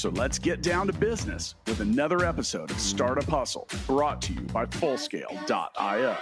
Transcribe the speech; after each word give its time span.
So 0.00 0.08
let's 0.08 0.38
get 0.38 0.62
down 0.62 0.86
to 0.86 0.94
business 0.94 1.56
with 1.66 1.80
another 1.80 2.24
episode 2.24 2.70
of 2.70 2.80
Startup 2.80 3.22
Hustle 3.24 3.68
brought 3.86 4.22
to 4.22 4.32
you 4.32 4.40
by 4.40 4.64
Fullscale.io. 4.64 6.16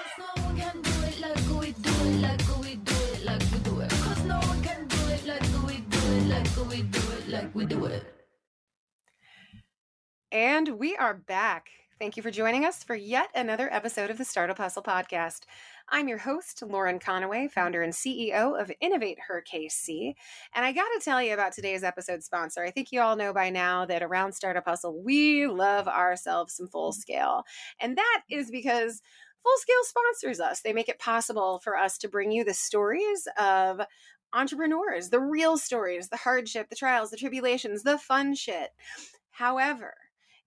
And 10.33 10.69
we 10.71 10.97
are 10.97 11.15
back. 11.15 11.69
Thank 11.99 12.17
you 12.17 12.23
for 12.23 12.31
joining 12.31 12.65
us 12.65 12.85
for 12.85 12.95
yet 12.95 13.29
another 13.35 13.69
episode 13.73 14.09
of 14.09 14.19
the 14.19 14.25
Startup 14.25 14.57
Hustle 14.57 14.85
podcast. 14.85 15.41
I'm 15.89 16.07
your 16.07 16.19
host, 16.19 16.63
Lauren 16.63 17.01
Conaway, 17.01 17.51
founder 17.51 17.83
and 17.83 17.93
CEO 17.93 18.61
of 18.61 18.71
Innovate 18.81 19.19
Her 19.27 19.43
KC. 19.53 20.15
And 20.55 20.65
I 20.65 20.71
got 20.71 20.87
to 20.87 21.01
tell 21.03 21.21
you 21.21 21.35
about 21.35 21.55
today's 21.55 21.83
episode 21.83 22.23
sponsor. 22.23 22.63
I 22.63 22.71
think 22.71 22.93
you 22.93 23.01
all 23.01 23.17
know 23.17 23.33
by 23.33 23.51
now 23.51 23.85
that 23.87 24.05
around 24.05 24.33
Startup 24.33 24.65
Hustle, 24.65 25.03
we 25.03 25.49
love 25.49 25.89
ourselves 25.89 26.55
some 26.55 26.69
full 26.69 26.93
scale. 26.93 27.43
And 27.81 27.99
that 27.99 28.23
is 28.31 28.49
because 28.49 29.03
Full 29.43 29.59
Scale 29.59 29.83
sponsors 29.83 30.39
us. 30.39 30.61
They 30.61 30.73
make 30.73 30.89
it 30.89 31.01
possible 31.01 31.61
for 31.65 31.77
us 31.77 31.99
to 31.99 32.09
bring 32.09 32.31
you 32.31 32.45
the 32.45 32.55
stories 32.55 33.27
of 33.37 33.81
entrepreneurs, 34.33 35.11
the 35.11 35.21
real 35.21 35.59
stories, 35.59 36.11
the 36.11 36.17
hardship, 36.17 36.69
the 36.71 36.77
trials, 36.77 37.11
the 37.11 37.17
tribulations, 37.17 37.83
the 37.83 37.99
fun 37.99 38.37
shit. 38.37 38.71
However, 39.31 39.95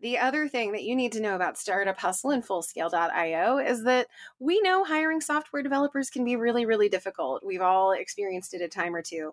the 0.02 0.18
other 0.18 0.48
thing 0.48 0.72
that 0.72 0.84
you 0.84 0.96
need 0.96 1.12
to 1.12 1.22
know 1.22 1.36
about 1.36 1.60
Startup 1.60 1.98
Hustle 1.98 2.32
and 2.32 2.44
Fullscale.io 2.44 3.60
is 3.60 3.84
that 3.84 4.08
we 4.40 4.60
know 4.62 4.84
hiring 4.84 5.22
software 5.22 5.62
developers 5.62 6.10
can 6.10 6.26
be 6.26 6.36
really, 6.36 6.66
really 6.66 6.90
difficult. 6.90 7.46
We've 7.46 7.62
all 7.62 7.92
experienced 7.92 8.56
it 8.56 8.62
a 8.62 8.68
time 8.68 8.96
or 8.96 9.04
two. 9.04 9.32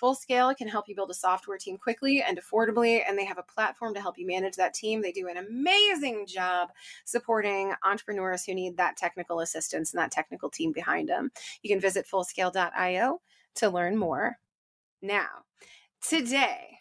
Fullscale 0.00 0.54
can 0.54 0.68
help 0.68 0.88
you 0.88 0.94
build 0.94 1.10
a 1.10 1.14
software 1.14 1.56
team 1.56 1.78
quickly 1.78 2.22
and 2.22 2.38
affordably, 2.38 3.02
and 3.08 3.18
they 3.18 3.24
have 3.24 3.38
a 3.38 3.52
platform 3.54 3.94
to 3.94 4.00
help 4.00 4.18
you 4.18 4.26
manage 4.26 4.56
that 4.56 4.74
team. 4.74 5.00
They 5.00 5.12
do 5.12 5.28
an 5.28 5.38
amazing 5.38 6.26
job 6.26 6.68
supporting 7.06 7.72
entrepreneurs 7.82 8.44
who 8.44 8.54
need 8.54 8.76
that 8.76 8.98
technical 8.98 9.40
assistance 9.40 9.94
and 9.94 10.02
that 10.02 10.12
technical 10.12 10.50
team 10.50 10.72
behind 10.72 11.08
them. 11.08 11.30
You 11.62 11.70
can 11.70 11.80
visit 11.80 12.06
Fullscale.io 12.06 13.20
to 13.54 13.70
learn 13.70 13.96
more. 13.96 14.38
Now, 15.00 15.28
today 16.06 16.78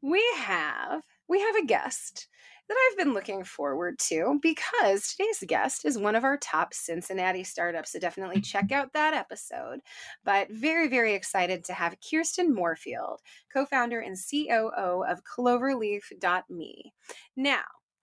we 0.00 0.22
have 0.36 1.02
we 1.28 1.40
have 1.40 1.54
a 1.54 1.64
guest 1.64 2.26
that 2.72 2.90
I've 2.90 3.04
been 3.04 3.12
looking 3.12 3.44
forward 3.44 3.98
to 4.08 4.38
because 4.40 5.08
today's 5.08 5.44
guest 5.46 5.84
is 5.84 5.98
one 5.98 6.14
of 6.14 6.24
our 6.24 6.38
top 6.38 6.72
Cincinnati 6.72 7.44
startups. 7.44 7.92
So 7.92 7.98
definitely 7.98 8.40
check 8.40 8.72
out 8.72 8.94
that 8.94 9.12
episode. 9.12 9.80
But 10.24 10.50
very, 10.50 10.88
very 10.88 11.14
excited 11.14 11.64
to 11.64 11.74
have 11.74 11.98
Kirsten 12.00 12.54
Moorefield, 12.54 13.18
co 13.52 13.66
founder 13.66 14.00
and 14.00 14.16
COO 14.16 15.04
of 15.06 15.20
Cloverleaf.me. 15.24 16.92
Now, 17.36 17.62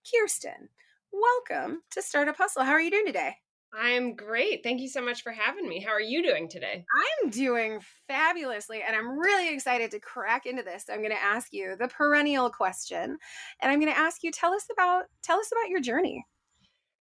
Kirsten, 0.10 0.70
welcome 1.12 1.82
to 1.92 2.02
Startup 2.04 2.38
Hustle. 2.38 2.64
How 2.64 2.74
are 2.74 2.82
you 2.82 2.92
doing 2.92 3.08
today? 3.08 3.38
I'm 3.74 4.16
great. 4.16 4.64
Thank 4.64 4.82
you 4.82 4.88
so 4.88 5.02
much 5.02 5.22
for 5.22 5.32
having 5.32 5.68
me. 5.68 5.80
How 5.80 5.92
are 5.92 6.02
you 6.02 6.24
doing 6.24 6.50
today? 6.50 6.86
I'm 7.24 7.30
doing 7.30 7.80
fabulously, 8.08 8.82
and 8.86 8.96
I'm 8.96 9.18
really 9.18 9.54
excited 9.54 9.92
to 9.92 10.00
crack 10.00 10.46
into 10.46 10.64
this. 10.64 10.86
So 10.88 10.94
I'm 10.94 11.00
going 11.00 11.12
to 11.12 11.24
ask 11.24 11.54
you 11.54 11.76
the 11.78 11.88
perennial 11.88 12.50
question, 12.50 13.18
and 13.62 13.72
I'm 13.72 13.80
going 13.80 13.92
to 13.92 13.98
ask 13.98 14.24
you 14.24 14.32
tell 14.32 14.54
us 14.54 14.66
about 14.72 15.06
tell 15.22 15.40
us 15.40 15.52
about 15.52 15.70
your 15.70 15.82
journey. 15.82 16.26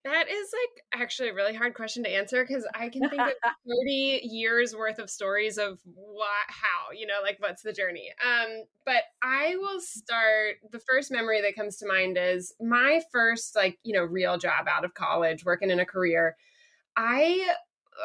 That 0.04 0.28
is 0.28 0.48
like 0.52 1.02
actually 1.02 1.30
a 1.30 1.34
really 1.34 1.54
hard 1.54 1.74
question 1.74 2.04
to 2.04 2.10
answer 2.10 2.44
because 2.46 2.66
I 2.74 2.88
can 2.88 3.08
think 3.10 3.20
of 3.20 3.32
30 3.68 4.20
years 4.22 4.74
worth 4.74 4.98
of 4.98 5.10
stories 5.10 5.58
of 5.58 5.78
what, 5.84 6.46
how, 6.48 6.92
you 6.96 7.06
know, 7.06 7.18
like 7.22 7.36
what's 7.40 7.62
the 7.62 7.72
journey. 7.72 8.10
Um, 8.24 8.62
but 8.86 9.02
I 9.22 9.56
will 9.58 9.80
start. 9.80 10.56
The 10.70 10.80
first 10.88 11.10
memory 11.10 11.42
that 11.42 11.56
comes 11.56 11.76
to 11.78 11.86
mind 11.86 12.16
is 12.18 12.54
my 12.60 13.02
first, 13.12 13.56
like, 13.56 13.78
you 13.82 13.92
know, 13.92 14.04
real 14.04 14.38
job 14.38 14.66
out 14.68 14.84
of 14.84 14.94
college, 14.94 15.44
working 15.44 15.70
in 15.70 15.80
a 15.80 15.86
career 15.86 16.36
I 16.98 17.54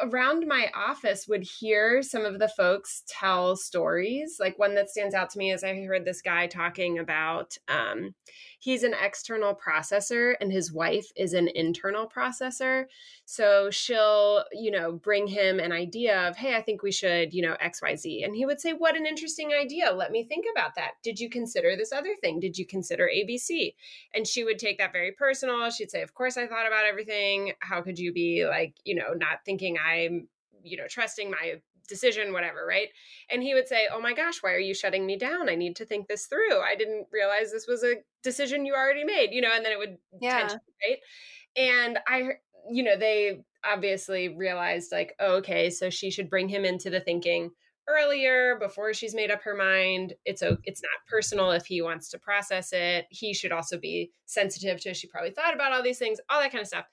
around 0.02 0.46
my 0.46 0.70
office 0.74 1.26
would 1.28 1.42
hear 1.42 2.02
some 2.02 2.24
of 2.24 2.38
the 2.38 2.48
folks 2.48 3.02
tell 3.08 3.56
stories. 3.56 4.36
Like 4.40 4.58
one 4.58 4.74
that 4.74 4.90
stands 4.90 5.14
out 5.14 5.30
to 5.30 5.38
me 5.38 5.52
is 5.52 5.64
I 5.64 5.74
heard 5.84 6.04
this 6.04 6.22
guy 6.22 6.46
talking 6.46 6.98
about 6.98 7.56
um, 7.68 8.14
he's 8.64 8.82
an 8.82 8.94
external 8.98 9.54
processor 9.54 10.36
and 10.40 10.50
his 10.50 10.72
wife 10.72 11.12
is 11.16 11.34
an 11.34 11.48
internal 11.54 12.08
processor. 12.08 12.86
So 13.26 13.68
she'll, 13.70 14.42
you 14.52 14.70
know, 14.70 14.92
bring 14.92 15.26
him 15.26 15.60
an 15.60 15.70
idea 15.70 16.26
of, 16.26 16.38
hey, 16.38 16.56
I 16.56 16.62
think 16.62 16.82
we 16.82 16.90
should, 16.90 17.34
you 17.34 17.42
know, 17.42 17.58
XYZ. 17.62 18.24
And 18.24 18.34
he 18.34 18.46
would 18.46 18.62
say, 18.62 18.72
what 18.72 18.96
an 18.96 19.04
interesting 19.04 19.52
idea. 19.52 19.92
Let 19.92 20.12
me 20.12 20.24
think 20.24 20.46
about 20.50 20.76
that. 20.76 20.92
Did 21.02 21.20
you 21.20 21.28
consider 21.28 21.76
this 21.76 21.92
other 21.92 22.14
thing? 22.22 22.40
Did 22.40 22.56
you 22.56 22.66
consider 22.66 23.06
ABC? 23.14 23.74
And 24.14 24.26
she 24.26 24.44
would 24.44 24.58
take 24.58 24.78
that 24.78 24.92
very 24.92 25.12
personal. 25.12 25.68
She'd 25.68 25.90
say, 25.90 26.00
of 26.00 26.14
course 26.14 26.38
I 26.38 26.46
thought 26.46 26.66
about 26.66 26.86
everything. 26.86 27.52
How 27.58 27.82
could 27.82 27.98
you 27.98 28.14
be 28.14 28.46
like, 28.46 28.76
you 28.82 28.94
know, 28.94 29.12
not 29.14 29.44
thinking 29.44 29.76
I'm, 29.76 30.26
you 30.62 30.78
know, 30.78 30.88
trusting 30.88 31.30
my 31.30 31.60
decision, 31.88 32.32
whatever, 32.32 32.66
right? 32.66 32.88
And 33.30 33.42
he 33.42 33.54
would 33.54 33.68
say, 33.68 33.86
Oh 33.92 34.00
my 34.00 34.12
gosh, 34.12 34.42
why 34.42 34.52
are 34.52 34.58
you 34.58 34.74
shutting 34.74 35.06
me 35.06 35.16
down? 35.16 35.48
I 35.48 35.54
need 35.54 35.76
to 35.76 35.84
think 35.84 36.08
this 36.08 36.26
through. 36.26 36.60
I 36.60 36.74
didn't 36.76 37.06
realize 37.12 37.50
this 37.50 37.66
was 37.66 37.84
a 37.84 37.96
decision 38.22 38.66
you 38.66 38.74
already 38.74 39.04
made, 39.04 39.30
you 39.32 39.40
know, 39.40 39.50
and 39.54 39.64
then 39.64 39.72
it 39.72 39.78
would 39.78 39.96
yeah. 40.20 40.40
tension, 40.40 40.60
right? 40.88 40.98
And 41.56 41.98
I, 42.08 42.22
you 42.70 42.82
know, 42.82 42.96
they 42.96 43.44
obviously 43.64 44.28
realized 44.28 44.92
like, 44.92 45.14
oh, 45.20 45.36
okay, 45.36 45.70
so 45.70 45.90
she 45.90 46.10
should 46.10 46.30
bring 46.30 46.48
him 46.48 46.64
into 46.64 46.90
the 46.90 47.00
thinking 47.00 47.50
earlier 47.88 48.56
before 48.58 48.94
she's 48.94 49.14
made 49.14 49.30
up 49.30 49.42
her 49.42 49.54
mind 49.54 50.14
it's 50.24 50.40
a 50.40 50.56
it's 50.64 50.82
not 50.82 51.06
personal 51.06 51.50
if 51.50 51.66
he 51.66 51.82
wants 51.82 52.08
to 52.08 52.18
process 52.18 52.72
it 52.72 53.06
he 53.10 53.34
should 53.34 53.52
also 53.52 53.78
be 53.78 54.10
sensitive 54.24 54.80
to 54.80 54.94
she 54.94 55.06
probably 55.06 55.30
thought 55.30 55.54
about 55.54 55.70
all 55.70 55.82
these 55.82 55.98
things 55.98 56.18
all 56.30 56.40
that 56.40 56.50
kind 56.50 56.62
of 56.62 56.66
stuff 56.66 56.86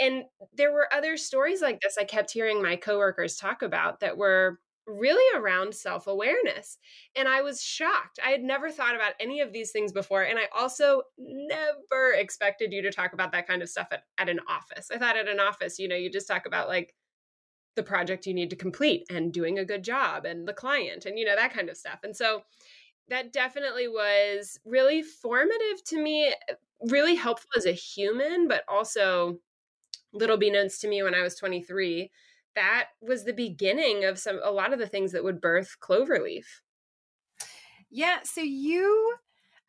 and 0.00 0.24
there 0.52 0.72
were 0.72 0.92
other 0.92 1.16
stories 1.16 1.62
like 1.62 1.80
this 1.80 1.96
I 1.98 2.04
kept 2.04 2.32
hearing 2.32 2.62
my 2.62 2.76
coworkers 2.76 3.36
talk 3.36 3.62
about 3.62 4.00
that 4.00 4.16
were 4.16 4.58
really 4.86 5.38
around 5.38 5.74
self 5.74 6.06
awareness. 6.06 6.78
And 7.16 7.28
I 7.28 7.42
was 7.42 7.62
shocked. 7.62 8.18
I 8.24 8.30
had 8.30 8.42
never 8.42 8.70
thought 8.70 8.94
about 8.94 9.14
any 9.20 9.40
of 9.40 9.52
these 9.52 9.70
things 9.70 9.92
before. 9.92 10.22
And 10.22 10.38
I 10.38 10.48
also 10.54 11.02
never 11.18 12.12
expected 12.12 12.72
you 12.72 12.82
to 12.82 12.90
talk 12.92 13.12
about 13.12 13.32
that 13.32 13.46
kind 13.46 13.62
of 13.62 13.68
stuff 13.68 13.88
at, 13.92 14.04
at 14.18 14.28
an 14.28 14.40
office. 14.48 14.90
I 14.92 14.98
thought 14.98 15.16
at 15.16 15.28
an 15.28 15.40
office, 15.40 15.78
you 15.78 15.88
know, 15.88 15.96
you 15.96 16.10
just 16.10 16.28
talk 16.28 16.46
about 16.46 16.68
like 16.68 16.94
the 17.76 17.82
project 17.82 18.26
you 18.26 18.34
need 18.34 18.50
to 18.50 18.56
complete 18.56 19.04
and 19.10 19.32
doing 19.32 19.58
a 19.58 19.64
good 19.64 19.82
job 19.82 20.24
and 20.24 20.46
the 20.46 20.52
client 20.52 21.06
and, 21.06 21.18
you 21.18 21.24
know, 21.24 21.34
that 21.34 21.52
kind 21.52 21.68
of 21.68 21.76
stuff. 21.76 22.00
And 22.04 22.16
so 22.16 22.42
that 23.08 23.32
definitely 23.32 23.88
was 23.88 24.58
really 24.64 25.02
formative 25.02 25.82
to 25.86 26.00
me, 26.00 26.32
really 26.88 27.16
helpful 27.16 27.50
as 27.56 27.66
a 27.66 27.72
human, 27.72 28.48
but 28.48 28.64
also 28.68 29.38
little 30.14 30.38
beknownst 30.38 30.80
to 30.80 30.88
me 30.88 31.02
when 31.02 31.14
I 31.14 31.22
was 31.22 31.34
23, 31.34 32.10
that 32.54 32.88
was 33.00 33.24
the 33.24 33.32
beginning 33.32 34.04
of 34.04 34.18
some 34.18 34.40
a 34.42 34.50
lot 34.50 34.72
of 34.72 34.78
the 34.78 34.86
things 34.86 35.12
that 35.12 35.24
would 35.24 35.40
birth 35.40 35.76
Cloverleaf. 35.80 36.44
Yeah, 37.90 38.18
so 38.24 38.40
you 38.40 39.14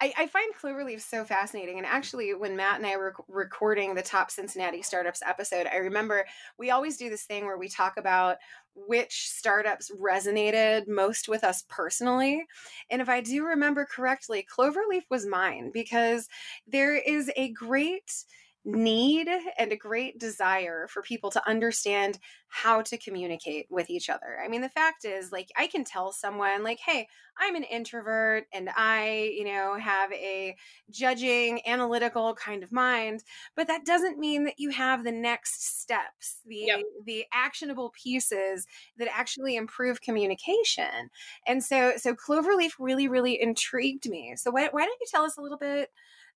I, 0.02 0.14
I, 0.18 0.28
find 0.28 0.54
Cloverleaf 0.54 1.00
so 1.00 1.24
fascinating. 1.24 1.78
And 1.78 1.88
actually, 1.88 2.34
when 2.34 2.58
Matt 2.58 2.78
and 2.78 2.86
I 2.86 2.98
were 2.98 3.16
recording 3.30 3.96
the 3.96 4.02
top 4.02 4.30
Cincinnati 4.30 4.82
startups 4.82 5.22
episode, 5.26 5.68
I 5.72 5.78
remember 5.78 6.26
we 6.60 6.70
always 6.70 6.98
do 6.98 7.10
this 7.10 7.24
thing 7.24 7.46
where 7.46 7.58
we 7.58 7.70
talk 7.70 7.96
about 7.96 8.38
which 8.76 9.30
startups 9.30 9.90
resonated 9.92 10.90
most 10.90 11.30
with 11.30 11.46
us 11.46 11.64
personally. 11.70 12.46
And 12.90 13.02
if 13.02 13.08
I 13.08 13.22
do 13.22 13.46
remember 13.46 13.86
correctly, 13.86 14.46
Cloverleaf 14.54 15.04
was 15.10 15.26
mine 15.26 15.72
because 15.74 16.28
there 16.68 16.96
is 16.96 17.32
a 17.38 17.54
great 17.54 18.12
need 18.66 19.28
and 19.58 19.72
a 19.72 19.78
great 19.78 20.20
desire 20.20 20.88
for 20.90 21.02
people 21.02 21.30
to 21.32 21.48
understand 21.48 22.20
how 22.48 22.82
to 22.82 22.98
communicate 22.98 23.68
with 23.70 23.90
each 23.90 24.10
other. 24.10 24.40
I 24.44 24.48
mean, 24.48 24.62
the 24.62 24.70
fact 24.70 25.06
is, 25.06 25.32
like, 25.32 25.50
I 25.58 25.68
can 25.68 25.84
tell 25.84 26.12
someone, 26.12 26.64
like, 26.64 26.80
hey, 26.80 27.08
I'm 27.38 27.56
an 27.56 27.64
introvert 27.64 28.46
and 28.54 28.70
I, 28.76 29.32
you 29.38 29.44
know, 29.46 29.78
have 29.78 30.12
a 30.14 30.56
judging, 30.90 31.62
analytical 31.68 32.34
kind 32.34 32.64
of 32.64 32.72
mind, 32.72 33.24
but 33.56 33.68
that 33.68 33.86
doesn't 33.86 34.18
mean 34.18 34.46
that 34.46 34.56
you 34.58 34.70
have 34.70 35.04
the 35.04 35.12
next 35.12 35.82
steps, 35.82 36.40
the 36.46 36.64
yep. 36.68 36.80
the 37.06 37.26
actionable 37.34 37.92
pieces 38.02 38.66
that 38.98 39.10
actually 39.14 39.58
improve 39.58 40.02
communication. 40.02 41.10
And 41.46 41.64
so 41.64 41.94
so 41.98 42.16
Cloverleaf 42.16 42.72
really 42.80 43.08
really 43.08 43.40
intrigued 43.42 44.10
me. 44.10 44.34
So 44.38 44.52
why, 44.52 44.70
why 44.72 44.86
don't 44.86 45.00
you 45.02 45.08
tell 45.12 45.24
us 45.24 45.38
a 45.38 45.42
little 45.42 45.58
bit 45.58 45.90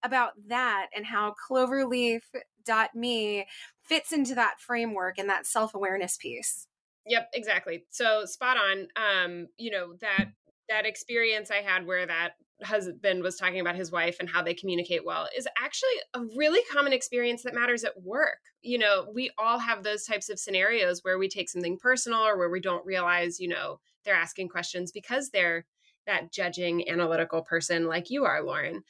about 0.03 0.31
that 0.47 0.87
and 0.95 1.05
how 1.05 1.33
cloverleaf.me 1.49 3.45
fits 3.83 4.11
into 4.11 4.35
that 4.35 4.59
framework 4.59 5.17
and 5.17 5.29
that 5.29 5.45
self-awareness 5.45 6.17
piece. 6.17 6.67
Yep, 7.05 7.29
exactly. 7.33 7.85
So 7.89 8.25
spot 8.25 8.57
on. 8.57 8.87
Um, 8.95 9.47
you 9.57 9.71
know, 9.71 9.93
that 10.01 10.25
that 10.69 10.85
experience 10.85 11.49
I 11.49 11.61
had 11.61 11.85
where 11.85 12.05
that 12.05 12.33
husband 12.63 13.23
was 13.23 13.37
talking 13.37 13.59
about 13.59 13.75
his 13.75 13.91
wife 13.91 14.17
and 14.19 14.29
how 14.29 14.43
they 14.43 14.53
communicate 14.53 15.05
well 15.05 15.27
is 15.35 15.47
actually 15.57 15.89
a 16.13 16.21
really 16.37 16.61
common 16.71 16.93
experience 16.93 17.43
that 17.43 17.55
matters 17.55 17.83
at 17.83 18.01
work. 18.01 18.39
You 18.61 18.77
know, 18.77 19.07
we 19.13 19.31
all 19.37 19.57
have 19.59 19.83
those 19.83 20.03
types 20.03 20.29
of 20.29 20.39
scenarios 20.39 21.03
where 21.03 21.17
we 21.17 21.29
take 21.29 21.49
something 21.49 21.77
personal 21.77 22.19
or 22.19 22.37
where 22.37 22.49
we 22.49 22.59
don't 22.59 22.85
realize, 22.85 23.39
you 23.39 23.47
know, 23.47 23.79
they're 24.03 24.15
asking 24.15 24.49
questions 24.49 24.91
because 24.91 25.29
they're 25.29 25.65
that 26.05 26.31
judging 26.31 26.87
analytical 26.89 27.41
person 27.41 27.87
like 27.87 28.09
you 28.09 28.25
are, 28.25 28.43
Lauren. 28.43 28.83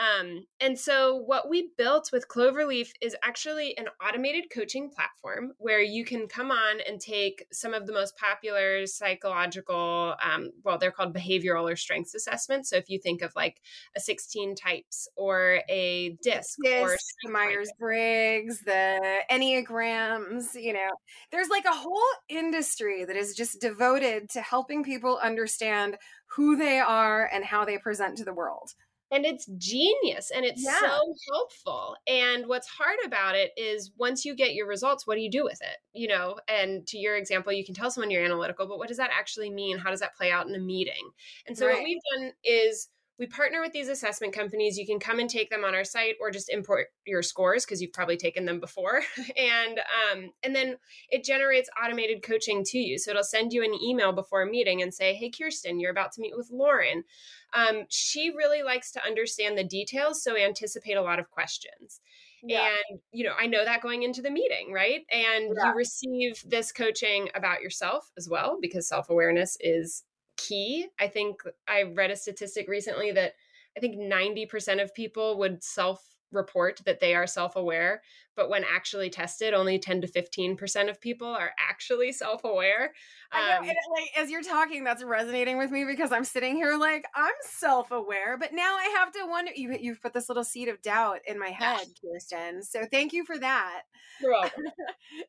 Um, 0.00 0.46
and 0.60 0.78
so, 0.78 1.16
what 1.16 1.50
we 1.50 1.72
built 1.76 2.08
with 2.10 2.26
Cloverleaf 2.26 2.88
is 3.02 3.14
actually 3.22 3.76
an 3.76 3.88
automated 4.02 4.44
coaching 4.50 4.90
platform 4.90 5.52
where 5.58 5.82
you 5.82 6.06
can 6.06 6.26
come 6.26 6.50
on 6.50 6.80
and 6.88 6.98
take 6.98 7.44
some 7.52 7.74
of 7.74 7.86
the 7.86 7.92
most 7.92 8.16
popular 8.16 8.86
psychological, 8.86 10.14
um, 10.24 10.52
well, 10.64 10.78
they're 10.78 10.90
called 10.90 11.14
behavioral 11.14 11.70
or 11.70 11.76
strengths 11.76 12.14
assessments. 12.14 12.70
So, 12.70 12.76
if 12.76 12.88
you 12.88 12.98
think 12.98 13.20
of 13.20 13.32
like 13.36 13.60
a 13.94 14.00
16 14.00 14.54
types 14.54 15.06
or 15.16 15.60
a 15.68 16.16
DISC, 16.22 16.56
DISC 16.62 16.82
or 16.82 16.96
the 17.24 17.30
Myers 17.30 17.70
Briggs, 17.78 18.62
the 18.62 19.20
Enneagrams, 19.30 20.54
you 20.54 20.72
know, 20.72 20.90
there's 21.30 21.48
like 21.50 21.66
a 21.66 21.76
whole 21.76 22.00
industry 22.30 23.04
that 23.04 23.16
is 23.16 23.34
just 23.34 23.60
devoted 23.60 24.30
to 24.30 24.40
helping 24.40 24.82
people 24.82 25.18
understand 25.22 25.98
who 26.24 26.56
they 26.56 26.78
are 26.78 27.28
and 27.34 27.44
how 27.44 27.66
they 27.66 27.76
present 27.76 28.16
to 28.16 28.24
the 28.24 28.32
world 28.32 28.72
and 29.10 29.24
it's 29.24 29.46
genius 29.58 30.30
and 30.34 30.44
it's 30.44 30.62
yeah. 30.62 30.78
so 30.78 31.14
helpful 31.32 31.96
and 32.06 32.46
what's 32.46 32.68
hard 32.68 32.96
about 33.04 33.34
it 33.34 33.50
is 33.56 33.90
once 33.96 34.24
you 34.24 34.34
get 34.34 34.54
your 34.54 34.66
results 34.66 35.06
what 35.06 35.16
do 35.16 35.20
you 35.20 35.30
do 35.30 35.44
with 35.44 35.60
it 35.62 35.78
you 35.92 36.08
know 36.08 36.36
and 36.48 36.86
to 36.86 36.98
your 36.98 37.16
example 37.16 37.52
you 37.52 37.64
can 37.64 37.74
tell 37.74 37.90
someone 37.90 38.10
you're 38.10 38.24
analytical 38.24 38.66
but 38.66 38.78
what 38.78 38.88
does 38.88 38.96
that 38.96 39.10
actually 39.16 39.50
mean 39.50 39.78
how 39.78 39.90
does 39.90 40.00
that 40.00 40.16
play 40.16 40.30
out 40.30 40.46
in 40.46 40.54
a 40.54 40.58
meeting 40.58 41.10
and 41.46 41.56
so 41.56 41.66
right. 41.66 41.76
what 41.76 41.84
we've 41.84 41.98
done 42.16 42.32
is 42.44 42.88
we 43.20 43.26
partner 43.26 43.60
with 43.60 43.72
these 43.72 43.88
assessment 43.88 44.32
companies. 44.32 44.78
You 44.78 44.86
can 44.86 44.98
come 44.98 45.18
and 45.18 45.28
take 45.28 45.50
them 45.50 45.62
on 45.62 45.74
our 45.74 45.84
site 45.84 46.14
or 46.22 46.30
just 46.30 46.48
import 46.48 46.86
your 47.06 47.22
scores 47.22 47.66
because 47.66 47.82
you've 47.82 47.92
probably 47.92 48.16
taken 48.16 48.46
them 48.46 48.60
before. 48.60 49.02
and 49.36 49.78
um, 49.78 50.30
and 50.42 50.56
then 50.56 50.78
it 51.10 51.22
generates 51.22 51.68
automated 51.84 52.22
coaching 52.22 52.64
to 52.64 52.78
you. 52.78 52.98
So 52.98 53.10
it'll 53.10 53.22
send 53.22 53.52
you 53.52 53.62
an 53.62 53.74
email 53.74 54.12
before 54.12 54.40
a 54.40 54.50
meeting 54.50 54.80
and 54.80 54.92
say, 54.92 55.14
"Hey, 55.14 55.30
Kirsten, 55.30 55.78
you're 55.78 55.90
about 55.90 56.12
to 56.12 56.22
meet 56.22 56.34
with 56.34 56.48
Lauren. 56.50 57.04
Um, 57.52 57.84
she 57.90 58.30
really 58.30 58.62
likes 58.62 58.90
to 58.92 59.04
understand 59.04 59.58
the 59.58 59.64
details, 59.64 60.24
so 60.24 60.34
anticipate 60.34 60.94
a 60.94 61.02
lot 61.02 61.18
of 61.18 61.30
questions." 61.30 62.00
Yeah. 62.42 62.68
And, 62.88 63.00
you 63.12 63.24
know, 63.24 63.34
I 63.38 63.46
know 63.46 63.66
that 63.66 63.82
going 63.82 64.02
into 64.02 64.22
the 64.22 64.30
meeting, 64.30 64.72
right? 64.72 65.02
And 65.10 65.52
yeah. 65.54 65.68
you 65.68 65.76
receive 65.76 66.42
this 66.46 66.72
coaching 66.72 67.28
about 67.34 67.60
yourself 67.60 68.10
as 68.16 68.30
well, 68.30 68.56
because 68.62 68.88
self 68.88 69.10
awareness 69.10 69.58
is 69.60 70.04
key. 70.48 70.86
I 70.98 71.08
think 71.08 71.42
I 71.68 71.82
read 71.82 72.10
a 72.10 72.16
statistic 72.16 72.68
recently 72.68 73.12
that 73.12 73.34
I 73.76 73.80
think 73.80 73.96
90% 73.96 74.82
of 74.82 74.94
people 74.94 75.38
would 75.38 75.62
self 75.62 76.04
report 76.32 76.80
that 76.84 77.00
they 77.00 77.14
are 77.14 77.26
self 77.26 77.56
aware, 77.56 78.02
but 78.36 78.48
when 78.48 78.64
actually 78.64 79.10
tested, 79.10 79.52
only 79.54 79.78
10 79.78 80.02
to 80.02 80.06
15% 80.06 80.88
of 80.88 81.00
people 81.00 81.28
are 81.28 81.52
actually 81.58 82.12
self 82.12 82.44
aware. 82.44 82.92
Um, 83.32 83.66
like, 83.66 83.76
as 84.16 84.30
you're 84.30 84.42
talking, 84.42 84.84
that's 84.84 85.02
resonating 85.02 85.58
with 85.58 85.70
me 85.70 85.84
because 85.84 86.12
I'm 86.12 86.24
sitting 86.24 86.56
here 86.56 86.76
like, 86.76 87.04
I'm 87.14 87.32
self 87.42 87.90
aware, 87.90 88.36
but 88.38 88.52
now 88.52 88.76
I 88.76 88.96
have 88.98 89.12
to 89.12 89.26
wonder. 89.28 89.52
You, 89.54 89.76
you've 89.80 90.02
put 90.02 90.12
this 90.12 90.28
little 90.28 90.44
seed 90.44 90.68
of 90.68 90.80
doubt 90.82 91.20
in 91.26 91.38
my 91.38 91.50
head, 91.50 91.86
Kirsten. 92.02 92.62
So 92.62 92.84
thank 92.90 93.12
you 93.12 93.24
for 93.24 93.38
that. 93.38 93.82
You're 94.20 94.32
welcome. 94.40 94.64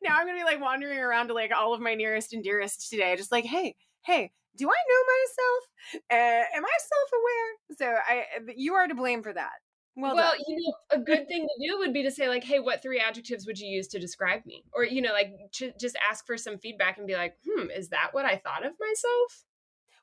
now 0.02 0.16
I'm 0.16 0.26
going 0.26 0.38
to 0.38 0.44
be 0.44 0.50
like 0.50 0.60
wandering 0.60 0.98
around 0.98 1.28
to 1.28 1.34
like 1.34 1.52
all 1.56 1.74
of 1.74 1.80
my 1.80 1.94
nearest 1.94 2.32
and 2.32 2.42
dearest 2.42 2.90
today, 2.90 3.16
just 3.16 3.32
like, 3.32 3.44
hey, 3.44 3.76
hey, 4.02 4.32
do 4.56 4.68
I 4.68 4.80
know 4.88 5.02
myself? 5.14 6.02
Uh, 6.10 6.56
am 6.56 6.64
I 6.64 6.76
self 6.78 7.10
aware? 7.20 7.78
So 7.78 7.86
I, 8.08 8.52
you 8.56 8.74
are 8.74 8.86
to 8.86 8.94
blame 8.94 9.22
for 9.22 9.32
that. 9.32 9.52
Well, 9.94 10.14
well 10.14 10.32
you 10.46 10.56
know, 10.56 10.98
a 10.98 10.98
good 10.98 11.28
thing 11.28 11.46
to 11.46 11.68
do 11.68 11.78
would 11.78 11.92
be 11.92 12.02
to 12.02 12.10
say 12.10 12.28
like, 12.28 12.44
"Hey, 12.44 12.60
what 12.60 12.82
three 12.82 12.98
adjectives 13.00 13.46
would 13.46 13.58
you 13.58 13.68
use 13.68 13.88
to 13.88 13.98
describe 13.98 14.44
me?" 14.46 14.64
Or 14.72 14.84
you 14.84 15.02
know, 15.02 15.12
like 15.12 15.32
ch- 15.52 15.76
just 15.78 15.96
ask 16.08 16.26
for 16.26 16.36
some 16.36 16.58
feedback 16.58 16.98
and 16.98 17.06
be 17.06 17.14
like, 17.14 17.36
"Hmm, 17.46 17.70
is 17.70 17.90
that 17.90 18.08
what 18.12 18.24
I 18.24 18.36
thought 18.36 18.64
of 18.64 18.72
myself?" 18.80 19.44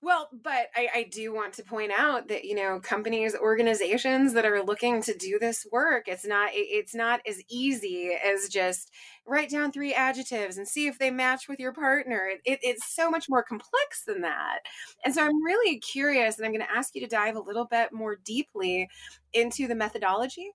Well, 0.01 0.29
but 0.31 0.67
I, 0.77 0.87
I, 0.95 1.03
do 1.11 1.33
want 1.33 1.53
to 1.55 1.63
point 1.63 1.91
out 1.95 2.29
that 2.29 2.45
you 2.45 2.55
know 2.55 2.79
companies, 2.79 3.35
organizations 3.35 4.31
that 4.31 4.45
are 4.45 4.63
looking 4.63 5.01
to 5.01 5.13
do 5.13 5.37
this 5.37 5.67
work, 5.73 6.07
it's 6.07 6.25
not 6.25 6.51
it's 6.53 6.95
not 6.95 7.19
as 7.27 7.41
easy 7.49 8.11
as 8.13 8.47
just 8.47 8.91
write 9.27 9.49
down 9.49 9.73
three 9.73 9.93
adjectives 9.93 10.57
and 10.57 10.65
see 10.65 10.87
if 10.87 10.97
they 10.99 11.11
match 11.11 11.49
with 11.49 11.59
your 11.59 11.73
partner. 11.73 12.31
It, 12.45 12.59
it's 12.63 12.95
so 12.95 13.11
much 13.11 13.27
more 13.27 13.43
complex 13.43 14.05
than 14.07 14.21
that. 14.21 14.59
And 15.03 15.13
so 15.13 15.21
I'm 15.25 15.43
really 15.43 15.79
curious, 15.79 16.37
and 16.37 16.45
I'm 16.45 16.53
going 16.53 16.65
to 16.65 16.71
ask 16.71 16.95
you 16.95 17.01
to 17.01 17.07
dive 17.07 17.35
a 17.35 17.41
little 17.41 17.65
bit 17.65 17.91
more 17.91 18.15
deeply 18.23 18.87
into 19.33 19.67
the 19.67 19.75
methodology 19.75 20.51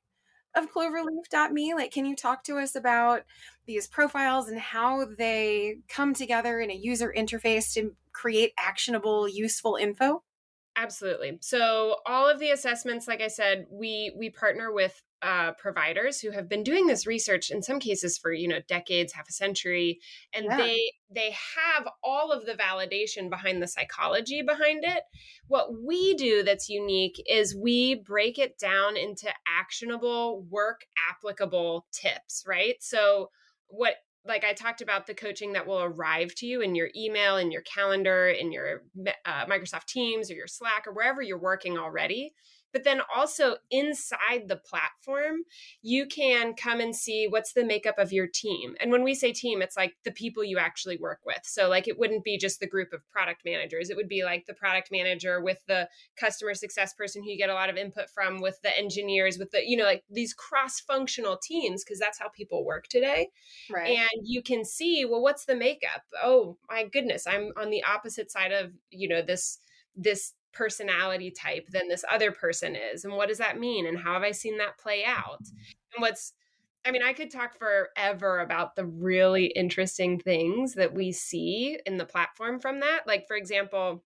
of 0.56 0.72
cloverleaf.me 0.72 1.74
like 1.74 1.90
can 1.90 2.04
you 2.04 2.14
talk 2.14 2.44
to 2.44 2.58
us 2.58 2.76
about 2.76 3.22
these 3.66 3.88
profiles 3.88 4.48
and 4.48 4.60
how 4.60 5.04
they 5.18 5.78
come 5.88 6.14
together 6.14 6.60
in 6.60 6.70
a 6.70 6.74
user 6.74 7.12
interface 7.16 7.72
to 7.74 7.92
create 8.14 8.52
actionable 8.58 9.28
useful 9.28 9.76
info? 9.76 10.22
Absolutely. 10.76 11.38
So 11.40 11.96
all 12.06 12.28
of 12.28 12.40
the 12.40 12.50
assessments 12.50 13.06
like 13.06 13.20
i 13.20 13.28
said 13.28 13.66
we 13.70 14.12
we 14.16 14.30
partner 14.30 14.72
with 14.72 15.00
uh, 15.22 15.52
providers 15.52 16.20
who 16.20 16.30
have 16.30 16.50
been 16.50 16.62
doing 16.62 16.86
this 16.86 17.06
research 17.06 17.50
in 17.50 17.62
some 17.62 17.80
cases 17.80 18.18
for 18.18 18.30
you 18.30 18.46
know 18.46 18.58
decades 18.68 19.14
half 19.14 19.26
a 19.26 19.32
century 19.32 19.98
and 20.34 20.44
yeah. 20.44 20.56
they 20.58 20.92
they 21.10 21.34
have 21.56 21.88
all 22.02 22.30
of 22.30 22.44
the 22.44 22.52
validation 22.52 23.30
behind 23.30 23.62
the 23.62 23.66
psychology 23.66 24.42
behind 24.42 24.84
it. 24.84 25.04
What 25.46 25.82
we 25.82 26.14
do 26.14 26.42
that's 26.42 26.68
unique 26.68 27.22
is 27.26 27.56
we 27.56 27.94
break 27.94 28.38
it 28.38 28.58
down 28.58 28.98
into 28.98 29.32
actionable 29.48 30.42
work 30.50 30.82
applicable 31.10 31.86
tips 31.90 32.44
right? 32.46 32.74
So 32.80 33.30
what 33.68 33.94
like 34.26 34.44
I 34.44 34.52
talked 34.52 34.80
about 34.80 35.06
the 35.06 35.14
coaching 35.14 35.52
that 35.52 35.66
will 35.66 35.82
arrive 35.82 36.34
to 36.36 36.46
you 36.46 36.62
in 36.62 36.74
your 36.74 36.88
email, 36.96 37.36
in 37.36 37.50
your 37.50 37.62
calendar, 37.62 38.28
in 38.28 38.52
your 38.52 38.82
uh, 39.26 39.46
Microsoft 39.46 39.86
Teams 39.86 40.30
or 40.30 40.34
your 40.34 40.46
Slack 40.46 40.86
or 40.86 40.92
wherever 40.92 41.20
you're 41.20 41.38
working 41.38 41.78
already. 41.78 42.34
But 42.74 42.84
then 42.84 43.00
also 43.14 43.56
inside 43.70 44.48
the 44.48 44.56
platform, 44.56 45.44
you 45.80 46.06
can 46.06 46.54
come 46.54 46.80
and 46.80 46.94
see 46.94 47.26
what's 47.28 47.52
the 47.52 47.64
makeup 47.64 47.98
of 47.98 48.12
your 48.12 48.26
team. 48.26 48.74
And 48.80 48.90
when 48.90 49.04
we 49.04 49.14
say 49.14 49.32
team, 49.32 49.62
it's 49.62 49.76
like 49.76 49.94
the 50.04 50.10
people 50.10 50.44
you 50.44 50.58
actually 50.58 50.98
work 50.98 51.20
with. 51.24 51.40
So, 51.44 51.68
like, 51.68 51.88
it 51.88 51.98
wouldn't 51.98 52.24
be 52.24 52.36
just 52.36 52.58
the 52.58 52.66
group 52.66 52.92
of 52.92 53.08
product 53.08 53.42
managers, 53.44 53.88
it 53.88 53.96
would 53.96 54.08
be 54.08 54.24
like 54.24 54.46
the 54.46 54.54
product 54.54 54.90
manager 54.90 55.40
with 55.40 55.64
the 55.68 55.88
customer 56.16 56.52
success 56.54 56.92
person 56.92 57.22
who 57.22 57.30
you 57.30 57.38
get 57.38 57.48
a 57.48 57.54
lot 57.54 57.70
of 57.70 57.76
input 57.76 58.10
from, 58.10 58.40
with 58.40 58.60
the 58.62 58.76
engineers, 58.76 59.38
with 59.38 59.52
the, 59.52 59.62
you 59.64 59.76
know, 59.76 59.84
like 59.84 60.02
these 60.10 60.34
cross 60.34 60.80
functional 60.80 61.36
teams, 61.36 61.84
because 61.84 62.00
that's 62.00 62.18
how 62.18 62.28
people 62.28 62.64
work 62.64 62.88
today. 62.88 63.30
Right. 63.70 63.96
And 63.98 64.24
you 64.24 64.42
can 64.42 64.64
see, 64.64 65.04
well, 65.04 65.22
what's 65.22 65.44
the 65.44 65.54
makeup? 65.54 66.02
Oh, 66.20 66.58
my 66.68 66.84
goodness, 66.84 67.24
I'm 67.26 67.52
on 67.56 67.70
the 67.70 67.84
opposite 67.84 68.32
side 68.32 68.50
of, 68.50 68.72
you 68.90 69.08
know, 69.08 69.22
this 69.22 69.60
this 69.96 70.32
personality 70.54 71.30
type 71.30 71.68
than 71.70 71.88
this 71.88 72.04
other 72.10 72.32
person 72.32 72.76
is 72.76 73.04
and 73.04 73.14
what 73.14 73.28
does 73.28 73.38
that 73.38 73.58
mean 73.58 73.86
and 73.86 73.98
how 73.98 74.14
have 74.14 74.22
i 74.22 74.30
seen 74.30 74.58
that 74.58 74.78
play 74.78 75.04
out 75.04 75.40
and 75.40 76.00
what's 76.00 76.32
i 76.84 76.90
mean 76.90 77.02
i 77.02 77.12
could 77.12 77.30
talk 77.30 77.58
forever 77.58 78.40
about 78.40 78.76
the 78.76 78.86
really 78.86 79.46
interesting 79.46 80.18
things 80.18 80.74
that 80.74 80.94
we 80.94 81.12
see 81.12 81.78
in 81.86 81.96
the 81.96 82.06
platform 82.06 82.58
from 82.58 82.80
that 82.80 83.00
like 83.06 83.26
for 83.26 83.36
example 83.36 84.02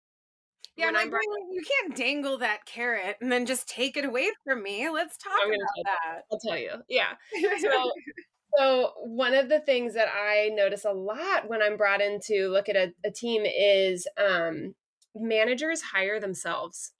yeah, 0.79 0.91
like, 0.93 1.11
you 1.11 1.63
can't 1.83 1.97
dangle 1.97 2.39
that 2.39 2.65
carrot 2.65 3.17
and 3.21 3.33
then 3.33 3.47
just 3.47 3.69
take 3.69 3.97
it 3.97 4.05
away 4.05 4.31
from 4.45 4.63
me. 4.63 4.89
Let's 4.89 5.17
talk 5.17 5.33
about 5.45 5.59
that. 5.85 6.23
I'll 6.31 6.39
tell 6.39 6.57
you. 6.57 6.71
Yeah. 6.89 7.15
So, 7.61 7.91
so 8.57 8.93
one 9.03 9.35
of 9.35 9.49
the 9.49 9.59
things 9.59 9.95
that 9.95 10.07
I 10.07 10.51
notice 10.55 10.85
a 10.85 10.93
lot 10.93 11.49
when 11.49 11.63
I'm 11.63 11.77
brought 11.77 12.01
in 12.01 12.21
to 12.27 12.49
look 12.49 12.69
at 12.69 12.77
a, 12.77 12.93
a 13.05 13.11
team 13.11 13.43
is 13.45 14.07
um, 14.17 14.77
managers 15.15 15.83
hire 15.83 16.21
themselves. 16.21 16.93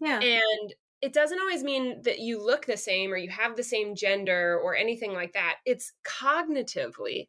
Yeah. 0.00 0.20
And 0.20 0.74
it 1.02 1.12
doesn't 1.12 1.40
always 1.40 1.62
mean 1.62 2.02
that 2.02 2.18
you 2.18 2.44
look 2.44 2.66
the 2.66 2.76
same 2.76 3.12
or 3.12 3.16
you 3.16 3.30
have 3.30 3.56
the 3.56 3.62
same 3.62 3.94
gender 3.94 4.58
or 4.62 4.76
anything 4.76 5.12
like 5.12 5.32
that. 5.32 5.56
It's 5.64 5.92
cognitively. 6.04 7.26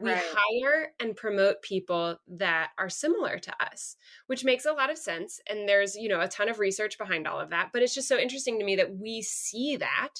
We 0.00 0.10
right. 0.10 0.22
hire 0.34 0.88
and 0.98 1.16
promote 1.16 1.62
people 1.62 2.16
that 2.36 2.70
are 2.78 2.90
similar 2.90 3.38
to 3.38 3.52
us, 3.64 3.96
which 4.26 4.44
makes 4.44 4.66
a 4.66 4.72
lot 4.72 4.90
of 4.90 4.98
sense. 4.98 5.40
And 5.48 5.68
there's, 5.68 5.94
you 5.94 6.08
know, 6.08 6.20
a 6.20 6.28
ton 6.28 6.48
of 6.48 6.58
research 6.58 6.98
behind 6.98 7.28
all 7.28 7.38
of 7.38 7.50
that. 7.50 7.70
But 7.72 7.82
it's 7.82 7.94
just 7.94 8.08
so 8.08 8.18
interesting 8.18 8.58
to 8.58 8.64
me 8.64 8.74
that 8.76 8.96
we 8.96 9.22
see 9.22 9.76
that. 9.76 10.14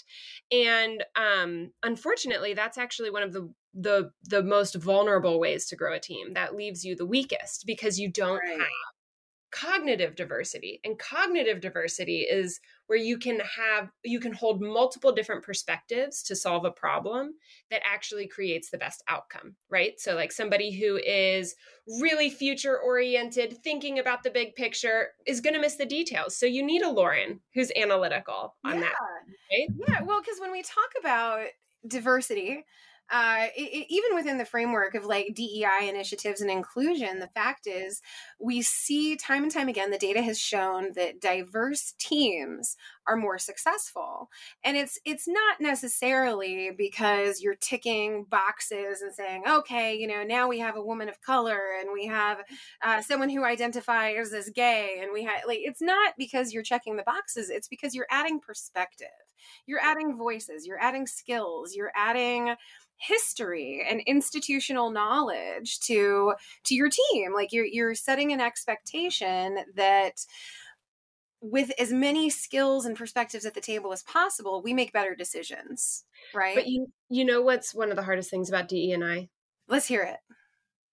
And 0.52 1.04
um, 1.16 1.72
unfortunately, 1.82 2.54
that's 2.54 2.78
actually 2.78 3.10
one 3.10 3.24
of 3.24 3.32
the 3.32 3.52
the 3.74 4.12
the 4.22 4.42
most 4.42 4.76
vulnerable 4.76 5.40
ways 5.40 5.66
to 5.66 5.76
grow 5.76 5.94
a 5.94 5.98
team 5.98 6.34
that 6.34 6.54
leaves 6.54 6.84
you 6.84 6.94
the 6.94 7.04
weakest 7.04 7.64
because 7.66 7.98
you 7.98 8.08
don't 8.08 8.38
right. 8.38 8.60
have 8.60 8.68
cognitive 9.54 10.16
diversity. 10.16 10.80
And 10.84 10.98
cognitive 10.98 11.60
diversity 11.60 12.22
is 12.22 12.60
where 12.88 12.98
you 12.98 13.18
can 13.18 13.40
have, 13.40 13.90
you 14.02 14.18
can 14.18 14.32
hold 14.32 14.60
multiple 14.60 15.12
different 15.12 15.44
perspectives 15.44 16.22
to 16.24 16.34
solve 16.34 16.64
a 16.64 16.70
problem 16.70 17.34
that 17.70 17.82
actually 17.84 18.26
creates 18.26 18.70
the 18.70 18.78
best 18.78 19.02
outcome, 19.08 19.54
right? 19.70 19.98
So, 19.98 20.14
like 20.14 20.32
somebody 20.32 20.72
who 20.72 20.96
is 20.96 21.54
really 22.00 22.30
future 22.30 22.78
oriented, 22.78 23.56
thinking 23.62 23.98
about 23.98 24.24
the 24.24 24.30
big 24.30 24.56
picture, 24.56 25.08
is 25.26 25.40
going 25.40 25.54
to 25.54 25.60
miss 25.60 25.76
the 25.76 25.86
details. 25.86 26.36
So, 26.36 26.46
you 26.46 26.64
need 26.64 26.82
a 26.82 26.90
Lauren 26.90 27.40
who's 27.54 27.70
analytical 27.76 28.56
on 28.64 28.74
yeah. 28.74 28.80
that. 28.80 28.94
Right? 29.52 29.68
Yeah. 29.88 30.02
Well, 30.02 30.20
because 30.20 30.40
when 30.40 30.52
we 30.52 30.62
talk 30.62 30.90
about 30.98 31.46
diversity, 31.86 32.64
uh, 33.10 33.46
it, 33.54 33.86
even 33.90 34.14
within 34.14 34.38
the 34.38 34.44
framework 34.44 34.94
of 34.94 35.04
like 35.04 35.34
DEI 35.34 35.88
initiatives 35.88 36.40
and 36.40 36.50
inclusion, 36.50 37.18
the 37.18 37.28
fact 37.28 37.66
is 37.66 38.00
we 38.40 38.62
see 38.62 39.16
time 39.16 39.42
and 39.42 39.52
time 39.52 39.68
again 39.68 39.90
the 39.90 39.98
data 39.98 40.22
has 40.22 40.38
shown 40.38 40.92
that 40.94 41.20
diverse 41.20 41.94
teams 41.98 42.76
are 43.06 43.16
more 43.16 43.38
successful, 43.38 44.30
and 44.64 44.76
it's 44.76 44.98
it's 45.04 45.28
not 45.28 45.60
necessarily 45.60 46.70
because 46.76 47.42
you're 47.42 47.54
ticking 47.56 48.24
boxes 48.30 49.02
and 49.02 49.14
saying, 49.14 49.42
okay, 49.48 49.94
you 49.94 50.06
know, 50.06 50.22
now 50.22 50.48
we 50.48 50.58
have 50.58 50.76
a 50.76 50.82
woman 50.82 51.08
of 51.08 51.20
color 51.20 51.60
and 51.78 51.90
we 51.92 52.06
have 52.06 52.38
uh, 52.82 53.02
someone 53.02 53.28
who 53.28 53.44
identifies 53.44 54.32
as 54.32 54.48
gay, 54.50 54.98
and 55.02 55.10
we 55.12 55.24
have 55.24 55.42
like 55.46 55.60
it's 55.62 55.82
not 55.82 56.14
because 56.16 56.52
you're 56.52 56.62
checking 56.62 56.96
the 56.96 57.02
boxes; 57.02 57.50
it's 57.50 57.68
because 57.68 57.94
you're 57.94 58.06
adding 58.10 58.40
perspective, 58.40 59.08
you're 59.66 59.80
adding 59.82 60.16
voices, 60.16 60.66
you're 60.66 60.80
adding 60.80 61.06
skills, 61.06 61.74
you're 61.74 61.92
adding 61.94 62.54
history 62.96 63.84
and 63.88 64.00
institutional 64.06 64.90
knowledge 64.90 65.80
to 65.80 66.34
to 66.64 66.74
your 66.74 66.88
team. 66.88 67.32
Like 67.34 67.52
you're 67.52 67.64
you're 67.64 67.94
setting 67.94 68.32
an 68.32 68.40
expectation 68.40 69.58
that 69.74 70.24
with 71.40 71.70
as 71.78 71.92
many 71.92 72.30
skills 72.30 72.86
and 72.86 72.96
perspectives 72.96 73.44
at 73.44 73.52
the 73.52 73.60
table 73.60 73.92
as 73.92 74.02
possible 74.04 74.62
we 74.62 74.72
make 74.72 74.94
better 74.94 75.14
decisions 75.14 76.04
right? 76.34 76.54
But 76.54 76.66
you 76.66 76.86
you 77.10 77.24
know 77.24 77.42
what's 77.42 77.74
one 77.74 77.90
of 77.90 77.96
the 77.96 78.02
hardest 78.02 78.30
things 78.30 78.48
about 78.48 78.68
DE 78.68 78.92
and 78.92 79.04
I? 79.04 79.28
Let's 79.68 79.86
hear 79.86 80.02
it 80.02 80.16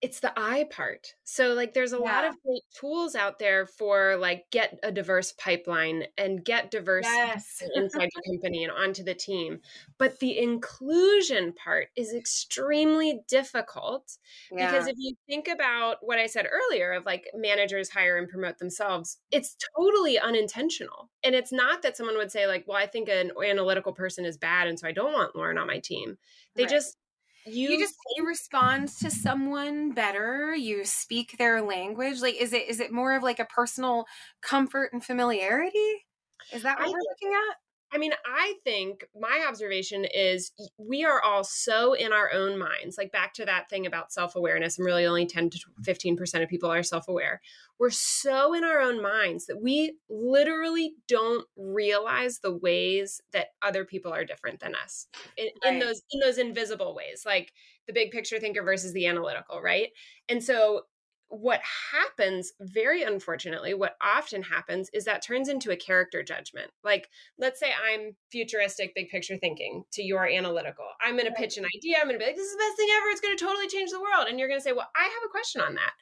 it's 0.01 0.20
the 0.20 0.34
I 0.36 0.65
part. 0.72 1.13
So 1.24 1.53
like 1.53 1.74
there's 1.74 1.93
a 1.93 1.98
yeah. 1.98 2.12
lot 2.12 2.25
of 2.25 2.36
great 2.43 2.63
tools 2.75 3.15
out 3.15 3.38
there 3.38 3.67
for 3.67 4.17
like 4.17 4.46
get 4.51 4.79
a 4.81 4.91
diverse 4.91 5.31
pipeline 5.34 6.05
and 6.17 6.43
get 6.43 6.72
diverse 6.72 7.05
yes. 7.05 7.62
inside 7.75 8.10
your 8.15 8.24
company 8.36 8.63
and 8.63 8.74
onto 8.74 9.03
the 9.03 9.13
team. 9.13 9.60
But 10.00 10.20
the 10.20 10.39
inclusion 10.39 11.53
part 11.53 11.89
is 11.96 12.13
extremely 12.13 13.22
difficult 13.27 14.17
yeah. 14.51 14.72
because 14.72 14.88
if 14.88 14.96
you 14.98 15.13
think 15.27 15.48
about 15.48 15.98
what 16.01 16.17
I 16.17 16.25
said 16.25 16.48
earlier 16.51 16.93
of 16.93 17.05
like 17.05 17.27
managers 17.36 17.89
hire 17.89 18.17
and 18.17 18.27
promote 18.27 18.58
themselves, 18.58 19.20
it's 19.29 19.55
totally 19.77 20.17
unintentional. 20.17 21.12
And 21.24 21.36
it's 21.36 21.51
not 21.51 21.84
that 21.84 21.96
someone 21.96 22.17
would 22.17 22.31
say 22.31 22.48
like, 22.48 22.65
well, 22.67 22.77
I 22.77 22.88
think 22.88 23.08
an 23.08 23.31
analytical 23.48 23.93
person 23.93 24.25
is 24.25 24.38
bad 24.38 24.67
and 24.67 24.79
so 24.79 24.88
I 24.88 24.93
don't 24.93 25.13
want 25.13 25.36
Lauren 25.36 25.60
on 25.60 25.67
my 25.67 25.77
team. 25.77 26.17
They 26.55 26.63
right. 26.63 26.72
just 26.72 26.98
you, 27.45 27.69
you 27.69 27.79
just 27.79 27.95
you 28.15 28.25
respond 28.25 28.89
to 28.89 29.10
someone 29.10 29.91
better 29.91 30.55
you 30.55 30.86
speak 30.86 31.38
their 31.38 31.62
language 31.62 32.21
like 32.21 32.36
is 32.36 32.53
it 32.53 32.67
is 32.69 32.79
it 32.79 32.91
more 32.91 33.15
of 33.15 33.24
like 33.24 33.39
a 33.39 33.45
personal 33.45 34.05
comfort 34.41 34.91
and 34.93 35.03
familiarity? 35.03 36.05
Is 36.53 36.63
that 36.63 36.79
what 36.79 36.88
I 36.88 36.91
we're 36.91 37.00
looking 37.00 37.33
at 37.33 37.55
I 37.93 37.98
mean, 37.98 38.13
I 38.25 38.55
think 38.63 39.05
my 39.19 39.45
observation 39.48 40.05
is 40.05 40.51
we 40.77 41.03
are 41.03 41.21
all 41.21 41.43
so 41.43 41.93
in 41.93 42.13
our 42.13 42.31
own 42.31 42.57
minds. 42.57 42.98
Like 42.98 43.12
back 43.12 43.33
to 43.33 43.45
that 43.45 43.69
thing 43.69 43.86
about 43.86 44.13
self 44.13 44.36
awareness, 44.36 44.77
and 44.77 44.86
really 44.86 45.05
only 45.05 45.25
10 45.25 45.50
to 45.50 45.60
15% 45.83 46.15
mm-hmm. 46.15 46.41
of 46.41 46.50
people 46.50 46.71
are 46.71 46.83
self 46.83 47.07
aware. 47.07 47.41
We're 47.79 47.89
so 47.89 48.53
in 48.53 48.63
our 48.63 48.79
own 48.79 49.01
minds 49.01 49.48
that 49.48 49.62
we 49.62 49.98
literally 50.10 50.93
don't 51.07 51.45
realize 51.57 52.39
the 52.39 52.55
ways 52.55 53.19
that 53.33 53.48
other 53.62 53.83
people 53.83 54.13
are 54.13 54.24
different 54.24 54.60
than 54.60 54.75
us 54.75 55.07
in, 55.36 55.48
right. 55.63 55.74
in 55.74 55.79
those 55.79 56.01
in 56.12 56.19
those 56.19 56.38
invisible 56.38 56.95
ways, 56.95 57.24
like 57.25 57.51
the 57.88 57.93
big 57.93 58.12
picture 58.12 58.39
thinker 58.39 58.63
versus 58.63 58.93
the 58.93 59.07
analytical, 59.07 59.62
right? 59.62 59.89
And 60.29 60.43
so 60.43 60.83
what 61.32 61.62
happens 61.94 62.52
very 62.60 63.04
unfortunately 63.04 63.74
what 63.74 63.96
often 64.02 64.44
happens 64.44 64.90
is 64.94 65.06
that 65.06 65.24
turns 65.24 65.48
into 65.48 65.72
a 65.72 65.78
character 65.78 66.22
judgment. 66.22 66.70
Like 66.84 67.08
let's 67.38 67.60
say 67.60 67.72
i'm 67.72 68.18
futuristic 68.30 68.94
big 68.94 69.10
picture 69.10 69.38
thinking 69.38 69.86
to 69.94 70.04
your 70.04 70.28
analytical. 70.28 70.86
I'm 71.02 71.16
going 71.16 71.28
to 71.28 71.32
pitch 71.32 71.58
an 71.58 71.66
idea 71.76 71.98
i'm 71.98 72.08
going 72.08 72.16
to 72.16 72.20
be 72.20 72.26
like 72.26 72.36
this 72.36 72.48
is 72.48 72.54
the 72.54 72.64
best 72.64 72.78
thing 72.78 72.90
ever 72.98 73.08
it's 73.08 73.22
going 73.22 73.38
to 73.38 73.44
totally 73.44 73.68
change 73.68 73.92
the 73.92 74.02
world. 74.02 74.28
And 74.28 74.38
you're 74.40 74.50
going 74.50 74.60
to 74.60 74.64
say 74.64 74.74
well 74.74 74.90
i 74.96 75.04
have 75.04 75.24
a 75.26 75.32
question 75.32 75.62
on 75.62 75.76
that. 75.76 75.94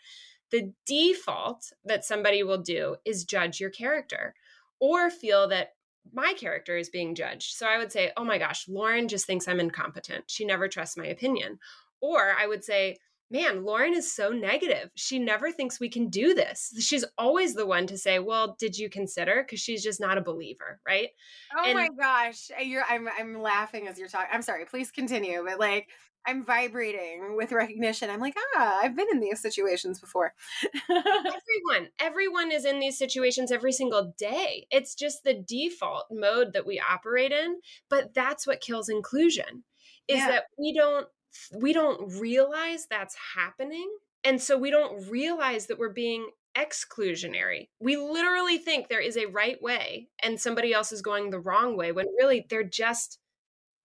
The 0.52 0.74
default 0.88 1.72
that 1.86 2.04
somebody 2.04 2.42
will 2.42 2.58
do 2.58 2.96
is 3.06 3.24
judge 3.24 3.60
your 3.60 3.70
character 3.70 4.34
or 4.80 5.12
feel 5.12 5.48
that 5.50 5.74
my 6.12 6.34
character 6.34 6.76
is 6.76 6.90
being 6.90 7.14
judged. 7.14 7.56
So 7.56 7.68
i 7.68 7.78
would 7.78 7.92
say 7.92 8.12
oh 8.18 8.24
my 8.24 8.40
gosh 8.40 8.68
lauren 8.68 9.08
just 9.08 9.28
thinks 9.28 9.48
i'm 9.48 9.60
incompetent. 9.60 10.24
She 10.26 10.44
never 10.44 10.68
trusts 10.68 10.98
my 10.98 11.06
opinion. 11.06 11.60
Or 12.02 12.34
i 12.42 12.48
would 12.48 12.64
say 12.64 12.98
man, 13.32 13.64
Lauren 13.64 13.94
is 13.94 14.14
so 14.14 14.30
negative. 14.30 14.90
She 14.96 15.20
never 15.20 15.52
thinks 15.52 15.80
we 15.80 15.90
can 15.90 16.10
do 16.10 16.34
this. 16.34 16.74
She's 16.80 17.06
always 17.18 17.54
the 17.54 17.66
one 17.66 17.88
to 17.88 17.98
say, 17.98 18.20
"Well, 18.20 18.56
did 18.60 18.78
you 18.78 18.90
consider?" 18.90 19.44
Because 19.44 19.60
she's 19.60 19.84
just 19.84 20.00
not 20.00 20.18
a 20.18 20.22
believer, 20.22 20.80
right? 20.88 21.10
Oh 21.58 21.66
and, 21.66 21.76
my 21.76 21.90
gosh, 22.00 22.50
uh, 22.58 22.62
you're 22.62 22.84
I'm 22.90 23.08
I'm 23.08 23.42
laughing 23.42 23.88
as 23.88 23.98
you're 23.98 24.08
talking. 24.08 24.30
I'm 24.32 24.42
sorry. 24.42 24.66
Please 24.66 24.92
continue. 24.92 25.44
But 25.46 25.60
like, 25.60 25.90
I'm 26.26 26.46
vibrating 26.46 27.36
with 27.36 27.52
recognition. 27.52 28.10
I'm 28.10 28.20
like, 28.20 28.36
ah, 28.56 28.80
I've 28.82 28.96
been 28.96 29.08
in 29.12 29.20
these 29.20 29.42
situations 29.42 30.00
before. 30.00 30.34
everyone, 30.90 31.90
everyone 32.00 32.52
is 32.52 32.66
in 32.66 32.80
these 32.80 32.98
situations 32.98 33.52
every 33.52 33.72
single 33.72 34.14
day. 34.18 34.66
It's 34.72 34.96
just 34.96 35.24
the 35.24 35.34
default 35.34 36.06
mode 36.12 36.54
that 36.54 36.66
we 36.66 36.82
operate 36.88 37.32
in. 37.32 37.60
But 37.90 38.14
that's 38.14 38.46
what 38.46 38.62
kills 38.62 38.90
inclusion. 38.90 39.64
Is 40.08 40.18
yeah. 40.18 40.28
that 40.30 40.44
we 40.58 40.74
don't 40.74 41.08
we 41.54 41.74
don't 41.74 42.20
realize 42.20 42.88
that's 42.90 43.16
happening. 43.36 43.90
And 44.24 44.42
so 44.42 44.58
we 44.58 44.72
don't 44.72 45.10
realize 45.10 45.68
that 45.68 45.80
we're 45.80 45.94
being 45.94 46.30
exclusionary. 46.58 47.70
We 47.80 47.96
literally 47.96 48.58
think 48.58 48.88
there 48.88 49.00
is 49.00 49.18
a 49.18 49.28
right 49.28 49.62
way 49.62 50.10
and 50.22 50.40
somebody 50.40 50.74
else 50.74 50.92
is 50.92 51.02
going 51.02 51.30
the 51.30 51.40
wrong 51.40 51.78
way 51.78 51.92
when 51.92 52.08
really 52.18 52.46
they're 52.50 52.64
just 52.64 53.20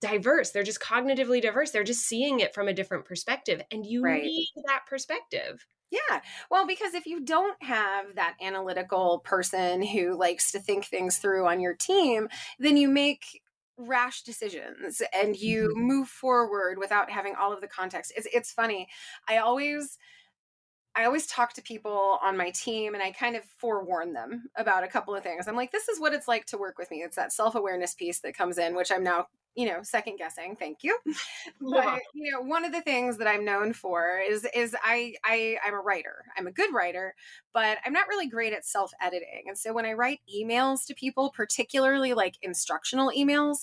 diverse. 0.00 0.50
They're 0.50 0.62
just 0.62 0.80
cognitively 0.80 1.40
diverse. 1.40 1.70
They're 1.70 1.84
just 1.84 2.06
seeing 2.06 2.40
it 2.40 2.54
from 2.54 2.68
a 2.68 2.74
different 2.74 3.04
perspective. 3.04 3.62
And 3.70 3.86
you 3.86 4.02
right. 4.02 4.22
need 4.22 4.48
that 4.66 4.82
perspective. 4.88 5.64
Yeah. 5.90 6.20
Well, 6.50 6.66
because 6.66 6.94
if 6.94 7.06
you 7.06 7.20
don't 7.20 7.62
have 7.62 8.16
that 8.16 8.34
analytical 8.42 9.20
person 9.24 9.82
who 9.82 10.18
likes 10.18 10.50
to 10.52 10.58
think 10.58 10.86
things 10.86 11.18
through 11.18 11.46
on 11.46 11.60
your 11.60 11.74
team, 11.74 12.28
then 12.58 12.76
you 12.76 12.88
make 12.88 13.42
rash 13.76 14.22
decisions 14.22 15.02
and 15.12 15.36
you 15.36 15.68
mm-hmm. 15.68 15.86
move 15.86 16.08
forward 16.08 16.78
without 16.78 17.10
having 17.10 17.34
all 17.34 17.52
of 17.52 17.60
the 17.60 17.68
context. 17.68 18.12
It's 18.16 18.28
it's 18.32 18.52
funny. 18.52 18.88
I 19.28 19.38
always 19.38 19.98
I 20.96 21.04
always 21.04 21.26
talk 21.26 21.52
to 21.54 21.62
people 21.62 22.18
on 22.22 22.36
my 22.36 22.50
team 22.50 22.94
and 22.94 23.02
I 23.02 23.10
kind 23.12 23.36
of 23.36 23.44
forewarn 23.58 24.12
them 24.12 24.44
about 24.56 24.84
a 24.84 24.88
couple 24.88 25.14
of 25.14 25.22
things. 25.22 25.48
I'm 25.48 25.56
like, 25.56 25.72
this 25.72 25.88
is 25.88 26.00
what 26.00 26.14
it's 26.14 26.28
like 26.28 26.46
to 26.46 26.58
work 26.58 26.78
with 26.78 26.90
me. 26.90 26.98
It's 26.98 27.16
that 27.16 27.32
self 27.32 27.54
awareness 27.54 27.94
piece 27.94 28.20
that 28.20 28.36
comes 28.36 28.58
in, 28.58 28.74
which 28.74 28.92
I'm 28.92 29.02
now 29.02 29.26
you 29.54 29.66
know 29.66 29.82
second 29.82 30.16
guessing 30.16 30.56
thank 30.56 30.82
you 30.82 30.98
but 31.60 32.00
you 32.14 32.32
know 32.32 32.40
one 32.40 32.64
of 32.64 32.72
the 32.72 32.80
things 32.80 33.16
that 33.18 33.28
i'm 33.28 33.44
known 33.44 33.72
for 33.72 34.18
is 34.18 34.46
is 34.54 34.74
i 34.82 35.14
i 35.24 35.56
i'm 35.64 35.74
a 35.74 35.80
writer 35.80 36.24
i'm 36.36 36.46
a 36.46 36.52
good 36.52 36.72
writer 36.74 37.14
but 37.52 37.78
i'm 37.84 37.92
not 37.92 38.08
really 38.08 38.26
great 38.26 38.52
at 38.52 38.64
self 38.64 38.92
editing 39.00 39.44
and 39.46 39.56
so 39.56 39.72
when 39.72 39.86
i 39.86 39.92
write 39.92 40.20
emails 40.34 40.84
to 40.86 40.94
people 40.94 41.30
particularly 41.34 42.14
like 42.14 42.36
instructional 42.42 43.12
emails 43.16 43.58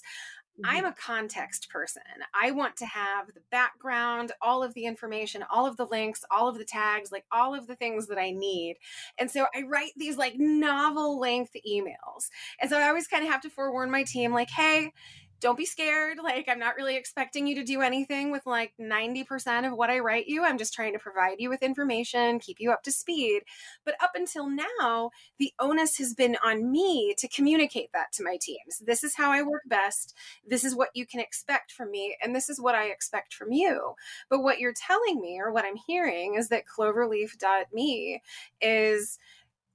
I'm 0.63 0.83
mm-hmm. 0.83 0.85
a 0.87 0.93
context 0.93 1.69
person. 1.69 2.01
I 2.39 2.51
want 2.51 2.75
to 2.77 2.85
have 2.85 3.27
the 3.27 3.41
background, 3.51 4.31
all 4.41 4.63
of 4.63 4.73
the 4.73 4.85
information, 4.85 5.43
all 5.51 5.65
of 5.65 5.77
the 5.77 5.85
links, 5.85 6.23
all 6.31 6.47
of 6.47 6.57
the 6.57 6.65
tags, 6.65 7.11
like 7.11 7.25
all 7.31 7.53
of 7.55 7.67
the 7.67 7.75
things 7.75 8.07
that 8.07 8.17
I 8.17 8.31
need. 8.31 8.77
And 9.17 9.29
so 9.29 9.47
I 9.55 9.63
write 9.63 9.91
these 9.97 10.17
like 10.17 10.35
novel 10.37 11.19
length 11.19 11.55
emails. 11.67 12.29
And 12.59 12.69
so 12.69 12.77
I 12.77 12.87
always 12.87 13.07
kind 13.07 13.23
of 13.23 13.31
have 13.31 13.41
to 13.41 13.49
forewarn 13.49 13.91
my 13.91 14.03
team 14.03 14.33
like, 14.33 14.49
hey, 14.49 14.93
don't 15.41 15.57
be 15.57 15.65
scared. 15.65 16.19
Like, 16.23 16.47
I'm 16.47 16.59
not 16.59 16.75
really 16.75 16.95
expecting 16.95 17.47
you 17.47 17.55
to 17.55 17.63
do 17.63 17.81
anything 17.81 18.31
with 18.31 18.45
like 18.45 18.73
90% 18.79 19.67
of 19.67 19.77
what 19.77 19.89
I 19.89 19.99
write 19.99 20.27
you. 20.27 20.45
I'm 20.45 20.57
just 20.57 20.73
trying 20.73 20.93
to 20.93 20.99
provide 20.99 21.37
you 21.39 21.49
with 21.49 21.63
information, 21.63 22.39
keep 22.39 22.59
you 22.59 22.71
up 22.71 22.83
to 22.83 22.91
speed. 22.91 23.41
But 23.83 23.95
up 24.01 24.11
until 24.15 24.47
now, 24.49 25.09
the 25.39 25.51
onus 25.59 25.97
has 25.97 26.13
been 26.13 26.37
on 26.43 26.71
me 26.71 27.15
to 27.17 27.27
communicate 27.27 27.91
that 27.93 28.11
to 28.13 28.23
my 28.23 28.37
teams. 28.39 28.79
This 28.85 29.03
is 29.03 29.15
how 29.15 29.31
I 29.31 29.41
work 29.41 29.63
best. 29.65 30.15
This 30.47 30.63
is 30.63 30.75
what 30.75 30.89
you 30.93 31.05
can 31.05 31.19
expect 31.19 31.71
from 31.71 31.91
me. 31.91 32.15
And 32.21 32.35
this 32.35 32.49
is 32.49 32.61
what 32.61 32.75
I 32.75 32.85
expect 32.85 33.33
from 33.33 33.51
you. 33.51 33.95
But 34.29 34.43
what 34.43 34.59
you're 34.59 34.73
telling 34.73 35.19
me, 35.19 35.39
or 35.39 35.51
what 35.51 35.65
I'm 35.65 35.77
hearing, 35.87 36.35
is 36.35 36.49
that 36.49 36.63
cloverleaf.me 36.65 38.21
is 38.61 39.17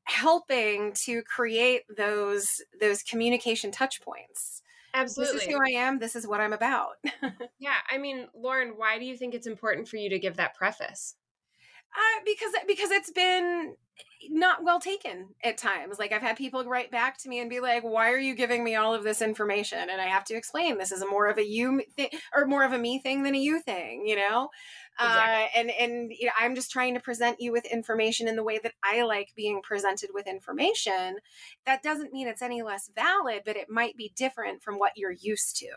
helping 0.04 0.92
to 0.92 1.20
create 1.22 1.82
those 1.96 2.62
those 2.80 3.02
communication 3.02 3.72
touch 3.72 4.00
points 4.00 4.62
Absolutely. 4.96 5.34
This 5.34 5.42
is 5.48 5.54
who 5.54 5.60
I 5.62 5.70
am. 5.70 5.98
This 5.98 6.16
is 6.16 6.26
what 6.26 6.40
I'm 6.40 6.52
about. 6.52 6.94
yeah. 7.58 7.74
I 7.90 7.98
mean, 7.98 8.26
Lauren, 8.34 8.70
why 8.76 8.98
do 8.98 9.04
you 9.04 9.16
think 9.16 9.34
it's 9.34 9.46
important 9.46 9.88
for 9.88 9.96
you 9.96 10.08
to 10.10 10.18
give 10.18 10.36
that 10.36 10.54
preface? 10.54 11.14
Uh, 11.94 12.22
because 12.24 12.52
because 12.66 12.90
it's 12.90 13.10
been 13.10 13.74
not 14.30 14.64
well 14.64 14.80
taken 14.80 15.28
at 15.44 15.56
times. 15.58 15.98
Like 15.98 16.12
I've 16.12 16.22
had 16.22 16.36
people 16.36 16.64
write 16.64 16.90
back 16.90 17.18
to 17.18 17.28
me 17.28 17.40
and 17.40 17.48
be 17.48 17.60
like, 17.60 17.82
"Why 17.84 18.10
are 18.10 18.18
you 18.18 18.34
giving 18.34 18.64
me 18.64 18.74
all 18.74 18.94
of 18.94 19.04
this 19.04 19.22
information?" 19.22 19.78
And 19.90 20.00
I 20.00 20.06
have 20.06 20.24
to 20.24 20.34
explain 20.34 20.78
this 20.78 20.92
is 20.92 21.02
a 21.02 21.06
more 21.08 21.26
of 21.28 21.38
a 21.38 21.46
you 21.46 21.82
thing 21.96 22.10
or 22.34 22.46
more 22.46 22.64
of 22.64 22.72
a 22.72 22.78
me 22.78 22.98
thing 22.98 23.22
than 23.22 23.34
a 23.34 23.38
you 23.38 23.60
thing, 23.60 24.06
you 24.06 24.16
know. 24.16 24.50
Exactly. 24.98 25.44
Uh, 25.44 25.60
and 25.60 25.70
and 25.70 26.12
you 26.18 26.26
know, 26.26 26.32
I'm 26.38 26.54
just 26.54 26.70
trying 26.70 26.94
to 26.94 27.00
present 27.00 27.40
you 27.40 27.52
with 27.52 27.66
information 27.66 28.28
in 28.28 28.36
the 28.36 28.42
way 28.42 28.58
that 28.62 28.72
I 28.82 29.02
like 29.02 29.32
being 29.36 29.60
presented 29.62 30.10
with 30.14 30.26
information. 30.26 31.16
That 31.66 31.82
doesn't 31.82 32.12
mean 32.12 32.28
it's 32.28 32.42
any 32.42 32.62
less 32.62 32.90
valid, 32.94 33.42
but 33.44 33.56
it 33.56 33.68
might 33.68 33.96
be 33.96 34.12
different 34.16 34.62
from 34.62 34.78
what 34.78 34.92
you're 34.96 35.12
used 35.12 35.56
to. 35.58 35.68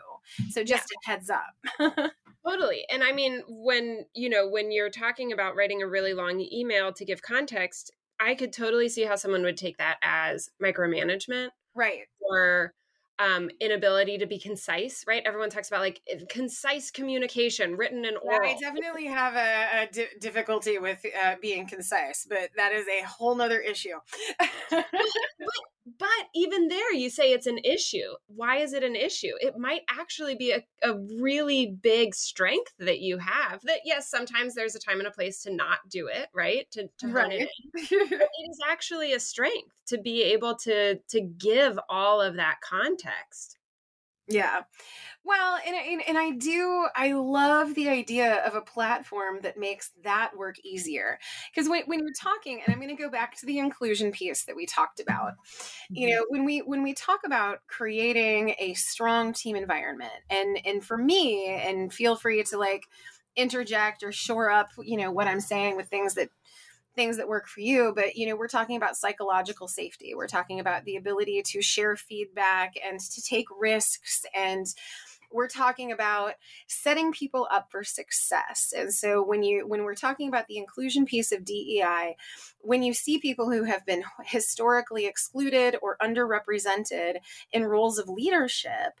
So 0.50 0.64
just 0.64 0.90
yeah. 0.90 1.14
a 1.14 1.16
heads 1.16 1.30
up. 1.30 2.12
totally. 2.46 2.84
And 2.90 3.04
I 3.04 3.12
mean, 3.12 3.42
when 3.46 4.06
you 4.14 4.30
know 4.30 4.48
when 4.48 4.72
you're 4.72 4.90
talking 4.90 5.32
about 5.32 5.54
writing 5.54 5.82
a 5.82 5.88
really 5.88 6.14
long 6.14 6.40
email 6.40 6.92
to 6.94 7.04
give 7.04 7.20
context, 7.20 7.92
I 8.18 8.34
could 8.34 8.52
totally 8.52 8.88
see 8.88 9.04
how 9.04 9.16
someone 9.16 9.42
would 9.42 9.56
take 9.56 9.78
that 9.78 9.98
as 10.02 10.48
micromanagement. 10.62 11.48
Right. 11.74 12.06
Or 12.20 12.74
um, 13.20 13.50
inability 13.60 14.18
to 14.18 14.26
be 14.26 14.38
concise, 14.38 15.04
right? 15.06 15.22
Everyone 15.26 15.50
talks 15.50 15.68
about 15.68 15.80
like 15.80 16.00
concise 16.30 16.90
communication, 16.90 17.76
written 17.76 18.04
and 18.06 18.16
oral. 18.16 18.48
Yeah, 18.48 18.54
I 18.54 18.58
definitely 18.58 19.06
have 19.06 19.34
a, 19.34 19.82
a 19.82 19.88
di- 19.92 20.18
difficulty 20.18 20.78
with 20.78 21.04
uh, 21.22 21.34
being 21.40 21.68
concise, 21.68 22.26
but 22.28 22.48
that 22.56 22.72
is 22.72 22.86
a 22.88 23.06
whole 23.06 23.34
nother 23.34 23.60
issue. 23.60 23.98
but, 24.70 24.86
but 25.98 26.08
even 26.34 26.68
there, 26.68 26.92
you 26.92 27.10
say 27.10 27.32
it's 27.32 27.46
an 27.46 27.58
issue. 27.58 28.14
Why 28.26 28.56
is 28.56 28.72
it 28.72 28.82
an 28.82 28.96
issue? 28.96 29.32
It 29.40 29.58
might 29.58 29.82
actually 29.88 30.34
be 30.34 30.52
a, 30.52 30.64
a 30.82 30.98
really 31.20 31.66
big 31.82 32.14
strength 32.14 32.72
that 32.78 33.00
you 33.00 33.18
have. 33.18 33.60
That 33.62 33.80
yes, 33.84 34.10
sometimes 34.10 34.54
there's 34.54 34.74
a 34.74 34.80
time 34.80 34.98
and 34.98 35.08
a 35.08 35.12
place 35.12 35.42
to 35.42 35.54
not 35.54 35.78
do 35.88 36.08
it, 36.08 36.28
right? 36.34 36.70
To, 36.72 36.88
to 36.98 37.08
right. 37.08 37.32
it. 37.42 37.48
it 37.74 38.50
is 38.50 38.58
actually 38.68 39.12
a 39.12 39.20
strength 39.20 39.74
to 39.88 39.98
be 39.98 40.22
able 40.22 40.56
to 40.56 40.96
to 40.96 41.20
give 41.20 41.78
all 41.88 42.20
of 42.20 42.36
that 42.36 42.56
context. 42.62 43.58
Yeah. 44.30 44.62
Well, 45.22 45.58
and, 45.66 45.76
and, 45.76 46.02
and 46.08 46.18
I 46.18 46.30
do, 46.30 46.86
I 46.96 47.12
love 47.12 47.74
the 47.74 47.90
idea 47.90 48.42
of 48.46 48.54
a 48.54 48.62
platform 48.62 49.40
that 49.42 49.58
makes 49.58 49.90
that 50.02 50.34
work 50.34 50.56
easier. 50.64 51.18
Because 51.54 51.68
when, 51.68 51.82
when 51.84 51.98
you're 52.00 52.12
talking, 52.18 52.62
and 52.64 52.72
I'm 52.74 52.80
going 52.80 52.96
to 52.96 53.02
go 53.02 53.10
back 53.10 53.36
to 53.38 53.46
the 53.46 53.58
inclusion 53.58 54.12
piece 54.12 54.44
that 54.44 54.56
we 54.56 54.64
talked 54.64 54.98
about, 54.98 55.32
you 55.90 56.08
mm-hmm. 56.08 56.16
know, 56.16 56.26
when 56.30 56.46
we 56.46 56.60
when 56.60 56.82
we 56.82 56.94
talk 56.94 57.20
about 57.26 57.58
creating 57.66 58.54
a 58.58 58.72
strong 58.74 59.34
team 59.34 59.56
environment, 59.56 60.10
and 60.30 60.58
and 60.64 60.82
for 60.82 60.96
me, 60.96 61.48
and 61.48 61.92
feel 61.92 62.16
free 62.16 62.42
to 62.44 62.56
like 62.56 62.84
interject 63.36 64.02
or 64.02 64.12
shore 64.12 64.50
up, 64.50 64.68
you 64.82 64.96
know, 64.96 65.10
what 65.10 65.28
I'm 65.28 65.40
saying 65.40 65.76
with 65.76 65.88
things 65.88 66.14
that 66.14 66.30
things 67.00 67.16
that 67.16 67.28
work 67.28 67.48
for 67.48 67.60
you 67.60 67.94
but 67.96 68.14
you 68.14 68.26
know 68.26 68.36
we're 68.36 68.46
talking 68.46 68.76
about 68.76 68.94
psychological 68.94 69.68
safety. 69.68 70.14
We're 70.14 70.28
talking 70.28 70.60
about 70.60 70.84
the 70.84 70.96
ability 70.96 71.42
to 71.46 71.62
share 71.62 71.96
feedback 71.96 72.74
and 72.84 73.00
to 73.00 73.22
take 73.22 73.46
risks 73.58 74.24
and 74.34 74.66
we're 75.32 75.48
talking 75.48 75.92
about 75.92 76.32
setting 76.66 77.12
people 77.12 77.46
up 77.52 77.68
for 77.70 77.84
success. 77.84 78.74
And 78.76 78.92
so 78.92 79.22
when 79.22 79.44
you 79.44 79.66
when 79.66 79.84
we're 79.84 79.94
talking 79.94 80.28
about 80.28 80.48
the 80.48 80.58
inclusion 80.58 81.04
piece 81.06 81.30
of 81.30 81.44
dei 81.44 82.16
when 82.62 82.82
you 82.82 82.92
see 82.92 83.18
people 83.18 83.50
who 83.50 83.62
have 83.64 83.86
been 83.86 84.02
historically 84.24 85.06
excluded 85.06 85.76
or 85.80 85.96
underrepresented 86.02 87.16
in 87.52 87.64
roles 87.64 87.98
of 87.98 88.08
leadership 88.08 89.00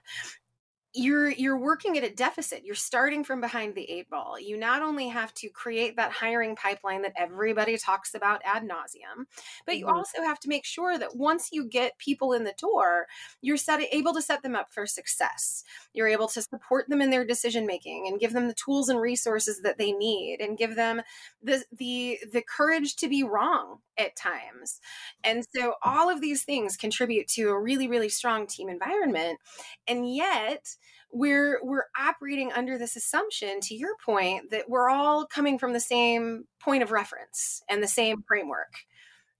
you're 0.92 1.30
you're 1.30 1.58
working 1.58 1.96
at 1.96 2.04
a 2.04 2.14
deficit 2.14 2.64
you're 2.64 2.74
starting 2.74 3.22
from 3.22 3.40
behind 3.40 3.74
the 3.74 3.88
eight 3.90 4.10
ball. 4.10 4.38
You 4.38 4.56
not 4.56 4.82
only 4.82 5.08
have 5.08 5.32
to 5.34 5.48
create 5.48 5.96
that 5.96 6.10
hiring 6.10 6.56
pipeline 6.56 7.02
that 7.02 7.12
everybody 7.16 7.76
talks 7.78 8.14
about 8.14 8.40
ad 8.44 8.62
nauseum 8.64 9.26
but 9.66 9.78
you 9.78 9.86
mm-hmm. 9.86 9.96
also 9.96 10.22
have 10.22 10.40
to 10.40 10.48
make 10.48 10.64
sure 10.64 10.98
that 10.98 11.16
once 11.16 11.50
you 11.52 11.64
get 11.64 11.98
people 11.98 12.32
in 12.32 12.44
the 12.44 12.54
door 12.58 13.06
you're 13.40 13.56
set, 13.56 13.80
able 13.92 14.14
to 14.14 14.22
set 14.22 14.42
them 14.42 14.56
up 14.56 14.72
for 14.72 14.86
success. 14.86 15.64
You're 15.92 16.08
able 16.08 16.28
to 16.28 16.42
support 16.42 16.88
them 16.88 17.00
in 17.00 17.10
their 17.10 17.24
decision 17.24 17.66
making 17.66 18.06
and 18.08 18.20
give 18.20 18.32
them 18.32 18.48
the 18.48 18.54
tools 18.54 18.88
and 18.88 19.00
resources 19.00 19.62
that 19.62 19.78
they 19.78 19.92
need 19.92 20.40
and 20.40 20.58
give 20.58 20.76
them 20.76 21.02
the 21.42 21.64
the 21.72 22.18
the 22.32 22.42
courage 22.42 22.96
to 22.96 23.08
be 23.08 23.22
wrong 23.22 23.78
at 24.00 24.16
times. 24.16 24.80
And 25.22 25.44
so 25.54 25.74
all 25.84 26.10
of 26.10 26.20
these 26.20 26.44
things 26.44 26.76
contribute 26.76 27.28
to 27.28 27.50
a 27.50 27.60
really 27.60 27.88
really 27.88 28.08
strong 28.08 28.46
team 28.46 28.68
environment. 28.68 29.38
And 29.86 30.12
yet 30.12 30.76
we're 31.12 31.60
we're 31.62 31.86
operating 31.98 32.52
under 32.52 32.78
this 32.78 32.96
assumption 32.96 33.60
to 33.60 33.74
your 33.74 33.96
point 34.04 34.50
that 34.50 34.68
we're 34.68 34.88
all 34.88 35.26
coming 35.26 35.58
from 35.58 35.72
the 35.72 35.80
same 35.80 36.44
point 36.60 36.82
of 36.82 36.92
reference 36.92 37.62
and 37.68 37.82
the 37.82 37.88
same 37.88 38.22
framework 38.26 38.72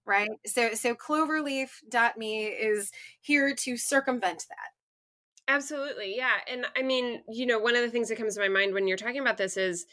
right? 0.05 0.29
So 0.45 0.73
so 0.73 0.95
cloverleaf.me 0.95 2.45
is 2.45 2.91
here 3.19 3.53
to 3.55 3.77
circumvent 3.77 4.45
that. 4.49 5.53
Absolutely 5.53 6.15
yeah. 6.15 6.37
And 6.51 6.65
i 6.75 6.81
mean 6.81 7.23
you 7.29 7.45
know 7.45 7.59
one 7.59 7.75
of 7.75 7.81
the 7.81 7.89
things 7.89 8.09
that 8.09 8.17
comes 8.17 8.35
to 8.35 8.41
my 8.41 8.49
mind 8.49 8.73
when 8.73 8.87
you're 8.87 8.97
talking 8.97 9.21
about 9.21 9.37
this 9.37 9.57
is 9.57 9.85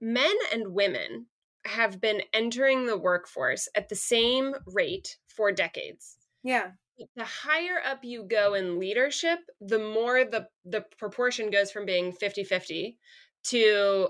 men 0.00 0.34
and 0.52 0.68
women 0.68 1.26
have 1.66 2.00
been 2.00 2.22
entering 2.32 2.86
the 2.86 2.96
workforce 2.96 3.68
at 3.74 3.88
the 3.88 3.94
same 3.94 4.54
rate 4.66 5.16
for 5.28 5.52
decades 5.52 6.16
yeah 6.42 6.70
the 7.14 7.24
higher 7.24 7.80
up 7.84 8.04
you 8.04 8.24
go 8.24 8.54
in 8.54 8.78
leadership 8.78 9.40
the 9.60 9.78
more 9.78 10.24
the 10.24 10.48
the 10.64 10.84
proportion 10.98 11.50
goes 11.50 11.70
from 11.70 11.84
being 11.84 12.12
50-50 12.12 12.96
to 13.44 14.08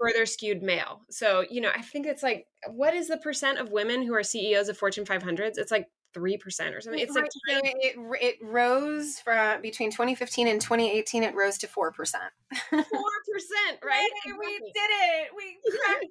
further 0.00 0.26
skewed 0.26 0.62
male 0.62 1.02
so 1.10 1.44
you 1.50 1.60
know 1.60 1.70
i 1.74 1.82
think 1.82 2.06
it's 2.06 2.22
like 2.22 2.46
what 2.68 2.94
is 2.94 3.08
the 3.08 3.18
percent 3.18 3.58
of 3.58 3.70
women 3.70 4.02
who 4.02 4.14
are 4.14 4.22
ceos 4.22 4.68
of 4.68 4.78
fortune 4.78 5.04
500s 5.04 5.54
it's 5.56 5.70
like 5.72 5.88
three 6.14 6.38
percent 6.38 6.74
or 6.74 6.80
something. 6.80 7.00
It's 7.00 7.14
like 7.14 7.28
it, 7.46 7.96
it 8.22 8.36
rose 8.40 9.18
from 9.18 9.38
uh, 9.38 9.60
between 9.60 9.90
2015 9.90 10.46
and 10.48 10.60
2018. 10.60 11.24
It 11.24 11.34
rose 11.34 11.58
to 11.58 11.66
four 11.66 11.92
percent. 11.92 12.30
Four 12.70 12.80
percent, 12.80 13.80
right? 13.84 14.08
we 14.38 14.58
did 14.58 14.90
it. 14.90 15.28
We 15.36 15.58
cracked 15.84 16.06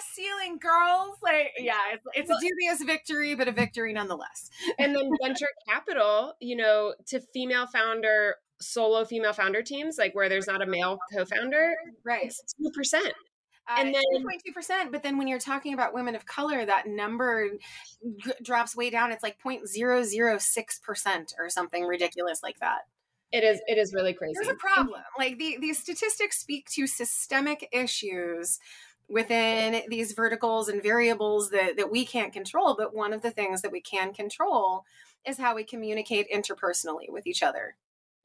glass 0.00 0.14
ceiling, 0.14 0.58
girls. 0.58 1.16
Like, 1.22 1.52
yeah, 1.58 1.74
it's, 1.92 2.04
it's 2.14 2.30
a 2.30 2.38
dubious 2.40 2.82
victory, 2.82 3.34
but 3.34 3.48
a 3.48 3.52
victory 3.52 3.92
nonetheless. 3.92 4.50
and 4.78 4.94
then 4.94 5.10
venture 5.22 5.46
capital, 5.68 6.34
you 6.40 6.56
know, 6.56 6.94
to 7.06 7.20
female 7.32 7.66
founder 7.66 8.36
solo 8.60 9.04
female 9.04 9.32
founder 9.32 9.62
teams, 9.62 9.96
like 9.98 10.14
where 10.14 10.28
there's 10.28 10.46
not 10.46 10.62
a 10.62 10.66
male 10.66 10.98
co-founder, 11.12 11.74
right? 12.04 12.26
It's 12.26 12.54
two 12.54 12.70
percent. 12.70 13.12
Uh, 13.68 13.76
and 13.78 13.94
then 13.94 14.02
2.2%, 14.16 14.90
but 14.90 15.04
then 15.04 15.16
when 15.16 15.28
you're 15.28 15.38
talking 15.38 15.74
about 15.74 15.94
women 15.94 16.16
of 16.16 16.26
color, 16.26 16.64
that 16.64 16.88
number 16.88 17.50
g- 18.24 18.32
drops 18.42 18.74
way 18.74 18.90
down. 18.90 19.12
It's 19.12 19.22
like 19.22 19.36
0.006% 19.46 21.34
or 21.38 21.48
something 21.48 21.84
ridiculous 21.84 22.42
like 22.42 22.58
that. 22.58 22.80
It 23.32 23.44
is 23.44 23.60
it 23.68 23.78
is 23.78 23.94
really 23.94 24.12
crazy. 24.12 24.34
There's 24.34 24.48
a 24.48 24.54
problem. 24.54 25.00
Like 25.16 25.38
the, 25.38 25.58
these 25.60 25.78
statistics 25.78 26.40
speak 26.40 26.68
to 26.70 26.88
systemic 26.88 27.68
issues 27.70 28.58
within 29.10 29.82
these 29.88 30.12
verticals 30.12 30.68
and 30.68 30.82
variables 30.82 31.50
that, 31.50 31.76
that 31.76 31.90
we 31.90 32.06
can't 32.06 32.32
control. 32.32 32.76
But 32.76 32.94
one 32.94 33.12
of 33.12 33.22
the 33.22 33.30
things 33.30 33.62
that 33.62 33.72
we 33.72 33.80
can 33.80 34.14
control 34.14 34.84
is 35.26 35.38
how 35.38 35.54
we 35.54 35.64
communicate 35.64 36.30
interpersonally 36.32 37.08
with 37.08 37.26
each 37.26 37.42
other. 37.42 37.76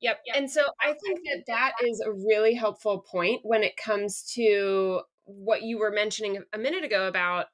Yep. 0.02 0.20
yep. 0.26 0.36
And 0.38 0.52
so 0.52 0.62
I 0.80 0.94
think 1.04 1.22
that 1.26 1.44
that 1.48 1.74
is 1.84 2.02
a 2.02 2.12
really 2.12 2.54
helpful 2.54 3.00
point 3.00 3.42
when 3.44 3.64
it 3.64 3.78
comes 3.78 4.24
to 4.36 5.02
what 5.26 5.64
you 5.64 5.80
were 5.80 5.92
mentioning 5.92 6.44
a 6.54 6.58
minute 6.58 6.84
ago 6.84 7.08
about 7.08 7.48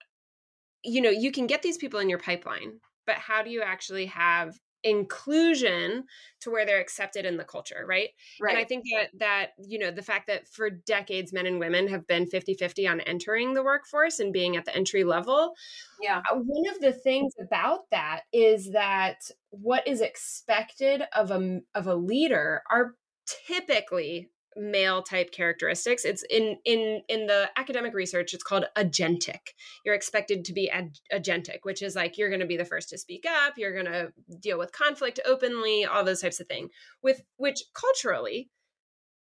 you 0.84 1.00
know 1.02 1.10
you 1.10 1.32
can 1.32 1.48
get 1.48 1.62
these 1.62 1.78
people 1.78 2.00
in 2.00 2.10
your 2.10 2.20
pipeline 2.20 2.80
but 3.06 3.15
how 3.15 3.41
do 3.41 3.50
you 3.50 3.62
actually 3.62 4.08
have 4.08 4.60
inclusion 4.84 6.04
to 6.39 6.50
where 6.50 6.65
they're 6.65 6.82
accepted 6.82 7.26
in 7.26 7.38
the 7.38 7.44
culture 7.44 7.86
right? 7.88 8.10
Right 8.41 8.56
and 8.56 8.60
i 8.60 8.63
think 8.63 8.86
that 8.94 9.10
that 9.20 9.48
you 9.67 9.80
know 9.80 9.91
the 9.91 10.02
fact 10.02 10.28
that 10.28 10.48
for 10.48 10.70
decades 10.70 11.34
men 11.34 11.46
and 11.46 11.60
women 11.60 11.88
have 11.88 12.08
been 12.08 12.26
50-50 12.26 12.89
on 12.89 13.02
entering 13.02 13.54
the 13.54 13.63
workforce 13.63 14.20
and 14.20 14.34
being 14.34 14.56
at 14.58 14.65
the 14.65 14.76
entry 14.76 15.04
level 15.04 15.54
yeah. 16.02 16.22
uh, 16.32 16.36
one 16.36 16.74
of 16.74 16.82
the 16.82 16.94
things 16.94 17.34
about 17.39 17.89
that 17.91 18.22
is 18.34 18.72
that 18.72 19.17
what 19.52 19.88
is 19.88 20.02
expected 20.02 21.04
of 21.15 21.32
a 21.32 21.60
of 21.76 21.88
a 21.88 21.96
leader 21.96 22.63
are 22.70 22.96
typically 23.48 24.30
male 24.55 25.01
type 25.01 25.31
characteristics. 25.31 26.05
It's 26.05 26.23
in 26.29 26.57
in 26.65 27.01
in 27.07 27.27
the 27.27 27.49
academic 27.57 27.93
research 27.93 28.33
it's 28.33 28.43
called 28.43 28.65
agentic. 28.77 29.53
You're 29.85 29.95
expected 29.95 30.45
to 30.45 30.53
be 30.53 30.69
ag- 30.69 30.95
agentic 31.13 31.59
which 31.63 31.81
is 31.81 31.95
like 31.95 32.17
you're 32.17 32.29
going 32.29 32.41
to 32.41 32.47
be 32.47 32.57
the 32.57 32.65
first 32.65 32.89
to 32.89 32.97
speak 32.97 33.25
up 33.25 33.53
you're 33.57 33.73
going 33.73 33.85
to 33.85 34.11
deal 34.39 34.57
with 34.57 34.71
conflict 34.71 35.19
openly 35.25 35.85
all 35.85 36.03
those 36.03 36.21
types 36.21 36.39
of 36.39 36.47
thing. 36.47 36.69
With 37.01 37.21
which 37.37 37.63
culturally 37.73 38.49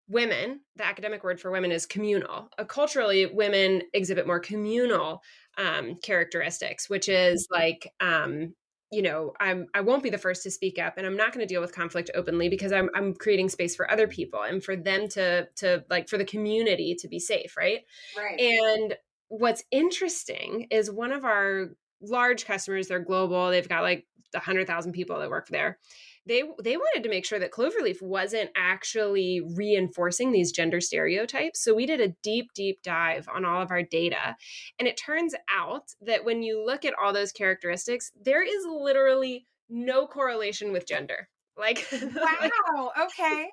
women 0.07 0.61
the 0.75 0.85
academic 0.85 1.23
word 1.23 1.39
for 1.39 1.51
women 1.51 1.71
is 1.71 1.85
communal. 1.85 2.49
Uh, 2.57 2.63
culturally 2.63 3.27
women 3.27 3.83
exhibit 3.93 4.25
more 4.25 4.39
communal 4.39 5.21
um, 5.57 5.95
characteristics 6.01 6.89
which 6.89 7.07
is 7.07 7.47
like 7.51 7.91
um, 7.99 8.53
you 8.91 9.01
know 9.01 9.33
i'm 9.39 9.67
i 9.73 9.81
won't 9.81 10.01
be 10.01 10.09
the 10.09 10.17
first 10.17 10.41
to 10.43 10.49
speak 10.49 10.79
up 10.79 10.95
and 10.97 11.05
i'm 11.05 11.15
not 11.15 11.31
going 11.31 11.45
to 11.45 11.51
deal 11.51 11.61
with 11.61 11.73
conflict 11.73 12.09
openly 12.15 12.49
because 12.49 12.71
i'm 12.71 12.89
i'm 12.95 13.13
creating 13.13 13.47
space 13.47 13.75
for 13.75 13.89
other 13.91 14.07
people 14.07 14.41
and 14.41 14.63
for 14.63 14.75
them 14.75 15.07
to 15.07 15.47
to 15.55 15.83
like 15.89 16.09
for 16.09 16.17
the 16.17 16.25
community 16.25 16.95
to 16.95 17.07
be 17.07 17.19
safe 17.19 17.55
right 17.55 17.81
right 18.17 18.39
and 18.39 18.95
what's 19.29 19.63
interesting 19.71 20.67
is 20.71 20.91
one 20.91 21.11
of 21.11 21.23
our 21.23 21.69
large 22.01 22.45
customers, 22.45 22.87
they're 22.87 22.99
global, 22.99 23.49
they've 23.49 23.69
got 23.69 23.83
like 23.83 24.05
100,000 24.33 24.91
people 24.91 25.19
that 25.19 25.29
work 25.29 25.47
there. 25.47 25.79
They 26.29 26.43
they 26.63 26.77
wanted 26.77 27.01
to 27.01 27.09
make 27.09 27.25
sure 27.25 27.39
that 27.39 27.51
Cloverleaf 27.51 28.03
wasn't 28.03 28.51
actually 28.55 29.41
reinforcing 29.55 30.31
these 30.31 30.51
gender 30.51 30.79
stereotypes. 30.79 31.63
So 31.63 31.73
we 31.73 31.87
did 31.87 31.99
a 31.99 32.13
deep 32.21 32.53
deep 32.53 32.83
dive 32.83 33.27
on 33.33 33.45
all 33.45 33.63
of 33.63 33.71
our 33.71 33.81
data. 33.81 34.37
And 34.77 34.87
it 34.87 34.95
turns 34.95 35.33
out 35.51 35.85
that 36.01 36.23
when 36.23 36.43
you 36.43 36.63
look 36.63 36.85
at 36.85 36.93
all 37.01 37.13
those 37.13 37.31
characteristics, 37.31 38.11
there 38.23 38.43
is 38.43 38.63
literally 38.69 39.47
no 39.69 40.05
correlation 40.05 40.71
with 40.71 40.87
gender. 40.87 41.27
Like 41.57 41.87
wow, 41.91 42.91
okay. 43.05 43.49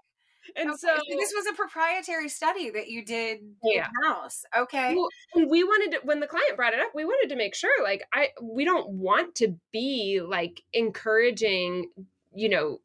And 0.54 0.70
okay. 0.70 0.76
so, 0.78 0.88
so, 0.94 1.16
this 1.18 1.32
was 1.34 1.46
a 1.46 1.54
proprietary 1.54 2.28
study 2.28 2.70
that 2.70 2.88
you 2.88 3.04
did 3.04 3.38
yeah. 3.64 3.86
in 3.86 4.08
house. 4.08 4.44
Okay. 4.56 4.94
Well, 4.94 5.08
we 5.48 5.64
wanted 5.64 5.96
to, 5.96 6.06
when 6.06 6.20
the 6.20 6.26
client 6.26 6.56
brought 6.56 6.74
it 6.74 6.80
up, 6.80 6.92
we 6.94 7.04
wanted 7.04 7.30
to 7.30 7.36
make 7.36 7.54
sure 7.54 7.82
like 7.82 8.04
I 8.12 8.28
we 8.40 8.64
don't 8.64 8.90
want 8.90 9.34
to 9.36 9.56
be 9.72 10.20
like 10.24 10.62
encouraging, 10.72 11.90
you 12.36 12.48
know, 12.48 12.78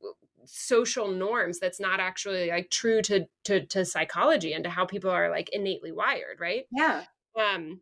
social 0.45 1.09
norms 1.09 1.59
that's 1.59 1.79
not 1.79 1.99
actually 1.99 2.49
like 2.49 2.69
true 2.69 3.01
to 3.03 3.27
to 3.43 3.65
to 3.65 3.85
psychology 3.85 4.53
and 4.53 4.63
to 4.63 4.69
how 4.69 4.85
people 4.85 5.09
are 5.09 5.29
like 5.29 5.49
innately 5.49 5.91
wired, 5.91 6.39
right? 6.39 6.65
Yeah. 6.71 7.03
Um 7.39 7.81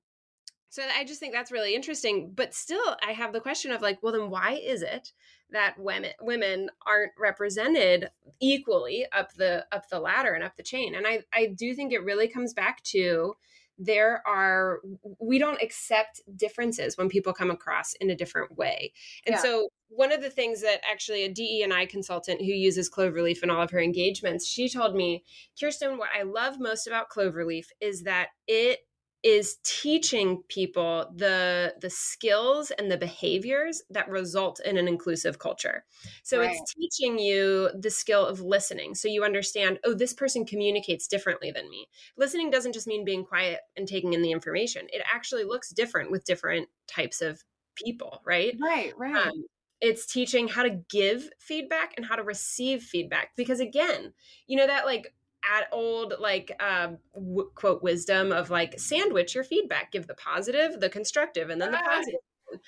so 0.71 0.83
I 0.95 1.03
just 1.03 1.19
think 1.19 1.33
that's 1.33 1.51
really 1.51 1.73
interesting. 1.73 2.31
But 2.35 2.53
still, 2.53 2.95
I 3.05 3.13
have 3.13 3.33
the 3.33 3.39
question 3.39 3.71
of 3.71 3.81
like, 3.81 4.03
well, 4.03 4.13
then 4.13 4.29
why 4.29 4.51
is 4.51 4.83
it 4.83 5.13
that 5.51 5.79
women 5.79 6.11
women 6.21 6.69
aren't 6.85 7.11
represented 7.17 8.09
equally 8.39 9.05
up 9.11 9.33
the 9.33 9.65
up 9.71 9.89
the 9.89 9.99
ladder 9.99 10.33
and 10.33 10.43
up 10.43 10.55
the 10.57 10.63
chain? 10.63 10.95
And 10.95 11.07
I 11.07 11.23
I 11.33 11.47
do 11.47 11.73
think 11.73 11.91
it 11.93 12.03
really 12.03 12.27
comes 12.27 12.53
back 12.53 12.83
to 12.83 13.35
there 13.79 14.21
are 14.27 14.81
we 15.19 15.39
don't 15.39 15.61
accept 15.61 16.21
differences 16.35 16.97
when 16.97 17.09
people 17.09 17.33
come 17.33 17.49
across 17.49 17.93
in 17.93 18.09
a 18.09 18.15
different 18.15 18.57
way 18.57 18.91
and 19.25 19.35
yeah. 19.35 19.41
so 19.41 19.69
one 19.89 20.11
of 20.11 20.21
the 20.21 20.29
things 20.29 20.61
that 20.61 20.81
actually 20.89 21.23
a 21.23 21.29
de 21.29 21.61
and 21.63 21.73
i 21.73 21.85
consultant 21.85 22.39
who 22.39 22.51
uses 22.51 22.89
cloverleaf 22.89 23.43
in 23.43 23.49
all 23.49 23.61
of 23.61 23.71
her 23.71 23.81
engagements 23.81 24.47
she 24.47 24.69
told 24.69 24.95
me 24.95 25.23
kirsten 25.59 25.97
what 25.97 26.09
i 26.17 26.23
love 26.23 26.59
most 26.59 26.87
about 26.87 27.09
cloverleaf 27.09 27.65
is 27.81 28.03
that 28.03 28.29
it 28.47 28.79
is 29.23 29.57
teaching 29.63 30.41
people 30.47 31.11
the 31.15 31.73
the 31.81 31.89
skills 31.89 32.71
and 32.71 32.89
the 32.89 32.97
behaviors 32.97 33.81
that 33.89 34.09
result 34.09 34.61
in 34.63 34.77
an 34.77 34.87
inclusive 34.87 35.39
culture. 35.39 35.83
So 36.23 36.39
right. 36.39 36.51
it's 36.51 36.73
teaching 36.73 37.19
you 37.19 37.69
the 37.77 37.89
skill 37.89 38.25
of 38.25 38.39
listening. 38.39 38.95
So 38.95 39.09
you 39.09 39.25
understand 39.25 39.79
oh 39.83 39.93
this 39.93 40.13
person 40.13 40.45
communicates 40.45 41.07
differently 41.07 41.51
than 41.51 41.69
me. 41.69 41.87
Listening 42.17 42.49
doesn't 42.49 42.73
just 42.73 42.87
mean 42.87 43.03
being 43.03 43.25
quiet 43.25 43.59
and 43.75 43.87
taking 43.87 44.13
in 44.13 44.21
the 44.21 44.31
information. 44.31 44.87
It 44.93 45.01
actually 45.13 45.43
looks 45.43 45.73
different 45.73 46.11
with 46.11 46.23
different 46.23 46.69
types 46.87 47.21
of 47.21 47.43
people 47.75 48.21
right? 48.25 48.55
Right 48.61 48.93
right. 48.97 49.27
Um, 49.27 49.43
it's 49.81 50.05
teaching 50.05 50.47
how 50.47 50.63
to 50.63 50.69
give 50.89 51.29
feedback 51.39 51.93
and 51.97 52.05
how 52.05 52.15
to 52.15 52.23
receive 52.23 52.83
feedback. 52.83 53.31
Because 53.35 53.59
again 53.59 54.13
you 54.47 54.57
know 54.57 54.67
that 54.67 54.85
like 54.85 55.13
at 55.49 55.67
old 55.71 56.13
like 56.19 56.51
uh, 56.59 56.89
w- 57.13 57.49
quote 57.55 57.81
wisdom 57.81 58.31
of 58.31 58.49
like 58.49 58.79
sandwich 58.79 59.35
your 59.35 59.43
feedback 59.43 59.91
give 59.91 60.07
the 60.07 60.15
positive 60.15 60.79
the 60.79 60.89
constructive 60.89 61.49
and 61.49 61.61
then 61.61 61.71
the 61.71 61.77
positive. 61.77 62.19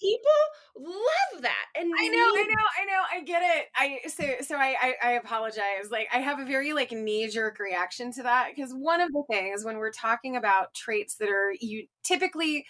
People 0.00 0.40
love 0.76 1.42
that 1.42 1.66
and 1.76 1.92
i 1.98 2.08
know 2.08 2.18
i 2.18 2.46
know 2.48 2.64
i 2.80 2.84
know 2.86 3.02
i 3.12 3.22
get 3.22 3.42
it. 3.42 3.66
I 3.76 3.98
so 4.08 4.24
so 4.40 4.56
I, 4.56 4.74
I 4.80 4.94
i 5.04 5.12
apologize. 5.12 5.90
Like 5.90 6.08
i 6.12 6.18
have 6.18 6.40
a 6.40 6.46
very 6.46 6.72
like 6.72 6.90
knee-jerk 6.90 7.58
reaction 7.58 8.10
to 8.12 8.22
that 8.22 8.48
because 8.54 8.72
one 8.72 9.00
of 9.02 9.12
the 9.12 9.22
things 9.28 9.64
when 9.64 9.76
we're 9.76 9.92
talking 9.92 10.36
about 10.36 10.72
traits 10.72 11.16
that 11.16 11.28
are 11.28 11.52
you 11.60 11.86
typically 12.02 12.64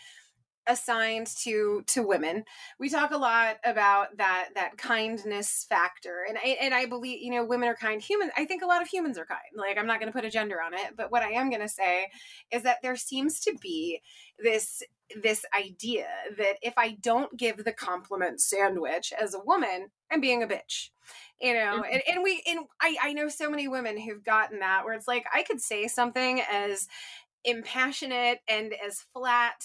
assigned 0.68 1.26
to 1.42 1.82
to 1.86 2.02
women. 2.02 2.44
We 2.78 2.88
talk 2.88 3.10
a 3.10 3.16
lot 3.16 3.56
about 3.64 4.16
that 4.18 4.50
that 4.54 4.76
kindness 4.76 5.66
factor 5.68 6.24
and 6.28 6.38
I, 6.38 6.58
and 6.60 6.74
I 6.74 6.86
believe 6.86 7.20
you 7.22 7.30
know 7.30 7.44
women 7.44 7.68
are 7.68 7.76
kind. 7.76 8.00
Humans 8.00 8.32
I 8.36 8.44
think 8.44 8.62
a 8.62 8.66
lot 8.66 8.82
of 8.82 8.88
humans 8.88 9.18
are 9.18 9.26
kind. 9.26 9.40
Like 9.56 9.78
I'm 9.78 9.86
not 9.86 10.00
going 10.00 10.12
to 10.12 10.16
put 10.16 10.24
a 10.26 10.30
gender 10.30 10.60
on 10.64 10.74
it 10.74 10.96
but 10.96 11.10
what 11.10 11.22
I 11.22 11.30
am 11.30 11.50
going 11.50 11.62
to 11.62 11.68
say 11.68 12.08
is 12.52 12.62
that 12.62 12.78
there 12.82 12.96
seems 12.96 13.40
to 13.40 13.54
be 13.60 14.00
this 14.38 14.82
this 15.22 15.44
idea 15.58 16.06
that 16.36 16.56
if 16.62 16.74
I 16.76 16.98
don't 17.00 17.36
give 17.36 17.64
the 17.64 17.72
compliment 17.72 18.40
sandwich 18.40 19.12
as 19.18 19.34
a 19.34 19.40
woman 19.40 19.88
I'm 20.12 20.20
being 20.20 20.42
a 20.42 20.46
bitch 20.46 20.90
you 21.40 21.54
know 21.54 21.82
mm-hmm. 21.82 21.92
and, 21.92 22.02
and 22.08 22.22
we 22.22 22.42
and 22.46 22.60
I, 22.80 22.96
I 23.02 23.12
know 23.12 23.28
so 23.28 23.50
many 23.50 23.68
women 23.68 23.98
who've 23.98 24.24
gotten 24.24 24.60
that 24.60 24.84
where 24.84 24.94
it's 24.94 25.08
like 25.08 25.24
i 25.32 25.42
could 25.42 25.60
say 25.60 25.86
something 25.86 26.40
as 26.50 26.88
impassionate 27.48 28.40
and 28.46 28.74
as 28.86 29.06
flat 29.12 29.64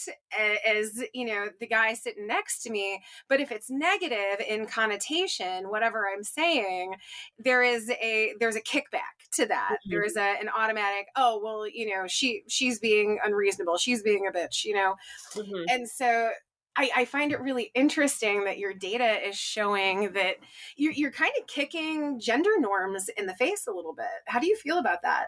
as 0.65 1.04
you 1.13 1.26
know 1.26 1.48
the 1.60 1.67
guy 1.67 1.93
sitting 1.93 2.26
next 2.26 2.63
to 2.63 2.69
me 2.69 3.02
but 3.28 3.41
if 3.41 3.52
it's 3.52 3.69
negative 3.69 4.39
in 4.48 4.65
connotation 4.65 5.69
whatever 5.69 6.06
i'm 6.08 6.24
saying 6.24 6.96
there 7.38 7.62
is 7.62 7.89
a 7.89 8.34
there's 8.39 8.56
a 8.56 8.62
kickback 8.62 9.28
to 9.34 9.46
that 9.46 9.72
mm-hmm. 9.74 9.91
there 9.91 10.04
is 10.04 10.15
a, 10.15 10.36
an 10.39 10.48
automatic 10.58 11.08
oh 11.17 11.41
well 11.43 11.67
you 11.67 11.89
know 11.89 12.08
she 12.08 12.43
she's 12.48 12.80
being 12.80 13.19
unreasonable 13.26 13.78
she's 13.78 14.02
being 14.02 14.28
a 14.28 14.32
bitch 14.32 14.63
you 14.63 14.74
know 14.74 14.96
mm-hmm. 15.36 15.63
and 15.67 15.89
so 15.89 16.30
I, 16.76 16.89
I, 16.96 17.06
find 17.06 17.32
it 17.32 17.39
really 17.39 17.69
interesting 17.76 18.46
that 18.46 18.58
your 18.58 18.74
data 18.74 19.28
is 19.28 19.36
showing 19.36 20.13
that 20.13 20.38
you're, 20.76 20.93
you're 20.93 21.12
kind 21.12 21.32
of 21.39 21.46
kicking 21.46 22.19
gender 22.19 22.50
norms 22.58 23.10
in 23.15 23.28
the 23.28 23.36
face 23.36 23.67
a 23.67 23.72
little 23.72 23.93
bit. 23.93 24.08
How 24.26 24.39
do 24.39 24.48
you 24.48 24.56
feel 24.56 24.80
about 24.80 25.04
that? 25.04 25.28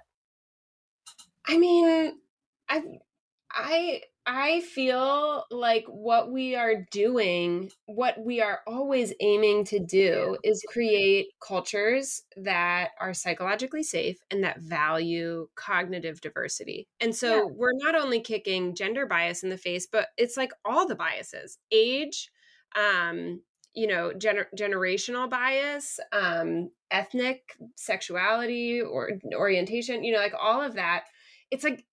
I 1.47 1.59
mean, 1.59 2.13
I 2.69 2.81
I 3.51 4.01
I 4.27 4.61
feel 4.61 5.45
like 5.51 5.85
what 5.87 6.31
we 6.31 6.55
are 6.55 6.83
doing, 6.91 7.69
what 7.85 8.15
we 8.19 8.41
are 8.41 8.61
always 8.65 9.13
aiming 9.19 9.65
to 9.65 9.79
do 9.79 10.35
is 10.43 10.65
create 10.67 11.27
cultures 11.45 12.23
that 12.37 12.89
are 12.99 13.13
psychologically 13.13 13.83
safe 13.83 14.17
and 14.31 14.43
that 14.43 14.61
value 14.61 15.47
cognitive 15.53 16.21
diversity. 16.21 16.87
And 16.99 17.15
so 17.15 17.35
yeah. 17.35 17.51
we're 17.53 17.77
not 17.77 17.93
only 17.93 18.19
kicking 18.19 18.73
gender 18.73 19.05
bias 19.05 19.43
in 19.43 19.49
the 19.49 19.57
face, 19.57 19.87
but 19.91 20.07
it's 20.17 20.37
like 20.37 20.51
all 20.65 20.87
the 20.87 20.95
biases, 20.95 21.59
age, 21.71 22.31
um, 22.75 23.41
you 23.75 23.85
know, 23.85 24.11
gener- 24.17 24.47
generational 24.57 25.29
bias, 25.29 25.99
um, 26.11 26.71
ethnic 26.89 27.55
sexuality 27.75 28.81
or 28.81 29.11
orientation, 29.35 30.03
you 30.03 30.13
know, 30.13 30.19
like 30.19 30.33
all 30.39 30.63
of 30.63 30.73
that. 30.75 31.03
It's 31.51 31.63
like 31.63 31.85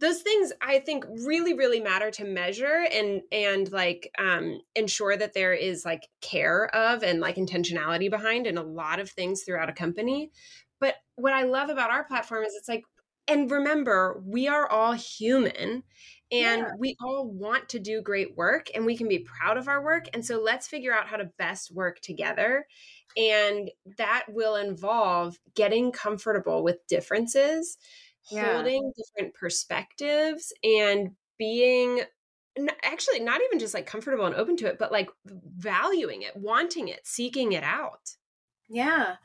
those 0.00 0.22
things 0.22 0.52
i 0.62 0.78
think 0.78 1.04
really 1.26 1.54
really 1.54 1.80
matter 1.80 2.10
to 2.10 2.24
measure 2.24 2.86
and 2.92 3.20
and 3.30 3.70
like 3.70 4.10
um 4.18 4.60
ensure 4.74 5.16
that 5.16 5.34
there 5.34 5.52
is 5.52 5.84
like 5.84 6.08
care 6.20 6.74
of 6.74 7.02
and 7.02 7.20
like 7.20 7.36
intentionality 7.36 8.10
behind 8.10 8.46
in 8.46 8.58
a 8.58 8.62
lot 8.62 8.98
of 8.98 9.10
things 9.10 9.42
throughout 9.42 9.68
a 9.68 9.74
company 9.74 10.30
but 10.80 10.96
what 11.16 11.32
i 11.32 11.42
love 11.42 11.68
about 11.68 11.90
our 11.90 12.04
platform 12.04 12.42
is 12.44 12.54
it's 12.54 12.68
like 12.68 12.84
and 13.28 13.50
remember 13.50 14.22
we 14.26 14.48
are 14.48 14.68
all 14.68 14.92
human 14.92 15.82
and 16.32 16.62
yeah. 16.62 16.70
we 16.78 16.96
all 17.02 17.28
want 17.28 17.68
to 17.68 17.78
do 17.78 18.00
great 18.00 18.36
work 18.36 18.68
and 18.74 18.86
we 18.86 18.96
can 18.96 19.08
be 19.08 19.18
proud 19.18 19.56
of 19.56 19.68
our 19.68 19.82
work 19.82 20.06
and 20.14 20.24
so 20.24 20.40
let's 20.40 20.66
figure 20.66 20.92
out 20.92 21.06
how 21.06 21.16
to 21.16 21.30
best 21.38 21.74
work 21.74 22.00
together 22.00 22.66
and 23.16 23.70
that 23.98 24.24
will 24.28 24.56
involve 24.56 25.36
getting 25.54 25.90
comfortable 25.90 26.62
with 26.62 26.86
differences 26.88 27.76
yeah. 28.30 28.54
holding 28.54 28.92
different 28.96 29.34
perspectives 29.34 30.52
and 30.62 31.10
being 31.38 32.02
actually 32.84 33.20
not 33.20 33.40
even 33.42 33.58
just 33.58 33.74
like 33.74 33.86
comfortable 33.86 34.26
and 34.26 34.34
open 34.34 34.56
to 34.56 34.66
it 34.66 34.78
but 34.78 34.92
like 34.92 35.08
valuing 35.24 36.22
it 36.22 36.36
wanting 36.36 36.88
it 36.88 37.00
seeking 37.04 37.52
it 37.52 37.62
out 37.62 38.10
yeah 38.68 39.16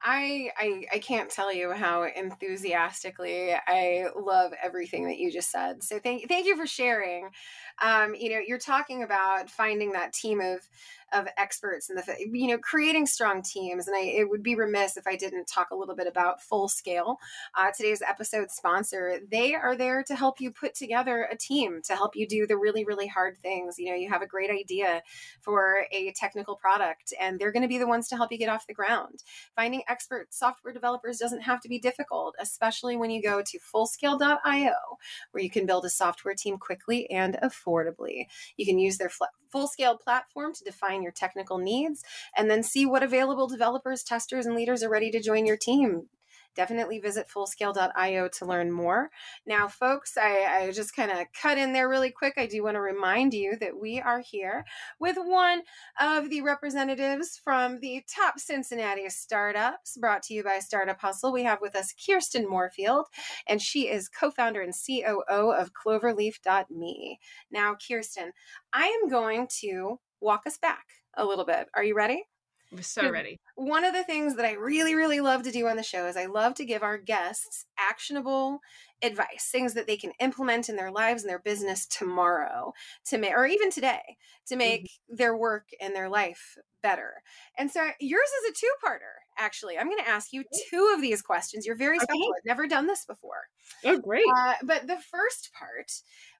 I, 0.00 0.50
I 0.56 0.84
I 0.94 0.98
can't 1.00 1.28
tell 1.28 1.52
you 1.52 1.72
how 1.72 2.04
enthusiastically 2.04 3.52
I 3.52 4.06
love 4.16 4.52
everything 4.62 5.06
that 5.08 5.18
you 5.18 5.32
just 5.32 5.50
said. 5.50 5.82
So 5.82 5.98
thank 5.98 6.28
thank 6.28 6.46
you 6.46 6.56
for 6.56 6.66
sharing. 6.66 7.30
Um, 7.82 8.14
you 8.14 8.30
know, 8.30 8.40
you're 8.46 8.58
talking 8.58 9.02
about 9.02 9.50
finding 9.50 9.92
that 9.92 10.12
team 10.12 10.40
of 10.40 10.60
of 11.12 11.26
experts 11.36 11.88
and 11.88 11.98
the 11.98 12.04
you 12.32 12.48
know 12.48 12.58
creating 12.58 13.06
strong 13.06 13.42
teams 13.42 13.86
and 13.86 13.96
I 13.96 14.00
it 14.00 14.28
would 14.28 14.42
be 14.42 14.54
remiss 14.54 14.96
if 14.96 15.06
I 15.06 15.16
didn't 15.16 15.46
talk 15.46 15.70
a 15.70 15.74
little 15.74 15.94
bit 15.94 16.06
about 16.06 16.42
Full 16.42 16.68
Scale. 16.68 17.18
Uh, 17.54 17.70
today's 17.74 18.02
episode 18.06 18.50
sponsor 18.50 19.18
they 19.30 19.54
are 19.54 19.76
there 19.76 20.02
to 20.04 20.14
help 20.14 20.40
you 20.40 20.50
put 20.50 20.74
together 20.74 21.28
a 21.30 21.36
team 21.36 21.80
to 21.84 21.96
help 21.96 22.14
you 22.14 22.26
do 22.26 22.46
the 22.46 22.56
really 22.56 22.84
really 22.84 23.06
hard 23.06 23.38
things. 23.38 23.78
You 23.78 23.90
know 23.90 23.96
you 23.96 24.10
have 24.10 24.22
a 24.22 24.26
great 24.26 24.50
idea 24.50 25.02
for 25.40 25.86
a 25.92 26.12
technical 26.12 26.56
product 26.56 27.14
and 27.18 27.38
they're 27.38 27.52
going 27.52 27.62
to 27.62 27.68
be 27.68 27.78
the 27.78 27.86
ones 27.86 28.08
to 28.08 28.16
help 28.16 28.30
you 28.30 28.38
get 28.38 28.50
off 28.50 28.66
the 28.66 28.74
ground. 28.74 29.22
Finding 29.56 29.82
expert 29.88 30.32
software 30.34 30.74
developers 30.74 31.18
doesn't 31.18 31.40
have 31.40 31.60
to 31.60 31.68
be 31.68 31.78
difficult 31.78 32.34
especially 32.38 32.96
when 32.96 33.10
you 33.10 33.22
go 33.22 33.42
to 33.42 33.58
fullscale.io 33.58 34.72
where 35.30 35.42
you 35.42 35.50
can 35.50 35.66
build 35.66 35.84
a 35.84 35.90
software 35.90 36.34
team 36.34 36.58
quickly 36.58 37.08
and 37.10 37.38
affordably 37.42 37.67
you 38.56 38.66
can 38.66 38.78
use 38.78 38.98
their 38.98 39.08
fl- 39.08 39.24
full 39.50 39.68
scale 39.68 39.96
platform 39.96 40.52
to 40.54 40.64
define 40.64 41.02
your 41.02 41.12
technical 41.12 41.58
needs 41.58 42.02
and 42.36 42.50
then 42.50 42.62
see 42.62 42.86
what 42.86 43.02
available 43.02 43.48
developers, 43.48 44.02
testers, 44.02 44.46
and 44.46 44.54
leaders 44.54 44.82
are 44.82 44.90
ready 44.90 45.10
to 45.10 45.22
join 45.22 45.46
your 45.46 45.56
team. 45.56 46.08
Definitely 46.58 46.98
visit 46.98 47.28
fullscale.io 47.28 48.26
to 48.26 48.44
learn 48.44 48.72
more. 48.72 49.10
Now, 49.46 49.68
folks, 49.68 50.16
I, 50.16 50.44
I 50.44 50.72
just 50.72 50.92
kind 50.92 51.12
of 51.12 51.28
cut 51.40 51.56
in 51.56 51.72
there 51.72 51.88
really 51.88 52.10
quick. 52.10 52.34
I 52.36 52.46
do 52.46 52.64
want 52.64 52.74
to 52.74 52.80
remind 52.80 53.32
you 53.32 53.56
that 53.60 53.78
we 53.80 54.00
are 54.00 54.18
here 54.18 54.64
with 54.98 55.16
one 55.16 55.62
of 56.00 56.30
the 56.30 56.40
representatives 56.40 57.40
from 57.44 57.78
the 57.78 58.02
top 58.12 58.40
Cincinnati 58.40 59.08
startups 59.08 59.96
brought 59.98 60.24
to 60.24 60.34
you 60.34 60.42
by 60.42 60.58
Startup 60.58 61.00
Hustle. 61.00 61.32
We 61.32 61.44
have 61.44 61.60
with 61.60 61.76
us 61.76 61.94
Kirsten 62.04 62.44
Moorefield, 62.44 63.04
and 63.46 63.62
she 63.62 63.88
is 63.88 64.08
co 64.08 64.32
founder 64.32 64.60
and 64.60 64.74
COO 64.74 65.52
of 65.52 65.70
Cloverleaf.me. 65.74 67.20
Now, 67.52 67.76
Kirsten, 67.76 68.32
I 68.72 68.86
am 69.00 69.08
going 69.08 69.46
to 69.60 70.00
walk 70.20 70.42
us 70.44 70.58
back 70.58 70.86
a 71.14 71.24
little 71.24 71.44
bit. 71.44 71.68
Are 71.72 71.84
you 71.84 71.94
ready? 71.94 72.24
We're 72.70 72.82
so 72.82 73.10
ready. 73.10 73.40
One 73.54 73.84
of 73.84 73.94
the 73.94 74.04
things 74.04 74.36
that 74.36 74.44
I 74.44 74.52
really, 74.52 74.94
really 74.94 75.20
love 75.20 75.42
to 75.44 75.50
do 75.50 75.66
on 75.66 75.76
the 75.76 75.82
show 75.82 76.06
is 76.06 76.16
I 76.16 76.26
love 76.26 76.54
to 76.54 76.66
give 76.66 76.82
our 76.82 76.98
guests 76.98 77.64
actionable 77.78 78.60
advice, 79.02 79.48
things 79.50 79.74
that 79.74 79.86
they 79.86 79.96
can 79.96 80.12
implement 80.20 80.68
in 80.68 80.76
their 80.76 80.90
lives 80.90 81.22
and 81.22 81.30
their 81.30 81.38
business 81.38 81.86
tomorrow 81.86 82.72
to 83.06 83.18
make, 83.18 83.32
or 83.32 83.46
even 83.46 83.70
today, 83.70 84.16
to 84.48 84.56
make 84.56 84.84
mm-hmm. 84.84 85.16
their 85.16 85.36
work 85.36 85.68
and 85.80 85.94
their 85.94 86.08
life 86.08 86.56
better. 86.82 87.22
And 87.56 87.70
so 87.70 87.80
yours 88.00 88.28
is 88.42 88.50
a 88.50 88.54
two 88.54 88.72
parter, 88.84 89.18
actually. 89.38 89.78
I'm 89.78 89.86
going 89.86 90.02
to 90.02 90.08
ask 90.08 90.32
you 90.32 90.44
two 90.70 90.92
of 90.94 91.00
these 91.00 91.22
questions. 91.22 91.66
You're 91.66 91.76
very 91.76 91.98
special. 91.98 92.22
Okay. 92.22 92.38
I've 92.38 92.46
never 92.46 92.66
done 92.66 92.86
this 92.86 93.04
before. 93.04 93.48
Oh, 93.84 93.98
great. 93.98 94.24
Uh, 94.36 94.54
but 94.62 94.86
the 94.86 94.98
first 95.10 95.50
part, 95.58 95.92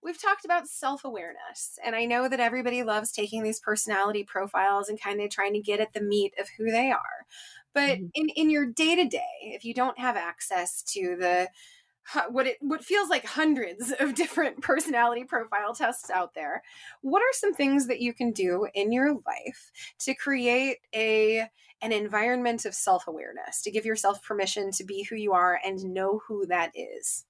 we've 0.03 0.21
talked 0.21 0.45
about 0.45 0.69
self 0.69 1.05
awareness. 1.05 1.79
And 1.85 1.95
I 1.95 2.05
know 2.05 2.29
that 2.29 2.41
everybody 2.41 2.83
loves 2.83 3.13
taking 3.13 3.43
these 3.43 3.61
personality 3.61 4.25
profiles 4.25 4.89
and 4.89 5.01
kind 5.01 5.21
of 5.21 5.31
trying 5.31 5.55
to 5.55 5.61
get 5.61 5.81
at 5.81 5.93
the 5.93 6.03
meat 6.03 6.35
of 6.41 6.49
who 6.57 6.71
they 6.71 6.91
are. 6.91 7.27
But 7.75 7.99
mm-hmm. 7.99 8.07
in, 8.15 8.29
in 8.31 8.51
your 8.51 8.67
day 8.67 8.97
to 8.97 9.05
day, 9.05 9.23
if 9.43 9.65
you 9.65 9.75
don't 9.75 9.99
have 9.99 10.17
access 10.17 10.83
to 10.95 11.17
the 11.19 11.49
what 12.31 12.47
it 12.47 12.57
what 12.61 12.85
feels 12.85 13.09
like 13.09 13.25
hundreds 13.25 13.93
of 14.01 14.15
different 14.15 14.61
personality 14.63 15.25
profile 15.25 15.75
tests 15.75 16.11
out 16.11 16.35
there. 16.35 16.63
What 17.03 17.21
are 17.21 17.33
some 17.33 17.55
things 17.55 17.87
that 17.87 18.01
you 18.01 18.13
can 18.13 18.33
do 18.33 18.67
in 18.75 18.93
your 18.93 19.15
life 19.27 19.71
to 20.01 20.15
create 20.15 20.79
a 20.95 21.49
an 21.81 21.93
environment 21.93 22.65
of 22.65 22.75
self-awareness 22.75 23.63
to 23.63 23.71
give 23.71 23.85
yourself 23.85 24.23
permission 24.23 24.73
to 24.73 24.85
be 24.85 25.05
who 25.05 25.15
you 25.15 25.33
are 25.33 25.61
and 25.65 25.85
know 25.85 26.21
who 26.27 26.45
that 26.47 26.73
is 26.75 27.25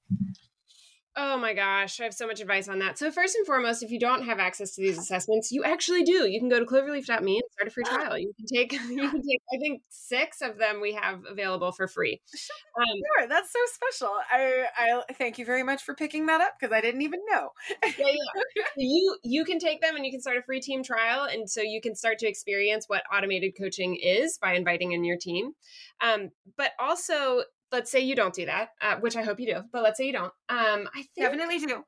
Oh 1.21 1.37
my 1.37 1.53
gosh, 1.53 1.99
I 1.99 2.05
have 2.05 2.15
so 2.15 2.29
much 2.29 2.41
advice 2.41 2.69
on 2.69 2.79
that. 2.79 2.97
So 2.97 3.11
first 3.11 3.35
and 3.35 3.45
foremost, 3.45 3.83
if 3.83 3.91
you 3.91 3.99
don't 3.99 4.23
have 4.23 4.39
access 4.39 4.77
to 4.77 4.81
these 4.81 4.97
assessments, 4.97 5.51
you 5.51 5.65
actually 5.65 6.05
do. 6.05 6.29
You 6.29 6.39
can 6.39 6.49
go 6.49 6.61
to 6.61 6.65
cloverleaf.me 6.65 7.35
and 7.35 7.43
start 7.51 7.67
a 7.67 7.71
free 7.73 7.83
trial. 7.83 8.17
You 8.17 8.33
can 8.37 8.47
take 8.47 8.73
you 8.89 9.11
can 9.11 9.21
take 9.21 9.43
I 9.53 9.59
think 9.59 9.83
6 9.89 10.43
of 10.43 10.59
them 10.59 10.81
we 10.81 10.93
have 10.95 11.25
available 11.29 11.73
for 11.73 11.89
free. 11.89 12.21
Um, 12.79 12.85
sure, 13.19 13.29
that's 13.29 13.51
so 13.51 13.59
special. 13.67 14.15
I 14.31 14.67
I 14.79 15.13
thank 15.15 15.37
you 15.37 15.45
very 15.45 15.65
much 15.65 15.83
for 15.83 15.97
picking 15.97 16.27
that 16.27 16.41
up 16.41 16.53
because 16.61 16.73
I 16.73 16.81
didn't 16.81 17.03
even 17.03 17.19
know. 17.29 17.49
yeah, 17.83 17.91
yeah. 17.99 18.63
You 18.77 19.19
you 19.25 19.45
can 19.45 19.59
take 19.59 19.81
them 19.81 19.97
and 19.97 20.07
you 20.07 20.13
can 20.13 20.21
start 20.21 20.37
a 20.37 20.43
free 20.43 20.61
team 20.61 20.85
trial 20.85 21.25
and 21.25 21.51
so 21.51 21.61
you 21.61 21.81
can 21.81 21.97
start 21.97 22.21
to 22.21 22.29
experience 22.29 22.85
what 22.87 23.03
automated 23.13 23.55
coaching 23.59 23.97
is 23.97 24.39
by 24.41 24.55
inviting 24.55 24.93
in 24.93 25.03
your 25.03 25.17
team. 25.17 25.55
Um, 26.01 26.31
but 26.57 26.71
also 26.79 27.43
let's 27.73 27.91
say 27.91 28.01
you 28.01 28.15
don't 28.15 28.35
do 28.35 28.47
that, 28.47 28.71
uh, 28.81 28.97
which 28.97 29.17
I 29.17 29.23
hope 29.23 29.41
you 29.41 29.47
do, 29.47 29.63
but 29.73 29.83
let's 29.83 29.99
say 29.99 30.07
you 30.07 30.13
don't. 30.13 30.33
Um, 30.49 30.89
I 30.95 31.03
think 31.03 31.09
definitely 31.17 31.59
do. 31.59 31.85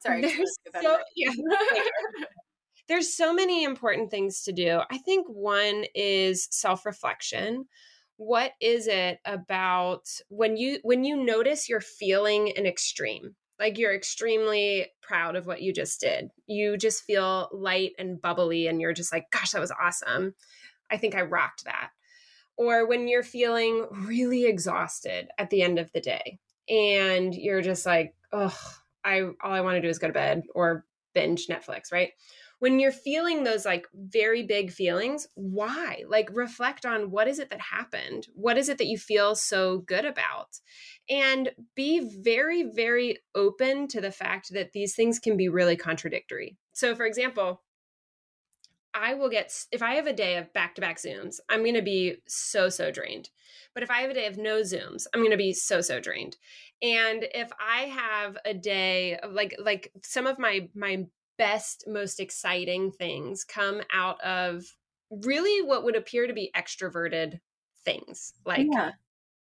Sorry, 0.00 0.20
there's 0.20 0.58
so, 0.82 0.98
yeah. 1.16 1.30
there's 2.88 3.16
so 3.16 3.32
many 3.32 3.64
important 3.64 4.10
things 4.10 4.42
to 4.42 4.52
do. 4.52 4.80
I 4.90 4.98
think 4.98 5.26
one 5.28 5.84
is 5.94 6.48
self 6.50 6.84
reflection. 6.84 7.66
What 8.16 8.52
is 8.60 8.86
it 8.86 9.18
about 9.24 10.08
when 10.28 10.56
you 10.56 10.78
when 10.82 11.04
you 11.04 11.16
notice 11.16 11.68
you're 11.68 11.80
feeling 11.80 12.52
an 12.56 12.66
extreme? 12.66 13.34
Like 13.58 13.78
you're 13.78 13.94
extremely 13.94 14.88
proud 15.02 15.36
of 15.36 15.46
what 15.46 15.62
you 15.62 15.72
just 15.72 16.00
did. 16.00 16.30
You 16.46 16.76
just 16.76 17.04
feel 17.04 17.48
light 17.52 17.92
and 17.98 18.20
bubbly, 18.20 18.66
and 18.66 18.80
you're 18.80 18.92
just 18.92 19.12
like, 19.12 19.30
"Gosh, 19.30 19.50
that 19.52 19.60
was 19.60 19.72
awesome." 19.72 20.34
I 20.90 20.96
think 20.96 21.14
I 21.14 21.22
rocked 21.22 21.64
that 21.64 21.90
or 22.56 22.86
when 22.86 23.08
you're 23.08 23.22
feeling 23.22 23.86
really 23.90 24.46
exhausted 24.46 25.28
at 25.38 25.50
the 25.50 25.62
end 25.62 25.78
of 25.78 25.90
the 25.92 26.00
day 26.00 26.38
and 26.68 27.34
you're 27.34 27.62
just 27.62 27.86
like, 27.86 28.14
oh, 28.32 28.56
I 29.04 29.22
all 29.22 29.52
I 29.52 29.60
want 29.60 29.76
to 29.76 29.80
do 29.80 29.88
is 29.88 29.98
go 29.98 30.06
to 30.06 30.12
bed 30.12 30.42
or 30.54 30.84
binge 31.14 31.46
Netflix, 31.46 31.92
right? 31.92 32.10
When 32.60 32.78
you're 32.78 32.92
feeling 32.92 33.42
those 33.42 33.64
like 33.64 33.88
very 33.92 34.44
big 34.44 34.70
feelings, 34.70 35.26
why? 35.34 36.04
Like 36.08 36.30
reflect 36.32 36.86
on 36.86 37.10
what 37.10 37.26
is 37.26 37.40
it 37.40 37.50
that 37.50 37.60
happened? 37.60 38.28
What 38.34 38.56
is 38.56 38.68
it 38.68 38.78
that 38.78 38.86
you 38.86 38.98
feel 38.98 39.34
so 39.34 39.78
good 39.78 40.04
about? 40.04 40.60
And 41.10 41.50
be 41.74 42.08
very, 42.22 42.62
very 42.62 43.18
open 43.34 43.88
to 43.88 44.00
the 44.00 44.12
fact 44.12 44.52
that 44.52 44.72
these 44.72 44.94
things 44.94 45.18
can 45.18 45.36
be 45.36 45.48
really 45.48 45.76
contradictory. 45.76 46.56
So, 46.72 46.94
for 46.94 47.04
example, 47.04 47.62
I 48.94 49.14
will 49.14 49.30
get 49.30 49.52
if 49.72 49.82
I 49.82 49.94
have 49.94 50.06
a 50.06 50.12
day 50.12 50.36
of 50.36 50.52
back 50.52 50.74
to 50.74 50.80
back 50.80 50.98
Zooms, 50.98 51.36
I'm 51.48 51.62
going 51.62 51.74
to 51.74 51.82
be 51.82 52.16
so 52.26 52.68
so 52.68 52.90
drained. 52.90 53.30
But 53.74 53.82
if 53.82 53.90
I 53.90 54.02
have 54.02 54.10
a 54.10 54.14
day 54.14 54.26
of 54.26 54.36
no 54.36 54.60
Zooms, 54.60 55.06
I'm 55.12 55.20
going 55.20 55.30
to 55.30 55.36
be 55.36 55.52
so 55.52 55.80
so 55.80 56.00
drained. 56.00 56.36
And 56.82 57.26
if 57.34 57.50
I 57.58 57.82
have 57.82 58.36
a 58.44 58.54
day 58.54 59.16
of 59.16 59.32
like 59.32 59.54
like 59.58 59.92
some 60.02 60.26
of 60.26 60.38
my 60.38 60.68
my 60.74 61.06
best 61.38 61.84
most 61.86 62.20
exciting 62.20 62.92
things 62.92 63.44
come 63.44 63.80
out 63.92 64.20
of 64.22 64.64
really 65.10 65.62
what 65.66 65.84
would 65.84 65.96
appear 65.96 66.26
to 66.26 66.32
be 66.32 66.50
extroverted 66.56 67.40
things 67.84 68.34
like 68.44 68.66
yeah 68.70 68.92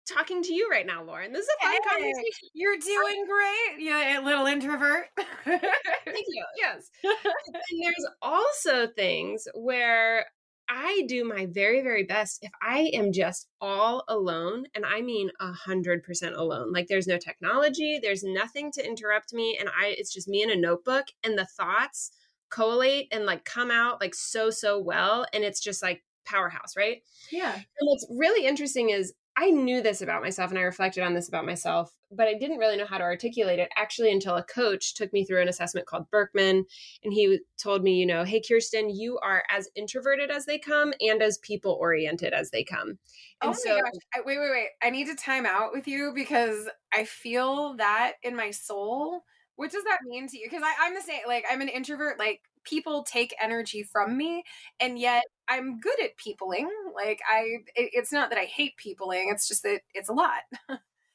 talking 0.07 0.43
to 0.43 0.55
you 0.55 0.69
right 0.71 0.87
now, 0.87 1.03
Lauren. 1.03 1.33
This 1.33 1.45
is 1.45 1.51
a 1.61 1.65
fun 1.65 1.73
hey, 1.73 1.79
conversation. 1.89 2.49
You're 2.53 2.77
doing 2.79 3.25
great. 3.27 3.85
Yeah, 3.85 4.21
little 4.23 4.47
introvert. 4.47 5.07
Thank 5.45 6.25
you. 6.29 6.45
Yes. 6.57 6.91
and 7.05 7.83
there's 7.83 8.07
also 8.23 8.87
things 8.89 9.47
where 9.55 10.27
I 10.69 11.05
do 11.09 11.25
my 11.25 11.47
very, 11.47 11.83
very 11.83 12.05
best 12.05 12.39
if 12.43 12.51
I 12.63 12.91
am 12.95 13.13
just 13.13 13.49
all 13.61 14.05
alone, 14.09 14.65
and 14.75 14.87
I 14.87 15.03
mean 15.03 15.31
a 15.41 15.53
hundred 15.53 16.03
percent 16.03 16.37
alone. 16.37 16.73
Like 16.73 16.89
there's 16.89 17.07
no 17.07 17.19
technology, 17.19 17.99
there's 18.03 18.25
nothing 18.25 18.73
to 18.73 18.87
interrupt 18.87 19.35
me, 19.35 19.59
and 19.59 19.69
I 19.69 19.95
it's 19.99 20.13
just 20.13 20.29
me 20.29 20.43
and 20.43 20.53
a 20.53 20.57
notebook, 20.57 21.07
and 21.23 21.37
the 21.39 21.47
thoughts 21.47 22.13
collate 22.51 23.09
and 23.13 23.27
like 23.27 23.45
come 23.45 23.71
out 23.71 24.01
like 24.01 24.15
so 24.15 24.49
so 24.51 24.79
well, 24.81 25.27
and 25.35 25.45
it's 25.45 25.61
just 25.61 25.83
like 25.83 26.03
powerhouse, 26.25 26.77
right? 26.77 27.03
Yeah. 27.31 27.55
And 27.55 27.89
what's 27.89 28.07
really 28.11 28.47
interesting 28.47 28.91
is 28.91 29.13
I 29.37 29.51
knew 29.51 29.83
this 29.83 30.01
about 30.01 30.23
myself 30.23 30.51
and 30.51 30.59
I 30.59 30.63
reflected 30.63 31.03
on 31.03 31.13
this 31.13 31.29
about 31.29 31.45
myself, 31.45 31.93
but 32.13 32.29
I 32.29 32.35
didn't 32.35 32.59
really 32.59 32.77
know 32.77 32.87
how 32.87 32.99
to 32.99 33.05
articulate 33.05 33.59
it 33.59 33.69
actually 33.77 34.13
until 34.13 34.37
a 34.37 34.45
coach 34.45 34.95
took 34.95 35.13
me 35.13 35.25
through 35.25 35.43
an 35.43 35.49
assessment 35.49 35.89
called 35.89 36.09
Birkman. 36.11 36.65
And 37.03 37.13
he 37.13 37.41
told 37.59 37.83
me, 37.83 37.95
you 37.95 38.07
know, 38.07 38.23
hey, 38.23 38.41
Kirsten, 38.41 38.91
you 38.91 39.19
are 39.25 39.43
as 39.51 39.69
introverted 39.75 40.31
as 40.31 40.47
they 40.47 40.59
come 40.59 40.95
and 41.01 41.21
as 41.21 41.39
people 41.39 41.77
oriented 41.81 42.33
as 42.33 42.51
they 42.51 42.63
come. 42.63 42.99
Oh 43.43 43.49
and 43.49 43.51
oh 43.51 43.51
my 43.51 43.55
so, 43.55 43.81
gosh. 43.81 44.01
I, 44.15 44.21
wait, 44.25 44.39
wait, 44.39 44.51
wait. 44.51 44.69
I 44.83 44.91
need 44.91 45.09
to 45.09 45.17
time 45.17 45.47
out 45.47 45.73
with 45.73 45.89
you 45.89 46.13
because 46.15 46.69
I 46.93 47.05
feel 47.05 47.75
that 47.79 48.13
in 48.23 48.37
my 48.37 48.53
soul. 48.53 49.25
What 49.57 49.73
does 49.73 49.85
that 49.85 49.99
mean 50.05 50.29
to 50.29 50.39
you? 50.39 50.49
Because 50.49 50.65
I'm 50.81 50.95
the 50.95 51.01
same, 51.01 51.23
like, 51.27 51.45
I'm 51.51 51.61
an 51.61 51.69
introvert, 51.69 52.19
like, 52.19 52.41
people 52.65 53.03
take 53.03 53.35
energy 53.41 53.83
from 53.83 54.17
me 54.17 54.43
and 54.81 54.93
mm-hmm. 54.93 55.03
yet 55.03 55.25
i'm 55.49 55.79
good 55.79 56.03
at 56.03 56.17
peopling 56.17 56.69
like 56.95 57.21
i 57.31 57.59
it, 57.75 57.91
it's 57.93 58.13
not 58.13 58.31
that 58.31 58.39
i 58.39 58.45
hate 58.45 58.77
peopling 58.77 59.29
it's 59.31 59.49
just 59.49 59.63
that 59.63 59.81
it's 59.93 60.09
a 60.09 60.13
lot. 60.13 60.43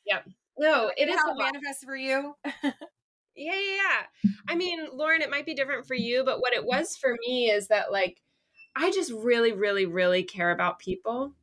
Yeah 0.05 0.19
no 0.57 0.91
it 0.97 1.09
is 1.09 1.15
how 1.15 1.31
it 1.31 1.37
manifests 1.37 1.83
for 1.83 1.95
you? 1.95 2.35
Yeah, 3.35 3.53
yeah 3.53 3.75
yeah. 4.23 4.31
I 4.49 4.55
mean 4.57 4.87
lauren 4.91 5.21
it 5.21 5.29
might 5.29 5.45
be 5.45 5.53
different 5.53 5.87
for 5.87 5.93
you 5.93 6.23
but 6.25 6.41
what 6.41 6.53
it 6.53 6.65
was 6.65 6.97
for 6.97 7.15
me 7.25 7.49
is 7.49 7.69
that 7.69 7.89
like 7.89 8.21
i 8.75 8.91
just 8.91 9.13
really 9.13 9.53
really 9.53 9.85
really 9.85 10.23
care 10.23 10.51
about 10.51 10.79
people 10.79 11.35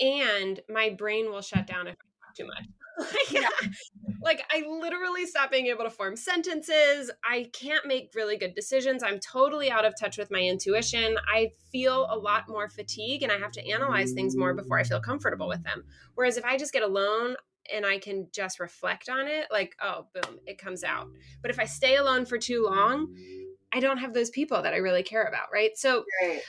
and 0.00 0.60
my 0.68 0.90
brain 0.90 1.30
will 1.30 1.42
shut 1.42 1.66
down 1.66 1.88
if 1.88 1.94
i 1.94 2.26
talk 2.26 2.34
too 2.34 2.46
much 2.46 2.64
yeah. 3.30 3.48
like 4.22 4.44
I 4.50 4.64
literally 4.68 5.26
stop 5.26 5.50
being 5.50 5.66
able 5.66 5.84
to 5.84 5.90
form 5.90 6.16
sentences. 6.16 7.10
I 7.24 7.50
can't 7.52 7.86
make 7.86 8.12
really 8.14 8.36
good 8.36 8.54
decisions. 8.54 9.02
I'm 9.02 9.18
totally 9.20 9.70
out 9.70 9.84
of 9.84 9.94
touch 9.98 10.18
with 10.18 10.30
my 10.30 10.40
intuition. 10.40 11.16
I 11.28 11.52
feel 11.72 12.06
a 12.10 12.16
lot 12.16 12.48
more 12.48 12.68
fatigue 12.68 13.22
and 13.22 13.32
I 13.32 13.38
have 13.38 13.52
to 13.52 13.70
analyze 13.70 14.12
things 14.12 14.36
more 14.36 14.54
before 14.54 14.78
I 14.78 14.84
feel 14.84 15.00
comfortable 15.00 15.48
with 15.48 15.62
them. 15.64 15.84
Whereas 16.14 16.36
if 16.36 16.44
I 16.44 16.56
just 16.56 16.72
get 16.72 16.82
alone 16.82 17.36
and 17.72 17.86
I 17.86 17.98
can 17.98 18.28
just 18.32 18.60
reflect 18.60 19.08
on 19.08 19.26
it, 19.26 19.46
like, 19.50 19.74
oh, 19.82 20.06
boom, 20.14 20.38
it 20.46 20.58
comes 20.58 20.84
out. 20.84 21.08
But 21.40 21.50
if 21.50 21.58
I 21.58 21.64
stay 21.64 21.96
alone 21.96 22.26
for 22.26 22.38
too 22.38 22.64
long, 22.64 23.14
I 23.72 23.80
don't 23.80 23.98
have 23.98 24.14
those 24.14 24.30
people 24.30 24.62
that 24.62 24.74
I 24.74 24.76
really 24.76 25.02
care 25.02 25.24
about, 25.24 25.48
right? 25.52 25.76
So 25.76 26.04
right 26.22 26.42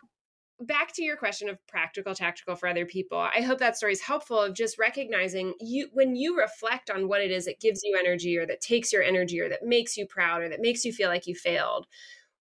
back 0.62 0.94
to 0.94 1.04
your 1.04 1.18
question 1.18 1.50
of 1.50 1.58
practical 1.68 2.16
tactical 2.16 2.56
for 2.56 2.68
other 2.68 2.86
people 2.86 3.18
i 3.18 3.42
hope 3.42 3.60
that 3.60 3.76
story 3.76 3.92
is 3.92 4.02
helpful 4.02 4.40
of 4.40 4.54
just 4.54 4.80
recognizing 4.80 5.54
you 5.60 5.88
when 5.94 6.16
you 6.16 6.38
reflect 6.38 6.90
on 6.90 7.08
what 7.08 7.22
it 7.22 7.32
is 7.32 7.46
that 7.46 7.60
gives 7.60 7.82
you 7.84 7.98
energy 8.00 8.38
or 8.38 8.46
that 8.46 8.62
takes 8.62 8.94
your 8.94 9.04
energy 9.04 9.40
or 9.40 9.50
that 9.50 9.64
makes 9.64 9.98
you 9.98 10.06
proud 10.06 10.42
or 10.42 10.50
that 10.50 10.62
makes 10.62 10.86
you 10.86 10.94
feel 10.94 11.10
like 11.10 11.28
you 11.28 11.36
failed 11.36 11.88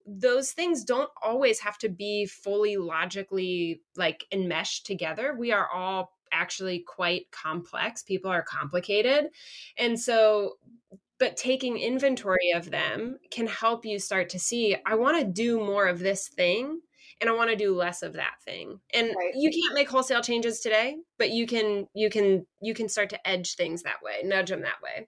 those 0.07 0.53
things 0.53 0.85
don't 0.85 1.11
always 1.23 1.61
have 1.61 1.79
to 1.79 1.89
be 1.89 2.27
fully 2.27 2.77
logically 2.77 3.81
like 3.97 4.25
enmeshed 4.31 4.87
together 4.87 5.35
we 5.37 5.51
are 5.51 5.69
all 5.75 6.15
actually 6.35 6.81
quite 6.81 7.31
complex. 7.31 8.03
People 8.03 8.31
are 8.31 8.43
complicated. 8.43 9.29
And 9.79 9.99
so 9.99 10.55
but 11.21 11.37
taking 11.37 11.79
inventory 11.79 12.51
of 12.55 12.71
them 12.71 13.19
can 13.31 13.47
help 13.47 13.85
you 13.85 13.99
start 14.01 14.29
to 14.31 14.39
see 14.39 14.77
I 14.85 14.97
want 14.97 15.19
to 15.21 15.25
do 15.25 15.65
more 15.65 15.87
of 15.87 16.01
this 16.01 16.29
thing 16.29 16.81
and 17.21 17.31
I 17.31 17.33
want 17.33 17.51
to 17.51 17.57
do 17.57 17.75
less 17.75 18.03
of 18.03 18.15
that 18.15 18.35
thing. 18.45 18.81
And 18.93 19.09
right. 19.09 19.33
you 19.35 19.51
can't 19.51 19.75
make 19.75 19.89
wholesale 19.89 20.23
changes 20.23 20.61
today, 20.61 20.97
but 21.19 21.31
you 21.31 21.47
can 21.47 21.87
you 21.95 22.11
can 22.11 22.47
you 22.61 22.75
can 22.75 22.89
start 22.89 23.11
to 23.11 23.29
edge 23.29 23.55
things 23.55 23.83
that 23.83 24.03
way, 24.03 24.21
nudge 24.25 24.51
them 24.51 24.63
that 24.63 24.83
way. 24.83 25.07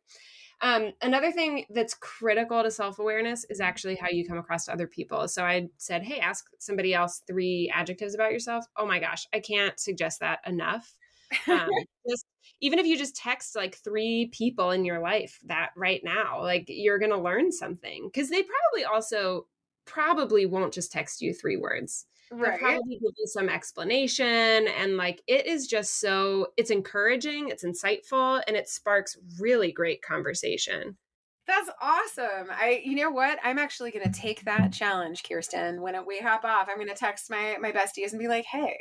Um, 0.62 0.92
another 1.03 1.33
thing 1.33 1.66
that's 1.71 1.95
critical 1.95 2.62
to 2.62 2.71
self 2.71 2.99
awareness 2.99 3.45
is 3.51 3.61
actually 3.61 3.97
how 3.97 4.09
you 4.09 4.27
come 4.27 4.38
across 4.38 4.64
to 4.66 4.73
other 4.73 4.87
people. 4.87 5.29
So 5.29 5.45
I 5.45 5.69
said, 5.77 6.03
hey, 6.03 6.19
ask 6.19 6.47
somebody 6.59 6.95
else 6.95 7.23
three 7.27 7.71
adjectives 7.75 8.14
about 8.14 8.33
yourself. 8.33 8.64
Oh 8.77 8.87
my 8.87 8.99
gosh, 8.99 9.27
I 9.35 9.40
can't 9.40 9.79
suggest 9.79 10.21
that 10.21 10.40
enough. 10.47 10.95
Um, 11.49 11.69
just 12.09 12.25
even 12.61 12.79
if 12.79 12.87
you 12.87 12.97
just 12.97 13.16
text 13.16 13.55
like 13.55 13.77
three 13.77 14.31
people 14.33 14.71
in 14.71 14.85
your 14.85 15.01
life 15.01 15.38
that 15.45 15.71
right 15.77 16.01
now, 16.03 16.40
like 16.40 16.64
you're 16.69 16.99
gonna 16.99 17.21
learn 17.21 17.53
something 17.53 18.09
because 18.11 18.31
they 18.31 18.42
probably 18.42 18.85
also 18.85 19.47
probably 19.87 20.46
won't 20.46 20.75
just 20.75 20.92
text 20.92 21.22
you 21.22 21.33
three 21.33 21.57
words. 21.57 22.07
Right. 22.31 22.59
They'll 22.59 22.70
probably 22.70 22.99
give 22.99 23.12
you 23.16 23.27
some 23.27 23.49
explanation 23.49 24.27
and 24.27 24.96
like 24.96 25.22
it 25.29 25.46
is 25.46 25.66
just 25.66 26.01
so 26.01 26.49
it's 26.57 26.70
encouraging, 26.70 27.49
it's 27.49 27.64
insightful, 27.64 28.42
and 28.46 28.57
it 28.57 28.68
sparks 28.68 29.16
really 29.38 29.72
great 29.72 30.03
conversation. 30.03 30.96
That's 31.46 31.70
awesome. 31.81 32.49
I 32.51 32.83
you 32.85 32.96
know 32.96 33.11
what? 33.11 33.38
I'm 33.44 33.59
actually 33.59 33.92
gonna 33.92 34.12
take 34.12 34.44
that 34.44 34.72
challenge, 34.72 35.22
Kirsten. 35.22 35.81
When 35.81 35.94
we 36.05 36.18
hop 36.18 36.44
off, 36.44 36.68
I'm 36.68 36.79
gonna 36.79 36.94
text 36.94 37.31
my 37.31 37.57
my 37.61 37.70
besties 37.70 38.11
and 38.11 38.18
be 38.18 38.27
like, 38.27 38.44
hey, 38.44 38.77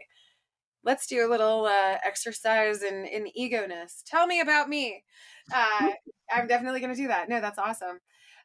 let's 0.84 1.06
do 1.06 1.28
a 1.28 1.30
little 1.30 1.66
uh, 1.66 1.98
exercise 2.04 2.82
in 2.82 3.06
in 3.06 3.28
egoness. 3.40 4.02
Tell 4.08 4.26
me 4.26 4.40
about 4.40 4.70
me. 4.70 5.04
Uh, 5.54 5.92
I'm 6.32 6.48
definitely 6.48 6.80
gonna 6.80 6.96
do 6.96 7.10
that. 7.10 7.30
No, 7.30 7.42
that's 7.42 7.60
awesome. 7.60 8.00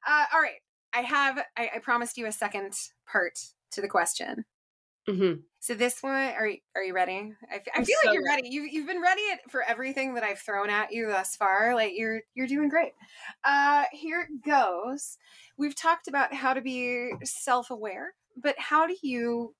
Uh, 0.06 0.24
all 0.34 0.40
right, 0.40 0.60
I 0.94 1.00
have. 1.02 1.44
I, 1.56 1.70
I 1.76 1.78
promised 1.78 2.16
you 2.16 2.26
a 2.26 2.32
second 2.32 2.74
part 3.10 3.38
to 3.72 3.80
the 3.80 3.88
question. 3.88 4.44
Mm-hmm. 5.08 5.40
So 5.60 5.74
this 5.74 6.02
one, 6.02 6.12
are 6.12 6.46
you, 6.46 6.58
are 6.76 6.82
you 6.82 6.94
ready? 6.94 7.34
I, 7.50 7.56
f- 7.56 7.62
I 7.74 7.84
feel 7.84 7.96
so 8.02 8.08
like 8.08 8.14
you're 8.14 8.24
ready. 8.24 8.48
You 8.48 8.62
you've 8.62 8.86
been 8.86 9.02
ready 9.02 9.22
for 9.48 9.62
everything 9.62 10.14
that 10.14 10.24
I've 10.24 10.38
thrown 10.38 10.70
at 10.70 10.92
you 10.92 11.08
thus 11.08 11.36
far. 11.36 11.74
Like 11.74 11.92
you're 11.96 12.20
you're 12.34 12.46
doing 12.46 12.68
great. 12.68 12.92
Uh, 13.44 13.84
here 13.92 14.28
it 14.30 14.44
goes. 14.44 15.18
We've 15.56 15.76
talked 15.76 16.08
about 16.08 16.32
how 16.34 16.54
to 16.54 16.60
be 16.60 17.12
self 17.24 17.70
aware, 17.70 18.14
but 18.36 18.54
how 18.58 18.86
do 18.86 18.96
you 19.02 19.54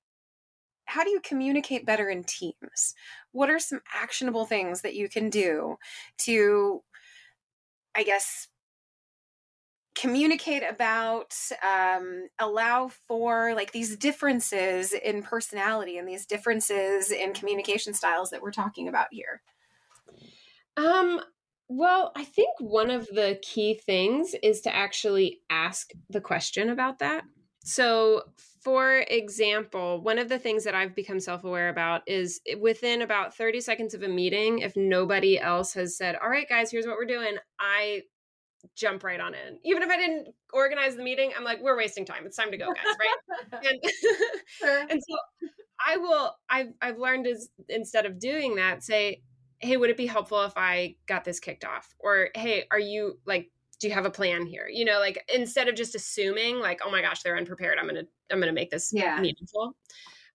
how 0.85 1.03
do 1.03 1.09
you 1.09 1.21
communicate 1.21 1.85
better 1.85 2.09
in 2.09 2.23
teams? 2.23 2.93
What 3.31 3.49
are 3.49 3.59
some 3.59 3.81
actionable 3.93 4.45
things 4.45 4.81
that 4.81 4.95
you 4.95 5.07
can 5.07 5.29
do 5.29 5.77
to, 6.19 6.83
I 7.95 8.03
guess, 8.03 8.47
communicate 9.95 10.63
about 10.67 11.33
um, 11.63 12.27
allow 12.39 12.89
for 13.07 13.53
like 13.55 13.71
these 13.71 13.97
differences 13.97 14.93
in 14.93 15.21
personality 15.21 15.97
and 15.97 16.07
these 16.07 16.25
differences 16.25 17.11
in 17.11 17.33
communication 17.33 17.93
styles 17.93 18.29
that 18.29 18.41
we're 18.41 18.51
talking 18.51 18.87
about 18.87 19.07
here. 19.11 19.41
Um 20.77 21.19
well 21.73 22.11
i 22.17 22.23
think 22.25 22.49
one 22.59 22.91
of 22.91 23.07
the 23.07 23.39
key 23.41 23.73
things 23.73 24.35
is 24.43 24.59
to 24.59 24.75
actually 24.75 25.39
ask 25.49 25.91
the 26.09 26.21
question 26.21 26.69
about 26.69 26.99
that. 26.99 27.23
So 27.63 28.23
for 28.61 29.03
example 29.09 30.01
one 30.01 30.19
of 30.19 30.29
the 30.29 30.37
things 30.37 30.63
that 30.63 30.75
i've 30.75 30.95
become 30.95 31.19
self-aware 31.19 31.69
about 31.69 32.01
is 32.07 32.39
within 32.59 33.01
about 33.01 33.35
30 33.35 33.59
seconds 33.59 33.93
of 33.93 34.03
a 34.03 34.07
meeting 34.07 34.59
if 34.59 34.75
nobody 34.75 35.39
else 35.39 35.73
has 35.73 35.97
said 35.97 36.15
all 36.21 36.29
right 36.29 36.47
guys 36.47 36.71
here's 36.71 36.85
what 36.85 36.95
we're 36.95 37.05
doing 37.05 37.37
i 37.59 38.01
jump 38.75 39.03
right 39.03 39.19
on 39.19 39.33
in. 39.33 39.59
Even 39.63 39.83
if 39.83 39.89
I 39.89 39.97
didn't 39.97 40.29
organize 40.53 40.95
the 40.95 41.03
meeting, 41.03 41.31
I'm 41.37 41.43
like, 41.43 41.61
we're 41.61 41.77
wasting 41.77 42.05
time. 42.05 42.25
It's 42.25 42.37
time 42.37 42.51
to 42.51 42.57
go, 42.57 42.67
guys, 42.67 42.95
right? 42.99 43.63
and, 43.71 43.79
sure. 44.59 44.79
and 44.89 45.01
so 45.01 45.15
I 45.85 45.97
will 45.97 46.35
I've 46.49 46.73
I've 46.81 46.97
learned 46.97 47.27
is 47.27 47.49
instead 47.69 48.05
of 48.05 48.19
doing 48.19 48.55
that, 48.55 48.83
say, 48.83 49.21
hey, 49.59 49.77
would 49.77 49.89
it 49.89 49.97
be 49.97 50.07
helpful 50.07 50.41
if 50.43 50.53
I 50.55 50.95
got 51.07 51.23
this 51.23 51.39
kicked 51.39 51.65
off? 51.65 51.93
Or 51.99 52.29
hey, 52.35 52.65
are 52.71 52.79
you 52.79 53.19
like 53.25 53.51
do 53.79 53.87
you 53.87 53.93
have 53.93 54.05
a 54.05 54.11
plan 54.11 54.45
here? 54.45 54.67
You 54.71 54.85
know, 54.85 54.99
like 54.99 55.23
instead 55.33 55.67
of 55.67 55.75
just 55.75 55.95
assuming 55.95 56.59
like, 56.59 56.81
oh 56.85 56.91
my 56.91 57.01
gosh, 57.01 57.23
they're 57.23 57.37
unprepared. 57.37 57.79
I'm 57.79 57.87
gonna 57.87 58.03
I'm 58.31 58.39
gonna 58.39 58.53
make 58.53 58.69
this 58.69 58.91
yeah. 58.93 59.19
meaningful. 59.19 59.75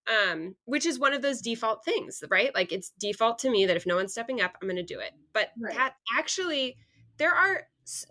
Um, 0.07 0.55
which 0.65 0.85
is 0.85 0.99
one 0.99 1.13
of 1.13 1.21
those 1.21 1.41
default 1.41 1.83
things, 1.83 2.23
right? 2.29 2.53
Like 2.55 2.71
it's 2.71 2.91
default 2.99 3.39
to 3.39 3.49
me 3.49 3.65
that 3.65 3.75
if 3.75 3.85
no 3.85 3.95
one's 3.95 4.11
stepping 4.11 4.41
up, 4.41 4.57
I'm 4.61 4.67
gonna 4.67 4.83
do 4.83 4.99
it. 4.99 5.11
But 5.33 5.49
right. 5.59 5.75
that 5.75 5.95
actually 6.17 6.77
there 7.17 7.33
are 7.33 7.63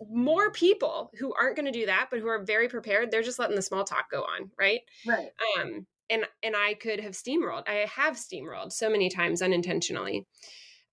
more 0.09 0.51
people 0.51 1.11
who 1.19 1.33
aren't 1.33 1.55
going 1.55 1.65
to 1.65 1.79
do 1.79 1.85
that 1.85 2.07
but 2.09 2.19
who 2.19 2.27
are 2.27 2.43
very 2.43 2.67
prepared 2.67 3.11
they're 3.11 3.21
just 3.21 3.39
letting 3.39 3.55
the 3.55 3.61
small 3.61 3.83
talk 3.83 4.09
go 4.11 4.21
on 4.21 4.49
right? 4.59 4.81
Right. 5.05 5.29
Um 5.59 5.85
and 6.09 6.25
and 6.43 6.55
i 6.55 6.73
could 6.73 6.99
have 6.99 7.13
steamrolled 7.13 7.67
i 7.67 7.85
have 7.93 8.15
steamrolled 8.15 8.71
so 8.71 8.89
many 8.89 9.09
times 9.09 9.41
unintentionally. 9.41 10.25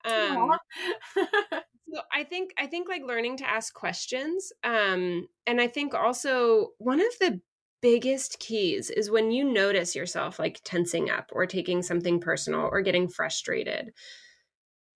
Um 0.05 0.59
so 1.95 2.01
i 2.13 2.25
think 2.25 2.53
i 2.59 2.67
think 2.67 2.89
like 2.89 3.03
learning 3.03 3.37
to 3.39 3.49
ask 3.49 3.73
questions 3.73 4.53
um 4.65 5.27
and 5.47 5.61
i 5.61 5.67
think 5.67 5.95
also 5.95 6.71
one 6.79 7.01
of 7.01 7.07
the 7.21 7.41
biggest 7.81 8.39
keys 8.39 8.89
is 8.91 9.11
when 9.11 9.31
you 9.31 9.45
notice 9.45 9.95
yourself 9.95 10.39
like 10.39 10.59
tensing 10.65 11.11
up 11.11 11.31
or 11.33 11.47
taking 11.47 11.83
something 11.83 12.19
personal 12.19 12.69
or 12.73 12.81
getting 12.81 13.09
frustrated 13.09 13.93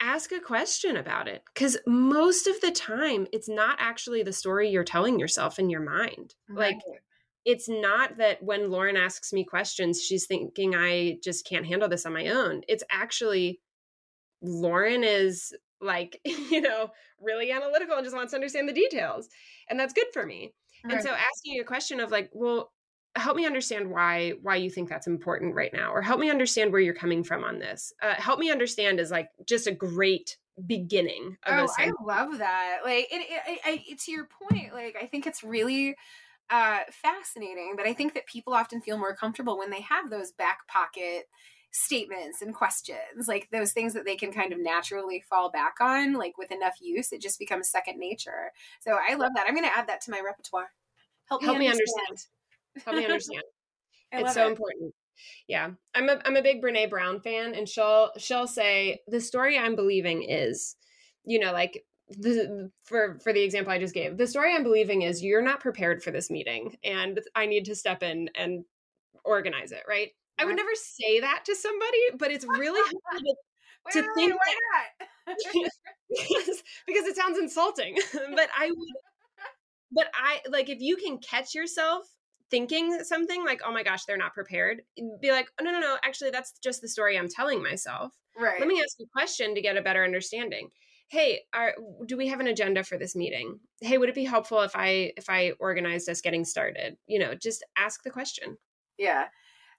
ask 0.00 0.32
a 0.32 0.40
question 0.40 0.96
about 0.96 1.28
it 1.28 1.42
because 1.52 1.76
most 1.86 2.46
of 2.46 2.60
the 2.60 2.70
time 2.70 3.26
it's 3.32 3.48
not 3.48 3.76
actually 3.80 4.22
the 4.22 4.32
story 4.32 4.68
you're 4.68 4.84
telling 4.84 5.18
yourself 5.18 5.58
in 5.58 5.70
your 5.70 5.80
mind 5.80 6.34
right. 6.48 6.74
like 6.74 6.78
it's 7.44 7.68
not 7.68 8.16
that 8.18 8.42
when 8.42 8.70
lauren 8.70 8.96
asks 8.96 9.32
me 9.32 9.44
questions 9.44 10.02
she's 10.02 10.26
thinking 10.26 10.74
i 10.74 11.18
just 11.22 11.46
can't 11.46 11.66
handle 11.66 11.88
this 11.88 12.06
on 12.06 12.12
my 12.12 12.28
own 12.28 12.62
it's 12.68 12.84
actually 12.90 13.60
lauren 14.40 15.02
is 15.02 15.52
like 15.80 16.20
you 16.24 16.60
know 16.60 16.90
really 17.20 17.50
analytical 17.50 17.96
and 17.96 18.04
just 18.04 18.16
wants 18.16 18.30
to 18.30 18.36
understand 18.36 18.68
the 18.68 18.72
details 18.72 19.28
and 19.68 19.78
that's 19.78 19.92
good 19.92 20.06
for 20.12 20.24
me 20.24 20.52
right. 20.84 20.94
and 20.94 21.02
so 21.02 21.10
asking 21.10 21.60
a 21.60 21.64
question 21.64 21.98
of 21.98 22.10
like 22.10 22.30
well 22.32 22.70
help 23.18 23.36
me 23.36 23.46
understand 23.46 23.90
why 23.90 24.32
why 24.42 24.56
you 24.56 24.70
think 24.70 24.88
that's 24.88 25.06
important 25.06 25.54
right 25.54 25.72
now 25.72 25.92
or 25.92 26.00
help 26.02 26.20
me 26.20 26.30
understand 26.30 26.72
where 26.72 26.80
you're 26.80 26.94
coming 26.94 27.24
from 27.24 27.44
on 27.44 27.58
this. 27.58 27.92
Uh, 28.02 28.14
help 28.14 28.38
me 28.38 28.50
understand 28.50 29.00
is 29.00 29.10
like 29.10 29.28
just 29.46 29.66
a 29.66 29.72
great 29.72 30.36
beginning 30.66 31.36
oh 31.46 31.68
i 31.78 31.92
love 32.04 32.38
that. 32.38 32.78
Like 32.84 33.06
it, 33.12 33.26
it, 33.30 33.60
it, 33.64 33.82
it, 33.88 34.00
to 34.00 34.10
your 34.10 34.28
point 34.42 34.72
like 34.72 34.96
i 35.00 35.06
think 35.06 35.26
it's 35.26 35.44
really 35.44 35.94
uh 36.50 36.80
fascinating 36.90 37.74
but 37.76 37.86
i 37.86 37.92
think 37.92 38.14
that 38.14 38.26
people 38.26 38.54
often 38.54 38.80
feel 38.80 38.98
more 38.98 39.14
comfortable 39.14 39.58
when 39.58 39.70
they 39.70 39.82
have 39.82 40.10
those 40.10 40.32
back 40.32 40.66
pocket 40.66 41.26
statements 41.70 42.40
and 42.42 42.54
questions 42.54 43.28
like 43.28 43.48
those 43.52 43.72
things 43.72 43.92
that 43.92 44.04
they 44.04 44.16
can 44.16 44.32
kind 44.32 44.52
of 44.52 44.58
naturally 44.58 45.22
fall 45.28 45.50
back 45.50 45.74
on 45.80 46.14
like 46.14 46.38
with 46.38 46.50
enough 46.50 46.74
use 46.80 47.12
it 47.12 47.20
just 47.20 47.38
becomes 47.38 47.70
second 47.70 47.98
nature. 47.98 48.50
So 48.80 48.98
i 49.08 49.14
love 49.14 49.32
that. 49.36 49.46
I'm 49.46 49.54
going 49.54 49.68
to 49.68 49.76
add 49.76 49.86
that 49.88 50.00
to 50.02 50.10
my 50.10 50.20
repertoire. 50.24 50.70
Help, 51.26 51.42
help 51.42 51.58
me, 51.58 51.66
understand. 51.66 51.92
me 51.96 52.02
understand 52.08 52.37
Help 52.84 52.96
me 52.96 53.04
understand. 53.04 53.42
it's 54.12 54.34
so 54.34 54.46
it. 54.46 54.50
important. 54.50 54.94
Yeah. 55.46 55.70
I'm 55.94 56.08
a 56.08 56.20
I'm 56.24 56.36
a 56.36 56.42
big 56.42 56.62
Brene 56.62 56.90
Brown 56.90 57.20
fan 57.20 57.54
and 57.54 57.68
she'll 57.68 58.10
she'll 58.18 58.46
say 58.46 59.00
the 59.08 59.20
story 59.20 59.58
I'm 59.58 59.76
believing 59.76 60.22
is, 60.22 60.76
you 61.24 61.38
know, 61.38 61.52
like 61.52 61.84
the, 62.08 62.70
for 62.84 63.18
for 63.22 63.32
the 63.32 63.42
example 63.42 63.72
I 63.72 63.78
just 63.78 63.94
gave, 63.94 64.16
the 64.16 64.26
story 64.26 64.54
I'm 64.54 64.62
believing 64.62 65.02
is 65.02 65.22
you're 65.22 65.42
not 65.42 65.60
prepared 65.60 66.02
for 66.02 66.10
this 66.10 66.30
meeting 66.30 66.76
and 66.84 67.20
I 67.34 67.46
need 67.46 67.64
to 67.66 67.74
step 67.74 68.02
in 68.02 68.30
and 68.34 68.64
organize 69.24 69.72
it, 69.72 69.82
right? 69.88 70.10
I 70.38 70.44
would 70.44 70.56
never 70.56 70.74
say 70.74 71.20
that 71.20 71.42
to 71.46 71.54
somebody, 71.56 71.98
but 72.16 72.30
it's 72.30 72.46
really 72.46 72.80
hard 73.10 73.22
to, 73.92 74.02
to 74.02 74.08
think 74.14 74.32
that 74.32 75.08
because, 75.26 76.62
because 76.86 77.06
it 77.06 77.16
sounds 77.16 77.38
insulting. 77.38 77.98
but 78.12 78.48
I 78.56 78.70
would 78.70 78.88
but 79.90 80.06
I 80.14 80.40
like 80.48 80.68
if 80.68 80.80
you 80.80 80.96
can 80.96 81.18
catch 81.18 81.54
yourself 81.54 82.04
thinking 82.50 83.02
something 83.04 83.44
like, 83.44 83.60
oh 83.64 83.72
my 83.72 83.82
gosh, 83.82 84.04
they're 84.04 84.16
not 84.16 84.34
prepared, 84.34 84.82
be 85.20 85.30
like, 85.30 85.48
oh, 85.60 85.64
no, 85.64 85.72
no, 85.72 85.80
no, 85.80 85.96
actually, 86.04 86.30
that's 86.30 86.52
just 86.62 86.80
the 86.80 86.88
story 86.88 87.18
I'm 87.18 87.28
telling 87.28 87.62
myself. 87.62 88.14
Right. 88.38 88.58
Let 88.58 88.68
me 88.68 88.80
ask 88.80 88.98
you 88.98 89.06
a 89.06 89.18
question 89.18 89.54
to 89.54 89.62
get 89.62 89.76
a 89.76 89.82
better 89.82 90.04
understanding. 90.04 90.70
Hey, 91.08 91.40
are, 91.54 91.74
do 92.06 92.16
we 92.16 92.28
have 92.28 92.40
an 92.40 92.46
agenda 92.46 92.84
for 92.84 92.98
this 92.98 93.16
meeting? 93.16 93.60
Hey, 93.80 93.98
would 93.98 94.10
it 94.10 94.14
be 94.14 94.24
helpful 94.24 94.60
if 94.60 94.76
I 94.76 95.12
if 95.16 95.30
I 95.30 95.52
organized 95.58 96.08
us 96.08 96.20
getting 96.20 96.44
started? 96.44 96.96
You 97.06 97.18
know, 97.18 97.34
just 97.34 97.64
ask 97.76 98.02
the 98.02 98.10
question. 98.10 98.58
Yeah. 98.98 99.24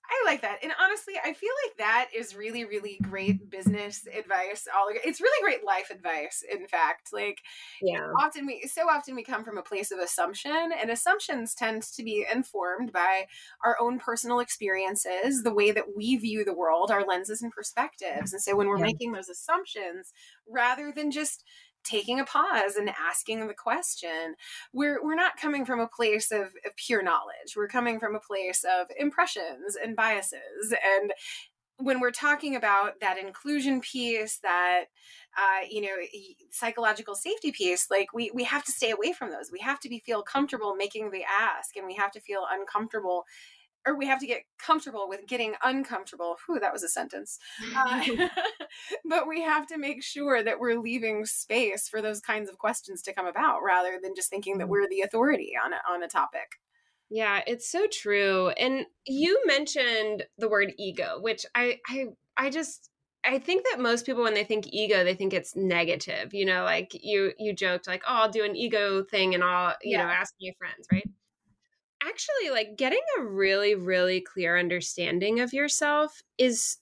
I 0.10 0.24
like 0.26 0.42
that. 0.42 0.60
And 0.64 0.72
honestly, 0.82 1.14
I 1.24 1.34
feel 1.34 1.52
like 1.68 1.78
that 1.78 2.10
is 2.16 2.36
really, 2.36 2.66
really 2.66 2.98
great 3.02 3.50
business 3.50 4.08
advice. 4.08 4.68
All 4.76 4.90
it's 4.92 5.22
really 5.22 5.44
great 5.44 5.64
life 5.64 5.92
advice, 5.92 6.44
in 6.52 6.66
fact. 6.68 7.10
Like 7.14 7.42
yeah. 7.82 8.08
often 8.20 8.48
we 8.48 8.64
so 8.68 8.90
often 8.90 9.16
we 9.16 9.24
come 9.24 9.44
from 9.44 9.58
a 9.58 9.64
place 9.64 9.92
of 9.92 10.00
assumption, 10.00 10.72
and 10.80 10.90
assumptions 10.90 11.54
tend 11.54 11.84
to 11.84 12.04
be 12.04 12.26
informed 12.34 12.92
by 12.92 13.28
our 13.64 13.78
own 13.80 14.00
personal 14.00 14.40
experiences, 14.40 15.44
the 15.44 15.54
way 15.54 15.72
that 15.72 15.96
we 15.96 16.18
view 16.18 16.44
the 16.44 16.54
world, 16.54 16.90
our 16.90 17.06
lenses 17.06 17.44
and 17.44 17.52
perspectives. 17.52 18.34
And 18.34 18.42
so 18.42 18.56
when 18.56 18.68
we're 18.68 18.78
yeah. 18.78 18.86
making 18.86 19.12
those 19.12 19.30
assumptions, 19.30 20.12
rather 20.48 20.92
than 20.92 21.12
just 21.12 21.44
taking 21.84 22.20
a 22.20 22.26
pause 22.26 22.76
and 22.78 22.90
asking 22.90 23.48
the 23.48 23.54
question 23.54 24.36
we're 24.74 25.04
we're 25.04 25.16
not 25.16 25.38
coming 25.38 25.66
from 25.66 25.80
a 25.80 25.88
place 25.88 26.32
of, 26.32 26.48
of, 26.66 26.76
pure 26.76 27.02
knowledge. 27.02 27.56
We're 27.56 27.68
coming 27.68 28.00
from 28.00 28.16
a 28.16 28.20
place 28.20 28.64
of 28.64 28.88
impressions 28.98 29.76
and 29.82 29.96
biases. 29.96 30.74
And 30.74 31.14
when 31.78 32.02
we're 32.02 32.12
talking 32.12 32.56
about 32.56 33.00
that 33.00 33.18
inclusion 33.18 33.80
piece 33.80 34.40
that 34.44 34.86
uh, 35.38 35.66
you 35.70 35.82
know 35.82 35.96
psychological 36.52 37.16
safety 37.16 37.52
piece 37.52 37.88
like 37.90 38.14
we 38.14 38.32
we 38.34 38.44
have 38.44 38.64
to 38.66 38.72
stay 38.72 38.92
away 38.92 39.14
from 39.14 39.32
those. 39.32 39.52
We 39.52 39.60
have 39.60 39.80
to 39.82 39.90
be 39.90 40.00
feel 40.00 40.22
comfortable 40.22 40.76
making 40.76 41.12
the 41.12 41.24
ask 41.24 41.76
and 41.76 41.86
we 41.86 41.96
have 41.96 42.12
to 42.12 42.20
feel 42.20 42.46
uncomfortable 42.52 43.26
or 43.88 43.98
we 43.98 44.08
have 44.08 44.20
to 44.20 44.28
get 44.28 44.44
comfortable 44.58 45.08
with 45.08 45.28
getting 45.28 45.56
uncomfortable. 45.64 46.38
Whew, 46.46 46.60
that 46.60 46.74
was 46.74 46.84
a 46.84 46.90
sentence. 46.90 47.40
Uh, 47.76 48.04
but 49.06 49.28
we 49.28 49.42
have 49.42 49.68
to 49.68 49.78
make 49.78 50.04
sure 50.04 50.44
that 50.44 50.60
we're 50.60 50.80
leaving 50.80 51.26
space 51.26 51.88
for 51.88 52.02
those 52.02 52.20
kinds 52.20 52.50
of 52.50 52.58
questions 52.58 53.02
to 53.04 53.14
come 53.14 53.26
about 53.26 53.64
rather 53.64 54.00
than 54.02 54.16
just 54.16 54.30
thinking 54.30 54.58
that 54.58 54.68
mm. 54.68 54.72
we're 54.72 54.90
the 54.90 55.02
authority 55.02 55.54
on 55.64 55.74
a, 55.74 55.78
on 55.90 56.04
a 56.04 56.08
topic. 56.08 56.60
Yeah, 57.10 57.42
it's 57.48 57.70
so 57.70 57.88
true. 57.92 58.50
And 58.50 58.86
you 59.08 59.42
mentioned 59.46 60.26
the 60.38 60.50
word 60.50 60.74
ego, 60.78 61.18
which 61.20 61.46
I 61.56 61.80
I 61.88 62.10
I 62.38 62.50
just 62.52 62.90
I 63.24 63.40
think 63.40 63.66
that 63.70 63.82
most 63.82 64.06
people 64.06 64.24
when 64.24 64.36
they 64.36 64.44
think 64.44 64.68
ego, 64.72 65.04
they 65.04 65.16
think 65.16 65.34
it's 65.34 65.56
negative. 65.56 66.34
You 66.34 66.46
know, 66.46 66.64
like 66.64 66.92
you 66.94 67.34
you 67.40 67.54
joked 67.54 67.88
like, 67.88 68.04
"Oh, 68.08 68.14
I'll 68.14 68.30
do 68.30 68.46
an 68.46 68.56
ego 68.56 69.04
thing 69.04 69.34
and 69.34 69.44
I'll, 69.44 69.76
you 69.82 69.98
yeah. 69.98 70.06
know, 70.06 70.10
ask 70.10 70.36
my 70.40 70.54
friends," 70.60 70.88
right? 70.92 71.10
Actually 72.04 72.50
like 72.52 72.78
getting 72.78 73.02
a 73.20 73.24
really 73.24 73.76
really 73.76 74.22
clear 74.22 74.58
understanding 74.58 75.40
of 75.40 75.54
yourself 75.54 76.22
is 76.38 76.78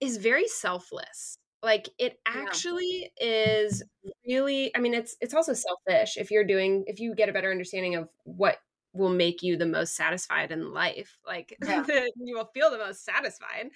is 0.00 0.16
very 0.16 0.46
selfless 0.46 1.38
like 1.62 1.88
it 1.98 2.18
actually 2.26 3.10
yeah. 3.20 3.26
is 3.26 3.82
really 4.26 4.74
i 4.76 4.78
mean 4.78 4.94
it's 4.94 5.16
it's 5.20 5.34
also 5.34 5.54
selfish 5.54 6.16
if 6.16 6.30
you're 6.30 6.44
doing 6.44 6.84
if 6.86 7.00
you 7.00 7.14
get 7.14 7.28
a 7.28 7.32
better 7.32 7.50
understanding 7.50 7.94
of 7.94 8.08
what 8.24 8.58
will 8.92 9.10
make 9.10 9.42
you 9.42 9.56
the 9.56 9.66
most 9.66 9.96
satisfied 9.96 10.52
in 10.52 10.72
life 10.72 11.16
like 11.26 11.56
yeah. 11.66 11.84
you 11.88 12.36
will 12.36 12.50
feel 12.54 12.70
the 12.70 12.78
most 12.78 13.04
satisfied 13.04 13.70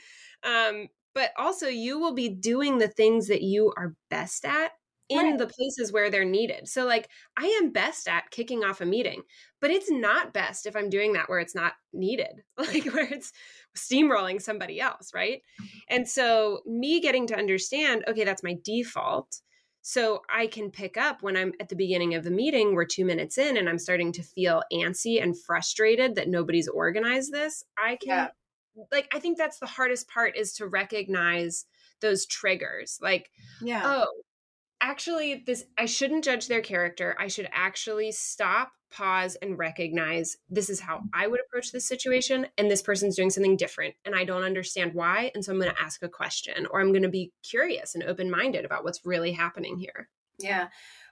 um 0.45 0.87
but 1.15 1.33
also 1.37 1.67
you 1.67 1.99
will 1.99 2.15
be 2.15 2.29
doing 2.29 2.79
the 2.79 2.89
things 2.89 3.27
that 3.27 3.43
you 3.43 3.73
are 3.77 3.95
best 4.11 4.45
at 4.45 4.73
in 5.09 5.19
right. 5.19 5.39
the 5.39 5.47
places 5.47 5.93
where 5.93 6.11
they're 6.11 6.25
needed. 6.25 6.69
So, 6.69 6.85
like, 6.85 7.09
I 7.37 7.47
am 7.63 7.71
best 7.71 8.09
at 8.09 8.31
kicking 8.31 8.63
off 8.63 8.81
a 8.81 8.87
meeting, 8.87 9.23
but 9.61 9.71
it's 9.71 9.91
not 9.91 10.35
best 10.35 10.67
if 10.67 10.77
I'm 10.77 10.91
doing 10.91 11.15
that 11.15 11.29
where 11.29 11.41
it's 11.41 11.55
not 11.55 11.75
needed, 11.93 12.43
like 12.59 12.85
where 12.93 13.09
it's 13.11 13.33
steamrolling 13.77 14.41
somebody 14.41 14.81
else, 14.81 15.11
right? 15.15 15.43
And 15.89 16.09
so, 16.09 16.61
me 16.67 17.01
getting 17.01 17.27
to 17.29 17.37
understand, 17.37 18.05
okay, 18.07 18.25
that's 18.25 18.43
my 18.43 18.57
default. 18.63 19.41
So, 19.81 20.23
I 20.29 20.47
can 20.47 20.71
pick 20.71 20.97
up 20.97 21.23
when 21.23 21.37
I'm 21.37 21.53
at 21.59 21.71
the 21.71 21.77
beginning 21.77 22.15
of 22.15 22.25
the 22.25 22.31
meeting, 22.31 22.75
we're 22.75 22.85
two 22.85 23.07
minutes 23.07 23.39
in, 23.39 23.57
and 23.57 23.69
I'm 23.69 23.79
starting 23.79 24.13
to 24.13 24.23
feel 24.23 24.63
antsy 24.73 25.23
and 25.23 25.39
frustrated 25.39 26.17
that 26.17 26.29
nobody's 26.29 26.69
organized 26.69 27.33
this. 27.33 27.65
I 27.83 27.97
can, 27.97 28.09
yeah. 28.09 28.29
like, 28.93 29.09
I 29.15 29.21
think 29.21 29.39
that's 29.39 29.59
the 29.59 29.67
hardest 29.67 30.09
part 30.09 30.37
is 30.37 30.53
to 30.55 30.67
recognize 30.67 31.65
those 32.01 32.27
triggers. 32.27 32.99
Like, 33.01 33.31
yeah. 33.63 33.83
oh, 33.85 34.07
actually 34.81 35.43
this 35.47 35.65
i 35.77 35.87
shouldn't 35.87 36.25
judge 36.25 36.49
their 36.49 36.61
character. 36.61 37.17
I 37.19 37.29
should 37.29 37.49
actually 37.53 38.13
stop 38.13 38.73
pause 38.91 39.37
and 39.43 39.59
recognize 39.59 40.37
this 40.49 40.71
is 40.71 40.81
how 40.81 41.03
i 41.13 41.27
would 41.27 41.41
approach 41.41 41.73
this 41.73 41.87
situation 41.87 42.47
and 42.57 42.71
this 42.71 42.81
person's 42.81 43.17
doing 43.17 43.29
something 43.29 43.57
different 43.57 43.95
and 44.07 44.15
i 44.15 44.25
don't 44.25 44.45
understand 44.45 44.95
why 44.95 45.31
and 45.35 45.45
so 45.45 45.53
i'm 45.53 45.61
going 45.61 45.71
to 45.71 45.83
ask 45.83 46.03
a 46.03 46.09
question 46.09 46.67
or 46.71 46.81
i'm 46.81 46.93
going 46.93 47.03
to 47.03 47.09
be 47.09 47.31
curious 47.43 47.95
and 47.95 48.05
open-minded 48.05 48.65
about 48.65 48.85
what's 48.85 49.05
really 49.05 49.33
happening 49.33 49.79
here. 49.79 50.09
Yeah 50.39 50.69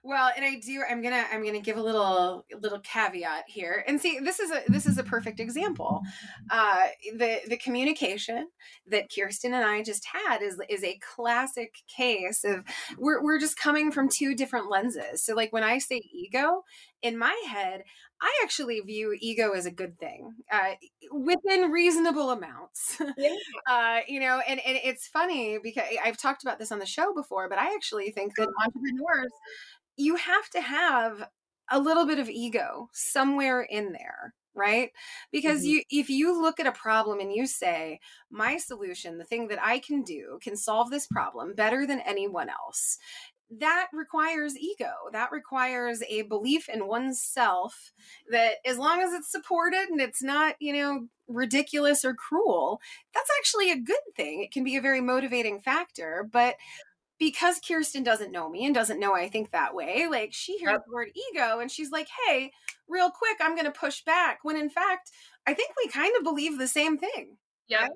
well, 0.07 0.31
and 0.37 0.45
I 0.45 0.61
do. 0.61 0.83
I'm 0.89 1.03
gonna. 1.03 1.25
I'm 1.33 1.45
gonna 1.45 1.61
give 1.61 1.77
a 1.77 1.83
little 1.83 2.47
little 2.63 2.79
caveat 2.79 3.45
here, 3.49 3.85
and 3.89 4.01
see. 4.01 4.21
This 4.21 4.39
is 4.39 4.53
a 4.53 4.63
this 4.69 4.87
is 4.87 4.99
a 4.99 5.03
perfect 5.03 5.41
example. 5.41 6.01
Uh, 6.49 6.87
the 7.17 7.41
the 7.49 7.57
communication 7.57 8.49
that 8.87 9.11
Kirsten 9.13 9.53
and 9.53 9.65
I 9.65 9.83
just 9.83 10.07
had 10.07 10.43
is 10.43 10.61
is 10.69 10.85
a 10.85 11.01
classic 11.15 11.75
case 11.95 12.45
of 12.45 12.65
we're 12.97 13.21
we're 13.23 13.41
just 13.41 13.59
coming 13.59 13.91
from 13.91 14.09
two 14.09 14.37
different 14.37 14.71
lenses. 14.71 15.25
So, 15.25 15.35
like 15.35 15.53
when 15.53 15.65
I 15.65 15.79
say 15.79 16.01
ego, 16.13 16.63
in 17.03 17.19
my 17.19 17.37
head, 17.49 17.83
I 18.21 18.33
actually 18.43 18.81
view 18.81 19.17
ego 19.21 19.53
as 19.53 19.67
a 19.67 19.71
good 19.71 19.99
thing 19.99 20.33
uh, 20.51 20.73
within 21.13 21.71
reasonable 21.71 22.31
amounts. 22.31 23.01
Yeah. 23.17 23.35
uh, 23.71 24.01
you 24.09 24.21
know, 24.21 24.41
and, 24.49 24.59
and 24.65 24.79
it's 24.83 25.07
funny 25.07 25.59
because 25.63 25.85
I've 26.03 26.17
talked 26.17 26.43
about 26.43 26.59
this 26.59 26.73
on 26.73 26.79
the 26.79 26.87
show 26.87 27.13
before, 27.15 27.49
but 27.49 27.59
I 27.59 27.75
actually 27.75 28.11
think 28.11 28.35
that 28.37 28.49
entrepreneurs 28.65 29.33
you 29.97 30.17
have 30.17 30.49
to 30.51 30.61
have 30.61 31.29
a 31.71 31.81
little 31.81 32.07
bit 32.07 32.19
of 32.19 32.29
ego 32.29 32.89
somewhere 32.93 33.63
in 33.63 33.93
there 33.93 34.35
right? 34.59 34.91
Because 35.31 35.61
mm-hmm. 35.61 35.69
you 35.69 35.83
if 35.91 36.09
you 36.09 36.41
look 36.41 36.59
at 36.59 36.67
a 36.67 36.73
problem 36.73 37.21
and 37.21 37.31
you 37.31 37.47
say 37.47 38.01
my 38.31 38.57
solution 38.57 39.19
the 39.19 39.25
thing 39.25 39.49
that 39.49 39.63
i 39.63 39.79
can 39.79 40.03
do 40.03 40.39
can 40.41 40.57
solve 40.57 40.91
this 40.91 41.07
problem 41.07 41.55
better 41.55 41.87
than 41.87 42.01
anyone 42.01 42.49
else 42.49 42.97
that 43.59 43.87
requires 43.93 44.57
ego. 44.57 44.91
That 45.13 45.31
requires 45.31 46.03
a 46.09 46.23
belief 46.23 46.69
in 46.69 46.87
oneself 46.87 47.93
that 48.31 48.55
as 48.65 48.77
long 48.77 49.01
as 49.03 49.13
it's 49.13 49.31
supported 49.31 49.89
and 49.89 50.01
it's 50.01 50.23
not 50.23 50.57
you 50.61 50.73
know 50.73 51.07
ridiculous 51.29 52.05
or 52.05 52.15
cruel 52.15 52.81
that's 53.15 53.31
actually 53.39 53.71
a 53.71 53.81
good 53.81 53.97
thing. 54.17 54.43
It 54.43 54.53
can 54.53 54.65
be 54.65 54.77
a 54.77 54.83
very 54.83 55.01
motivating 55.01 55.61
factor 55.61 56.29
but 56.31 56.57
because 57.19 57.61
Kirsten 57.61 58.03
doesn't 58.03 58.33
know 58.33 58.49
me 58.49 58.65
and 58.67 58.75
doesn't 58.75 59.01
know 59.01 59.15
I 59.15 59.29
think 59.29 59.51
that 59.51 59.75
way, 59.75 60.07
like 60.11 60.33
she 60.33 60.59
hears 60.59 60.73
yep. 60.73 60.83
the 60.87 60.95
word 60.95 61.09
ego 61.33 61.61
and 61.61 61.71
she's 61.71 61.91
like, 61.91 62.09
hey, 62.27 62.53
real 62.89 63.11
quick, 63.11 63.37
I'm 63.41 63.55
going 63.55 63.67
to 63.67 63.71
push 63.71 64.03
back. 64.05 64.41
When 64.43 64.57
in 64.57 64.71
fact, 64.71 65.11
I 65.47 65.55
think 65.55 65.71
we 65.77 65.91
kind 65.91 66.13
of 66.17 66.25
believe 66.25 66.59
the 66.59 66.69
same 66.69 66.99
thing. 66.99 67.37
Yeah. 67.69 67.83
Right? 67.83 67.91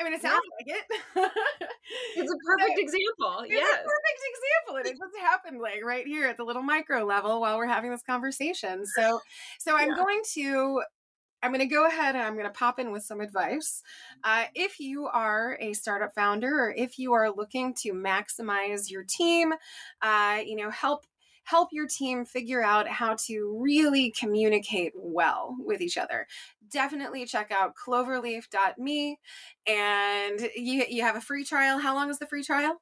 I 0.00 0.04
mean, 0.04 0.14
it 0.14 0.22
sounds 0.22 0.40
yeah. 0.66 0.74
like 0.74 0.82
it. 0.82 1.02
it's 2.16 2.32
a 2.32 2.36
perfect 2.46 2.78
example. 2.78 3.46
Yeah. 3.46 3.58
It's 3.58 3.68
a 3.68 3.84
perfect 3.84 4.20
example. 4.32 4.76
And 4.76 4.86
it 4.86 4.98
just 4.98 5.16
happened 5.20 5.60
like 5.60 5.84
right 5.84 6.06
here 6.06 6.26
at 6.26 6.36
the 6.36 6.44
little 6.44 6.62
micro 6.62 7.04
level 7.04 7.40
while 7.40 7.58
we're 7.58 7.66
having 7.66 7.90
this 7.90 8.02
conversation. 8.02 8.84
So, 8.96 9.20
so 9.58 9.76
I'm 9.76 9.90
yeah. 9.90 9.96
going 9.96 10.20
to 10.34 10.82
I'm 11.42 11.50
going 11.50 11.66
to 11.66 11.74
go 11.74 11.86
ahead 11.86 12.14
and 12.14 12.24
I'm 12.24 12.34
going 12.34 12.46
to 12.46 12.52
pop 12.52 12.78
in 12.78 12.92
with 12.92 13.02
some 13.02 13.20
advice. 13.20 13.82
Uh, 14.22 14.44
if 14.54 14.78
you 14.78 15.06
are 15.06 15.56
a 15.60 15.72
startup 15.72 16.14
founder 16.14 16.48
or 16.48 16.74
if 16.76 16.98
you 16.98 17.12
are 17.14 17.30
looking 17.30 17.74
to 17.82 17.92
maximize 17.92 18.90
your 18.90 19.04
team, 19.04 19.52
uh, 20.02 20.40
you 20.44 20.56
know, 20.56 20.70
help 20.70 21.06
help 21.44 21.70
your 21.72 21.88
team 21.88 22.24
figure 22.24 22.62
out 22.62 22.86
how 22.86 23.16
to 23.26 23.58
really 23.60 24.12
communicate 24.12 24.92
well 24.94 25.56
with 25.58 25.80
each 25.80 25.98
other. 25.98 26.26
Definitely 26.70 27.26
check 27.26 27.50
out 27.50 27.72
cloverleaf.me 27.74 29.18
and 29.66 30.40
you 30.54 30.84
you 30.88 31.02
have 31.02 31.16
a 31.16 31.20
free 31.20 31.44
trial. 31.44 31.78
How 31.78 31.94
long 31.94 32.10
is 32.10 32.18
the 32.18 32.26
free 32.26 32.44
trial? 32.44 32.80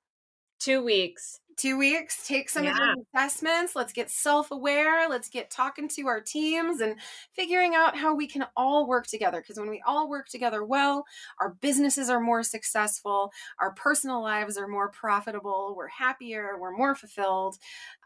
2 0.60 0.84
weeks 0.84 1.39
two 1.56 1.78
weeks, 1.78 2.26
take 2.26 2.48
some 2.48 2.64
yeah. 2.64 2.72
of 2.72 2.76
the 2.76 3.04
assessments. 3.14 3.76
Let's 3.76 3.92
get 3.92 4.10
self 4.10 4.50
aware. 4.50 5.08
Let's 5.08 5.28
get 5.28 5.50
talking 5.50 5.88
to 5.88 6.06
our 6.06 6.20
teams 6.20 6.80
and 6.80 6.96
figuring 7.34 7.74
out 7.74 7.96
how 7.96 8.14
we 8.14 8.26
can 8.26 8.46
all 8.56 8.86
work 8.86 9.06
together. 9.06 9.40
Because 9.40 9.58
when 9.58 9.70
we 9.70 9.82
all 9.86 10.08
work 10.08 10.28
together 10.28 10.64
well, 10.64 11.04
our 11.40 11.50
businesses 11.60 12.08
are 12.08 12.20
more 12.20 12.42
successful, 12.42 13.32
our 13.60 13.72
personal 13.72 14.22
lives 14.22 14.56
are 14.56 14.68
more 14.68 14.90
profitable, 14.90 15.74
we're 15.76 15.88
happier, 15.88 16.58
we're 16.58 16.76
more 16.76 16.94
fulfilled. 16.94 17.56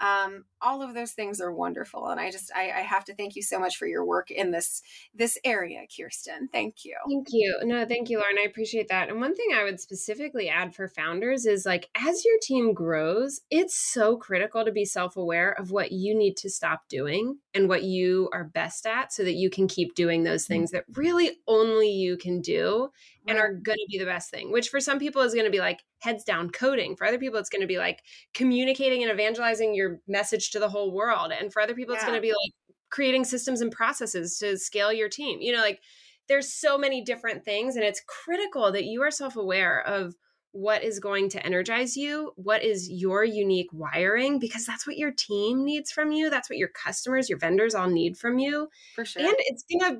Um, 0.00 0.44
all 0.60 0.82
of 0.82 0.94
those 0.94 1.12
things 1.12 1.40
are 1.40 1.52
wonderful. 1.52 2.08
And 2.08 2.20
I 2.20 2.30
just, 2.30 2.50
I, 2.54 2.70
I 2.70 2.80
have 2.80 3.04
to 3.06 3.14
thank 3.14 3.36
you 3.36 3.42
so 3.42 3.58
much 3.58 3.76
for 3.76 3.86
your 3.86 4.04
work 4.04 4.30
in 4.30 4.50
this 4.50 4.82
this 5.14 5.38
area, 5.44 5.80
Kirsten. 5.96 6.48
Thank 6.52 6.84
you. 6.84 6.96
Thank 7.08 7.28
you. 7.30 7.58
No, 7.62 7.84
thank 7.86 8.10
you, 8.10 8.18
Lauren. 8.18 8.36
I 8.38 8.46
appreciate 8.46 8.88
that. 8.88 9.08
And 9.08 9.20
one 9.20 9.34
thing 9.34 9.48
I 9.54 9.64
would 9.64 9.80
specifically 9.80 10.48
add 10.48 10.74
for 10.74 10.88
founders 10.88 11.46
is 11.46 11.66
like 11.66 11.88
as 11.94 12.24
your 12.24 12.36
team 12.42 12.72
grows, 12.72 13.33
it's 13.50 13.76
so 13.76 14.16
critical 14.16 14.64
to 14.64 14.72
be 14.72 14.84
self 14.84 15.16
aware 15.16 15.52
of 15.52 15.70
what 15.70 15.92
you 15.92 16.14
need 16.14 16.36
to 16.38 16.50
stop 16.50 16.88
doing 16.88 17.38
and 17.54 17.68
what 17.68 17.82
you 17.82 18.28
are 18.32 18.44
best 18.44 18.86
at 18.86 19.12
so 19.12 19.24
that 19.24 19.34
you 19.34 19.50
can 19.50 19.68
keep 19.68 19.94
doing 19.94 20.24
those 20.24 20.46
things 20.46 20.70
that 20.70 20.84
really 20.94 21.32
only 21.46 21.90
you 21.90 22.16
can 22.16 22.40
do 22.40 22.90
and 23.26 23.38
are 23.38 23.52
going 23.52 23.78
to 23.78 23.86
be 23.88 23.98
the 23.98 24.04
best 24.04 24.30
thing, 24.30 24.52
which 24.52 24.68
for 24.68 24.80
some 24.80 24.98
people 24.98 25.22
is 25.22 25.32
going 25.32 25.46
to 25.46 25.50
be 25.50 25.60
like 25.60 25.82
heads 26.00 26.24
down 26.24 26.50
coding. 26.50 26.96
For 26.96 27.06
other 27.06 27.18
people, 27.18 27.38
it's 27.38 27.48
going 27.48 27.62
to 27.62 27.66
be 27.66 27.78
like 27.78 28.02
communicating 28.34 29.02
and 29.02 29.10
evangelizing 29.10 29.74
your 29.74 30.00
message 30.06 30.50
to 30.50 30.58
the 30.58 30.68
whole 30.68 30.92
world. 30.92 31.32
And 31.32 31.52
for 31.52 31.62
other 31.62 31.74
people, 31.74 31.94
yeah. 31.94 32.00
it's 32.00 32.06
going 32.06 32.18
to 32.18 32.22
be 32.22 32.32
like 32.32 32.76
creating 32.90 33.24
systems 33.24 33.60
and 33.60 33.72
processes 33.72 34.38
to 34.38 34.58
scale 34.58 34.92
your 34.92 35.08
team. 35.08 35.40
You 35.40 35.52
know, 35.52 35.62
like 35.62 35.80
there's 36.28 36.52
so 36.52 36.78
many 36.78 37.02
different 37.02 37.44
things 37.44 37.76
and 37.76 37.84
it's 37.84 38.02
critical 38.06 38.72
that 38.72 38.84
you 38.84 39.02
are 39.02 39.10
self-aware 39.10 39.86
of 39.86 40.14
what 40.54 40.84
is 40.84 41.00
going 41.00 41.28
to 41.28 41.44
energize 41.44 41.96
you, 41.96 42.32
what 42.36 42.62
is 42.62 42.88
your 42.88 43.24
unique 43.24 43.70
wiring, 43.72 44.38
because 44.38 44.64
that's 44.64 44.86
what 44.86 44.96
your 44.96 45.10
team 45.10 45.64
needs 45.64 45.90
from 45.90 46.12
you. 46.12 46.30
That's 46.30 46.48
what 46.48 46.58
your 46.58 46.68
customers, 46.68 47.28
your 47.28 47.40
vendors 47.40 47.74
all 47.74 47.88
need 47.90 48.16
from 48.16 48.38
you. 48.38 48.68
For 48.94 49.04
sure. 49.04 49.22
And 49.22 49.34
it's 49.40 49.64
going 49.64 49.96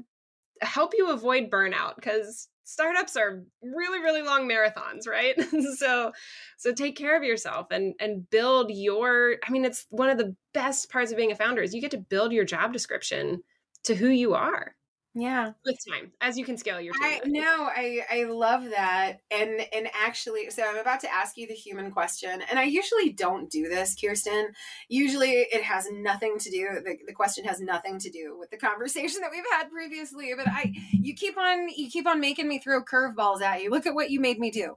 to 0.61 0.65
help 0.65 0.93
you 0.97 1.11
avoid 1.11 1.51
burnout 1.51 1.97
because 1.97 2.47
startups 2.63 3.17
are 3.17 3.43
really 3.63 3.99
really 3.99 4.23
long 4.23 4.49
marathons 4.49 5.07
right 5.07 5.35
so 5.77 6.13
so 6.57 6.73
take 6.73 6.97
care 6.97 7.15
of 7.15 7.23
yourself 7.23 7.67
and 7.71 7.93
and 8.01 8.31
build 8.31 8.71
your 8.71 9.37
i 9.47 9.51
mean 9.51 9.67
it's 9.67 9.87
one 9.91 10.09
of 10.09 10.17
the 10.17 10.35
best 10.55 10.91
parts 10.91 11.11
of 11.11 11.19
being 11.19 11.31
a 11.31 11.35
founder 11.35 11.61
is 11.61 11.75
you 11.75 11.81
get 11.83 11.91
to 11.91 11.99
build 11.99 12.33
your 12.33 12.45
job 12.45 12.73
description 12.73 13.43
to 13.83 13.95
who 13.95 14.09
you 14.09 14.33
are 14.33 14.75
yeah. 15.15 15.53
With 15.65 15.79
time, 15.89 16.11
as 16.21 16.37
you 16.37 16.45
can 16.45 16.59
scale 16.59 16.81
your 16.81 16.93
time. 16.95 17.21
I 17.25 17.29
know. 17.29 17.69
I 17.71 18.01
I 18.11 18.25
love 18.25 18.65
that. 18.71 19.21
And 19.31 19.61
and 19.73 19.89
actually, 19.95 20.51
so 20.51 20.65
I'm 20.69 20.77
about 20.77 21.01
to 21.01 21.13
ask 21.13 21.37
you 21.37 21.47
the 21.47 21.55
human 21.55 21.93
question. 21.93 22.43
And 22.51 22.59
I 22.59 22.65
usually 22.65 23.11
don't 23.11 23.49
do 23.49 23.69
this, 23.69 23.95
Kirsten. 23.95 24.49
Usually 24.89 25.31
it 25.31 25.63
has 25.63 25.87
nothing 25.93 26.39
to 26.41 26.51
do, 26.51 26.81
the, 26.85 26.97
the 27.07 27.13
question 27.13 27.45
has 27.45 27.61
nothing 27.61 28.01
to 28.01 28.11
do 28.11 28.37
with 28.39 28.51
the 28.51 28.57
conversation 28.57 29.21
that 29.21 29.31
we've 29.31 29.45
had 29.53 29.71
previously. 29.71 30.33
But 30.37 30.49
I 30.49 30.73
you 30.91 31.15
keep 31.15 31.39
on 31.39 31.69
you 31.69 31.89
keep 31.89 32.09
on 32.09 32.19
making 32.19 32.49
me 32.49 32.59
throw 32.59 32.83
curveballs 32.83 33.41
at 33.41 33.63
you. 33.63 33.71
Look 33.71 33.87
at 33.87 33.95
what 33.95 34.11
you 34.11 34.19
made 34.19 34.41
me 34.41 34.51
do. 34.51 34.77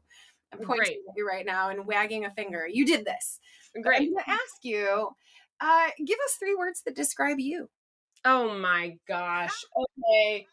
I'm 0.54 0.60
pointing 0.60 0.78
Great. 0.78 0.98
at 1.10 1.18
you 1.18 1.28
right 1.28 1.46
now 1.46 1.70
and 1.70 1.88
wagging 1.88 2.26
a 2.26 2.32
finger. 2.32 2.68
You 2.72 2.86
did 2.86 3.06
this. 3.06 3.40
Great. 3.82 4.02
I'm 4.02 4.14
gonna 4.14 4.24
ask 4.28 4.64
you, 4.64 5.10
uh, 5.60 5.90
give 6.06 6.20
us 6.26 6.36
three 6.36 6.56
words 6.56 6.84
that 6.84 6.96
describe 6.96 7.40
you. 7.40 7.70
Oh 8.30 8.54
my 8.60 8.98
gosh. 9.08 9.64
Okay. 10.04 10.46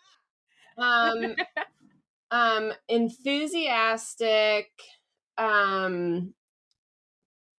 Um 0.78 1.34
um 2.30 2.72
enthusiastic, 2.88 4.70
um 5.36 6.34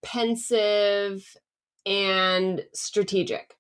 pensive 0.02 1.26
and 1.86 2.64
strategic. 2.74 3.58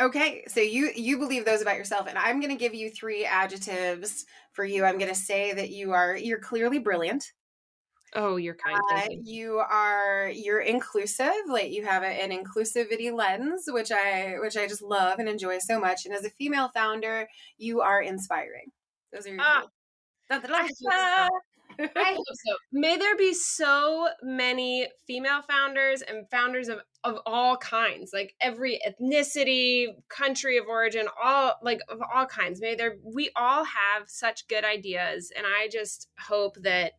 Okay, 0.00 0.42
so 0.48 0.60
you 0.60 0.90
you 0.96 1.16
believe 1.16 1.44
those 1.44 1.62
about 1.62 1.76
yourself 1.76 2.08
and 2.08 2.18
I'm 2.18 2.40
going 2.40 2.50
to 2.50 2.58
give 2.58 2.74
you 2.74 2.90
three 2.90 3.24
adjectives 3.24 4.26
for 4.52 4.64
you. 4.64 4.84
I'm 4.84 4.98
going 4.98 5.12
to 5.12 5.18
say 5.18 5.52
that 5.54 5.70
you 5.70 5.92
are 5.92 6.16
you're 6.16 6.40
clearly 6.40 6.80
brilliant. 6.80 7.32
Oh, 8.16 8.36
you're 8.36 8.56
kind. 8.56 8.80
Uh, 8.92 9.08
you 9.22 9.58
are 9.58 10.30
you're 10.34 10.60
inclusive. 10.60 11.34
Like 11.46 11.70
you 11.70 11.84
have 11.84 12.02
an 12.02 12.30
inclusivity 12.30 13.12
lens, 13.12 13.64
which 13.68 13.92
I 13.92 14.36
which 14.40 14.56
I 14.56 14.66
just 14.66 14.82
love 14.82 15.18
and 15.18 15.28
enjoy 15.28 15.58
so 15.58 15.78
much. 15.78 16.06
And 16.06 16.14
as 16.14 16.24
a 16.24 16.30
female 16.30 16.70
founder, 16.72 17.28
you 17.58 17.82
are 17.82 18.00
inspiring. 18.00 18.72
Those 19.12 19.26
are 19.26 19.30
your. 19.30 19.40
Ah. 19.40 19.64
I 21.78 22.14
hope 22.14 22.24
so. 22.32 22.56
May 22.72 22.96
there 22.96 23.16
be 23.16 23.34
so 23.34 24.08
many 24.22 24.88
female 25.06 25.42
founders 25.42 26.00
and 26.00 26.28
founders 26.30 26.68
of 26.68 26.80
of 27.04 27.18
all 27.26 27.58
kinds, 27.58 28.12
like 28.14 28.34
every 28.40 28.80
ethnicity, 28.86 29.88
country 30.08 30.56
of 30.56 30.66
origin, 30.68 31.06
all 31.22 31.54
like 31.62 31.80
of 31.90 31.98
all 32.14 32.24
kinds. 32.24 32.62
May 32.62 32.76
there 32.76 32.96
we 33.04 33.30
all 33.36 33.64
have 33.64 34.04
such 34.08 34.48
good 34.48 34.64
ideas, 34.64 35.30
and 35.36 35.46
I 35.46 35.68
just 35.68 36.08
hope 36.18 36.56
that 36.62 36.92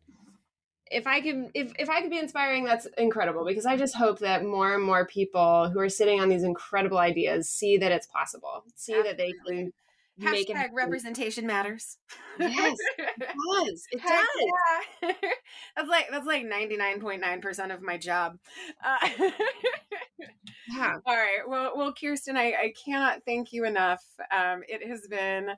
if 0.90 1.06
I 1.06 1.20
could 1.20 1.50
if 1.54 1.72
if 1.78 1.90
I 1.90 2.00
could 2.00 2.10
be 2.10 2.18
inspiring, 2.18 2.64
that's 2.64 2.86
incredible 2.96 3.44
because 3.44 3.66
I 3.66 3.76
just 3.76 3.94
hope 3.94 4.18
that 4.20 4.44
more 4.44 4.74
and 4.74 4.82
more 4.82 5.06
people 5.06 5.68
who 5.70 5.80
are 5.80 5.88
sitting 5.88 6.20
on 6.20 6.28
these 6.28 6.42
incredible 6.42 6.98
ideas 6.98 7.48
see 7.48 7.76
that 7.78 7.92
it's 7.92 8.06
possible. 8.06 8.64
See 8.74 8.94
Absolutely. 8.94 9.10
that 9.10 9.18
they 9.18 9.32
can 9.46 9.72
Hashtag 10.20 10.32
make 10.32 10.50
it 10.50 10.70
representation 10.72 11.46
matters. 11.46 11.98
Yes, 12.40 12.76
it 12.98 13.20
does. 13.20 13.86
It 13.92 14.02
does. 14.06 14.26
Yeah. 15.02 15.12
that's 15.76 15.88
like 15.88 16.06
that's 16.10 16.26
like 16.26 16.44
ninety 16.44 16.76
nine 16.76 17.00
point 17.00 17.20
nine 17.20 17.40
percent 17.40 17.70
of 17.70 17.82
my 17.82 17.98
job. 17.98 18.38
Uh, 18.84 19.08
yeah. 20.68 20.96
All 21.06 21.16
right. 21.16 21.40
Well, 21.46 21.72
well, 21.76 21.92
Kirsten, 21.92 22.36
I 22.36 22.46
I 22.46 22.72
cannot 22.84 23.22
thank 23.24 23.52
you 23.52 23.64
enough. 23.64 24.02
Um, 24.36 24.62
it 24.68 24.86
has 24.88 25.06
been 25.08 25.50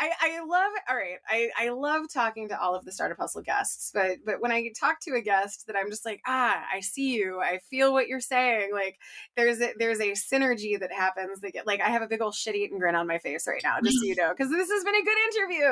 I, 0.00 0.10
I 0.20 0.40
love 0.40 0.72
all 0.88 0.96
right. 0.96 1.18
I, 1.28 1.50
I 1.58 1.68
love 1.70 2.02
talking 2.12 2.48
to 2.48 2.60
all 2.60 2.74
of 2.76 2.84
the 2.84 2.92
Startup 2.92 3.18
Hustle 3.18 3.42
guests, 3.42 3.90
but 3.92 4.18
but 4.24 4.40
when 4.40 4.52
I 4.52 4.70
talk 4.78 5.00
to 5.00 5.14
a 5.14 5.20
guest 5.20 5.66
that 5.66 5.76
I'm 5.76 5.90
just 5.90 6.04
like, 6.04 6.20
ah, 6.26 6.62
I 6.72 6.80
see 6.80 7.14
you, 7.14 7.40
I 7.40 7.58
feel 7.68 7.92
what 7.92 8.06
you're 8.06 8.20
saying. 8.20 8.70
Like 8.72 8.98
there's 9.36 9.60
a 9.60 9.72
there's 9.78 10.00
a 10.00 10.12
synergy 10.12 10.78
that 10.78 10.92
happens 10.92 11.40
that 11.40 11.52
get 11.52 11.66
like 11.66 11.80
I 11.80 11.88
have 11.88 12.02
a 12.02 12.06
big 12.06 12.22
old 12.22 12.34
shit 12.34 12.54
eating 12.54 12.78
grin 12.78 12.94
on 12.94 13.08
my 13.08 13.18
face 13.18 13.46
right 13.48 13.60
now, 13.64 13.76
just 13.82 13.98
so 13.98 14.04
you 14.04 14.14
know, 14.18 14.30
because 14.36 14.50
this 14.50 14.70
has 14.70 14.84
been 14.84 14.94
a 14.94 15.04
good 15.04 15.18
interview. 15.34 15.68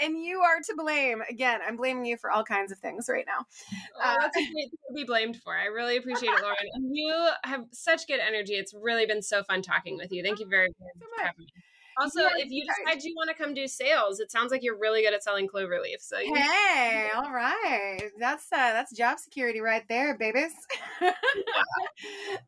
And 0.00 0.18
you 0.18 0.40
are 0.40 0.60
to 0.64 0.74
blame. 0.76 1.22
Again, 1.28 1.60
I'm 1.66 1.76
blaming 1.76 2.06
you 2.06 2.16
for 2.16 2.30
all 2.30 2.44
kinds 2.44 2.72
of 2.72 2.78
things 2.78 3.06
right 3.08 3.26
now. 3.26 3.44
Oh, 3.96 4.00
uh, 4.02 4.16
that's 4.20 4.36
a 4.36 4.40
great 4.40 4.70
thing 4.70 4.78
to 4.88 4.94
be 4.94 5.04
blamed 5.04 5.36
for. 5.42 5.54
I 5.54 5.66
really 5.66 5.96
appreciate 5.98 6.30
it, 6.30 6.40
Lauren. 6.42 6.94
You 6.94 7.28
have 7.44 7.64
such 7.72 8.06
good 8.06 8.20
energy. 8.20 8.54
It's 8.54 8.72
really 8.74 9.04
been 9.04 9.22
so 9.22 9.42
fun 9.42 9.60
talking 9.60 9.96
with 9.96 10.10
you. 10.10 10.22
Thank 10.22 10.40
you 10.40 10.46
very, 10.46 10.68
very 10.78 10.90
much 10.96 11.08
for 11.16 11.22
having 11.22 11.44
me. 11.44 11.52
Also, 12.00 12.20
yeah, 12.20 12.28
if 12.38 12.50
you 12.50 12.64
decide 12.64 13.02
you 13.02 13.14
want 13.16 13.28
to 13.28 13.34
come 13.34 13.54
do 13.54 13.66
sales, 13.66 14.20
it 14.20 14.30
sounds 14.30 14.52
like 14.52 14.62
you're 14.62 14.78
really 14.78 15.02
good 15.02 15.12
at 15.12 15.24
selling 15.24 15.48
cloverleaf. 15.48 16.00
So 16.00 16.16
hey, 16.18 17.10
all 17.16 17.32
right, 17.32 18.10
that's 18.18 18.46
uh, 18.52 18.72
that's 18.72 18.94
job 18.96 19.18
security 19.18 19.60
right 19.60 19.82
there, 19.88 20.16
babies. 20.16 20.52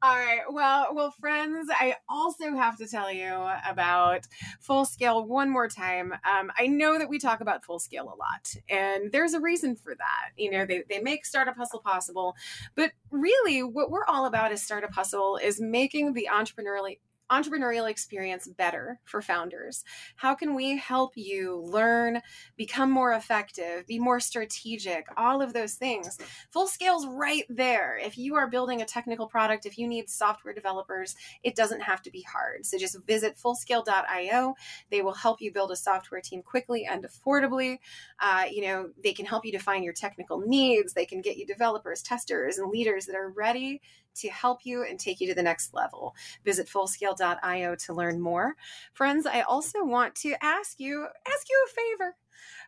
all 0.02 0.16
right, 0.16 0.42
well, 0.50 0.88
well, 0.94 1.10
friends, 1.10 1.68
I 1.70 1.96
also 2.08 2.54
have 2.54 2.76
to 2.78 2.86
tell 2.86 3.12
you 3.12 3.34
about 3.66 4.26
Full 4.60 4.84
Scale 4.84 5.24
one 5.24 5.50
more 5.50 5.68
time. 5.68 6.12
Um, 6.12 6.52
I 6.56 6.68
know 6.68 6.98
that 6.98 7.08
we 7.08 7.18
talk 7.18 7.40
about 7.40 7.64
Full 7.64 7.80
Scale 7.80 8.04
a 8.04 8.16
lot, 8.16 8.54
and 8.68 9.10
there's 9.10 9.34
a 9.34 9.40
reason 9.40 9.74
for 9.74 9.96
that. 9.96 10.30
You 10.36 10.52
know, 10.52 10.64
they 10.64 10.84
they 10.88 11.00
make 11.00 11.26
Startup 11.26 11.56
Hustle 11.56 11.80
possible, 11.80 12.36
but 12.76 12.92
really, 13.10 13.64
what 13.64 13.90
we're 13.90 14.06
all 14.06 14.26
about 14.26 14.52
as 14.52 14.62
Startup 14.62 14.94
Hustle 14.94 15.38
is 15.42 15.60
making 15.60 16.12
the 16.12 16.28
entrepreneurial 16.32 16.98
entrepreneurial 17.30 17.88
experience 17.88 18.48
better 18.48 19.00
for 19.04 19.22
founders? 19.22 19.84
How 20.16 20.34
can 20.34 20.54
we 20.54 20.76
help 20.76 21.12
you 21.16 21.62
learn, 21.64 22.20
become 22.56 22.90
more 22.90 23.12
effective, 23.12 23.86
be 23.86 23.98
more 23.98 24.20
strategic, 24.20 25.06
all 25.16 25.40
of 25.40 25.52
those 25.52 25.74
things? 25.74 26.18
Full 26.50 26.66
Scale's 26.66 27.06
right 27.06 27.44
there. 27.48 27.98
If 28.02 28.18
you 28.18 28.34
are 28.34 28.48
building 28.48 28.82
a 28.82 28.86
technical 28.86 29.26
product, 29.26 29.66
if 29.66 29.78
you 29.78 29.86
need 29.86 30.08
software 30.08 30.54
developers, 30.54 31.14
it 31.42 31.56
doesn't 31.56 31.80
have 31.80 32.02
to 32.02 32.10
be 32.10 32.22
hard. 32.22 32.66
So 32.66 32.78
just 32.78 32.96
visit 33.06 33.36
fullscale.io. 33.36 34.54
They 34.90 35.02
will 35.02 35.14
help 35.14 35.40
you 35.40 35.52
build 35.52 35.70
a 35.70 35.76
software 35.76 36.20
team 36.20 36.42
quickly 36.42 36.86
and 36.86 37.04
affordably. 37.04 37.78
Uh, 38.20 38.44
you 38.50 38.62
know, 38.62 38.90
they 39.02 39.12
can 39.12 39.26
help 39.26 39.44
you 39.44 39.52
define 39.52 39.82
your 39.82 39.92
technical 39.92 40.40
needs. 40.40 40.92
They 40.92 41.06
can 41.06 41.20
get 41.20 41.36
you 41.36 41.46
developers, 41.46 42.02
testers, 42.02 42.58
and 42.58 42.70
leaders 42.70 43.06
that 43.06 43.16
are 43.16 43.30
ready 43.30 43.80
to 44.20 44.30
help 44.30 44.60
you 44.64 44.84
and 44.84 44.98
take 44.98 45.20
you 45.20 45.28
to 45.28 45.34
the 45.34 45.42
next 45.42 45.74
level. 45.74 46.14
Visit 46.44 46.68
fullscale.io 46.68 47.74
to 47.74 47.94
learn 47.94 48.20
more. 48.20 48.56
Friends, 48.92 49.26
I 49.26 49.42
also 49.42 49.84
want 49.84 50.14
to 50.16 50.34
ask 50.42 50.78
you 50.78 51.06
ask 51.26 51.48
you 51.48 51.66
a 51.66 51.70
favor. 51.70 52.16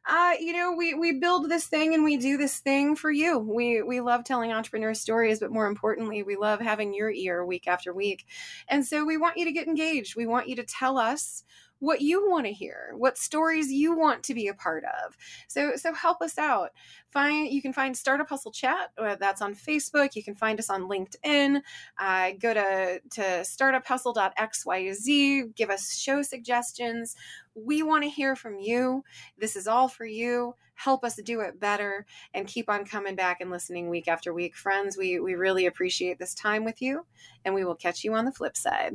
Uh, 0.05 0.33
you 0.41 0.53
know, 0.53 0.73
we 0.73 0.95
we 0.95 1.13
build 1.13 1.49
this 1.49 1.67
thing 1.67 1.95
and 1.95 2.03
we 2.03 2.17
do 2.17 2.37
this 2.37 2.59
thing 2.59 2.97
for 2.97 3.11
you. 3.11 3.39
We 3.39 3.83
we 3.83 4.01
love 4.01 4.25
telling 4.25 4.53
entrepreneur 4.53 4.95
stories, 4.95 5.39
but 5.39 5.53
more 5.53 5.67
importantly, 5.67 6.23
we 6.23 6.37
love 6.37 6.61
having 6.61 6.93
your 6.93 7.11
ear 7.11 7.45
week 7.45 7.69
after 7.69 7.93
week. 7.93 8.27
And 8.69 8.85
so 8.85 9.05
we 9.05 9.17
want 9.17 9.37
you 9.37 9.45
to 9.45 9.53
get 9.53 9.69
engaged. 9.69 10.17
We 10.17 10.27
want 10.27 10.49
you 10.49 10.57
to 10.57 10.65
tell 10.65 10.99
us 10.99 11.45
what 11.83 12.01
you 12.01 12.31
want 12.31 12.47
to 12.47 12.53
hear, 12.53 12.93
what 12.97 13.19
stories 13.19 13.73
you 13.73 13.99
want 13.99 14.23
to 14.23 14.35
be 14.35 14.47
a 14.47 14.55
part 14.55 14.85
of. 14.85 15.17
So 15.49 15.75
so 15.75 15.93
help 15.93 16.23
us 16.23 16.39
out. 16.39 16.71
Find 17.09 17.53
you 17.53 17.61
can 17.61 17.73
find 17.73 17.97
Startup 17.97 18.29
Hustle 18.29 18.53
Chat. 18.53 18.91
Uh, 18.97 19.17
that's 19.17 19.43
on 19.43 19.57
Facebook. 19.57 20.15
You 20.15 20.23
can 20.23 20.37
find 20.37 20.61
us 20.61 20.71
on 20.71 20.83
LinkedIn. 20.83 21.61
Uh, 21.99 22.31
go 22.39 22.55
to 22.55 23.01
to 23.11 23.21
startuphustle.xyz. 23.21 25.57
Give 25.57 25.71
us 25.71 25.99
show 25.99 26.23
suggestions. 26.23 27.17
We 27.57 27.83
want 27.83 28.05
to 28.05 28.11
hear 28.11 28.37
from 28.37 28.61
you. 28.61 29.03
This 29.37 29.57
is 29.57 29.67
all 29.67 29.89
for 29.89 30.07
you. 30.07 30.55
Help 30.75 31.03
us 31.03 31.17
do 31.17 31.41
it 31.41 31.59
better 31.59 32.07
and 32.33 32.47
keep 32.47 32.71
on 32.71 32.85
coming 32.85 33.17
back 33.17 33.41
and 33.41 33.51
listening 33.51 33.89
week 33.89 34.07
after 34.07 34.33
week. 34.33 34.55
Friends, 34.55 34.97
we, 34.97 35.19
we 35.19 35.35
really 35.35 35.67
appreciate 35.67 36.21
this 36.21 36.35
time 36.35 36.65
with 36.65 36.81
you, 36.81 37.05
and 37.45 37.53
we 37.55 37.65
will 37.65 37.75
catch 37.75 38.05
you 38.05 38.15
on 38.15 38.25
the 38.25 38.33
flip 38.33 38.57
side. 38.57 38.95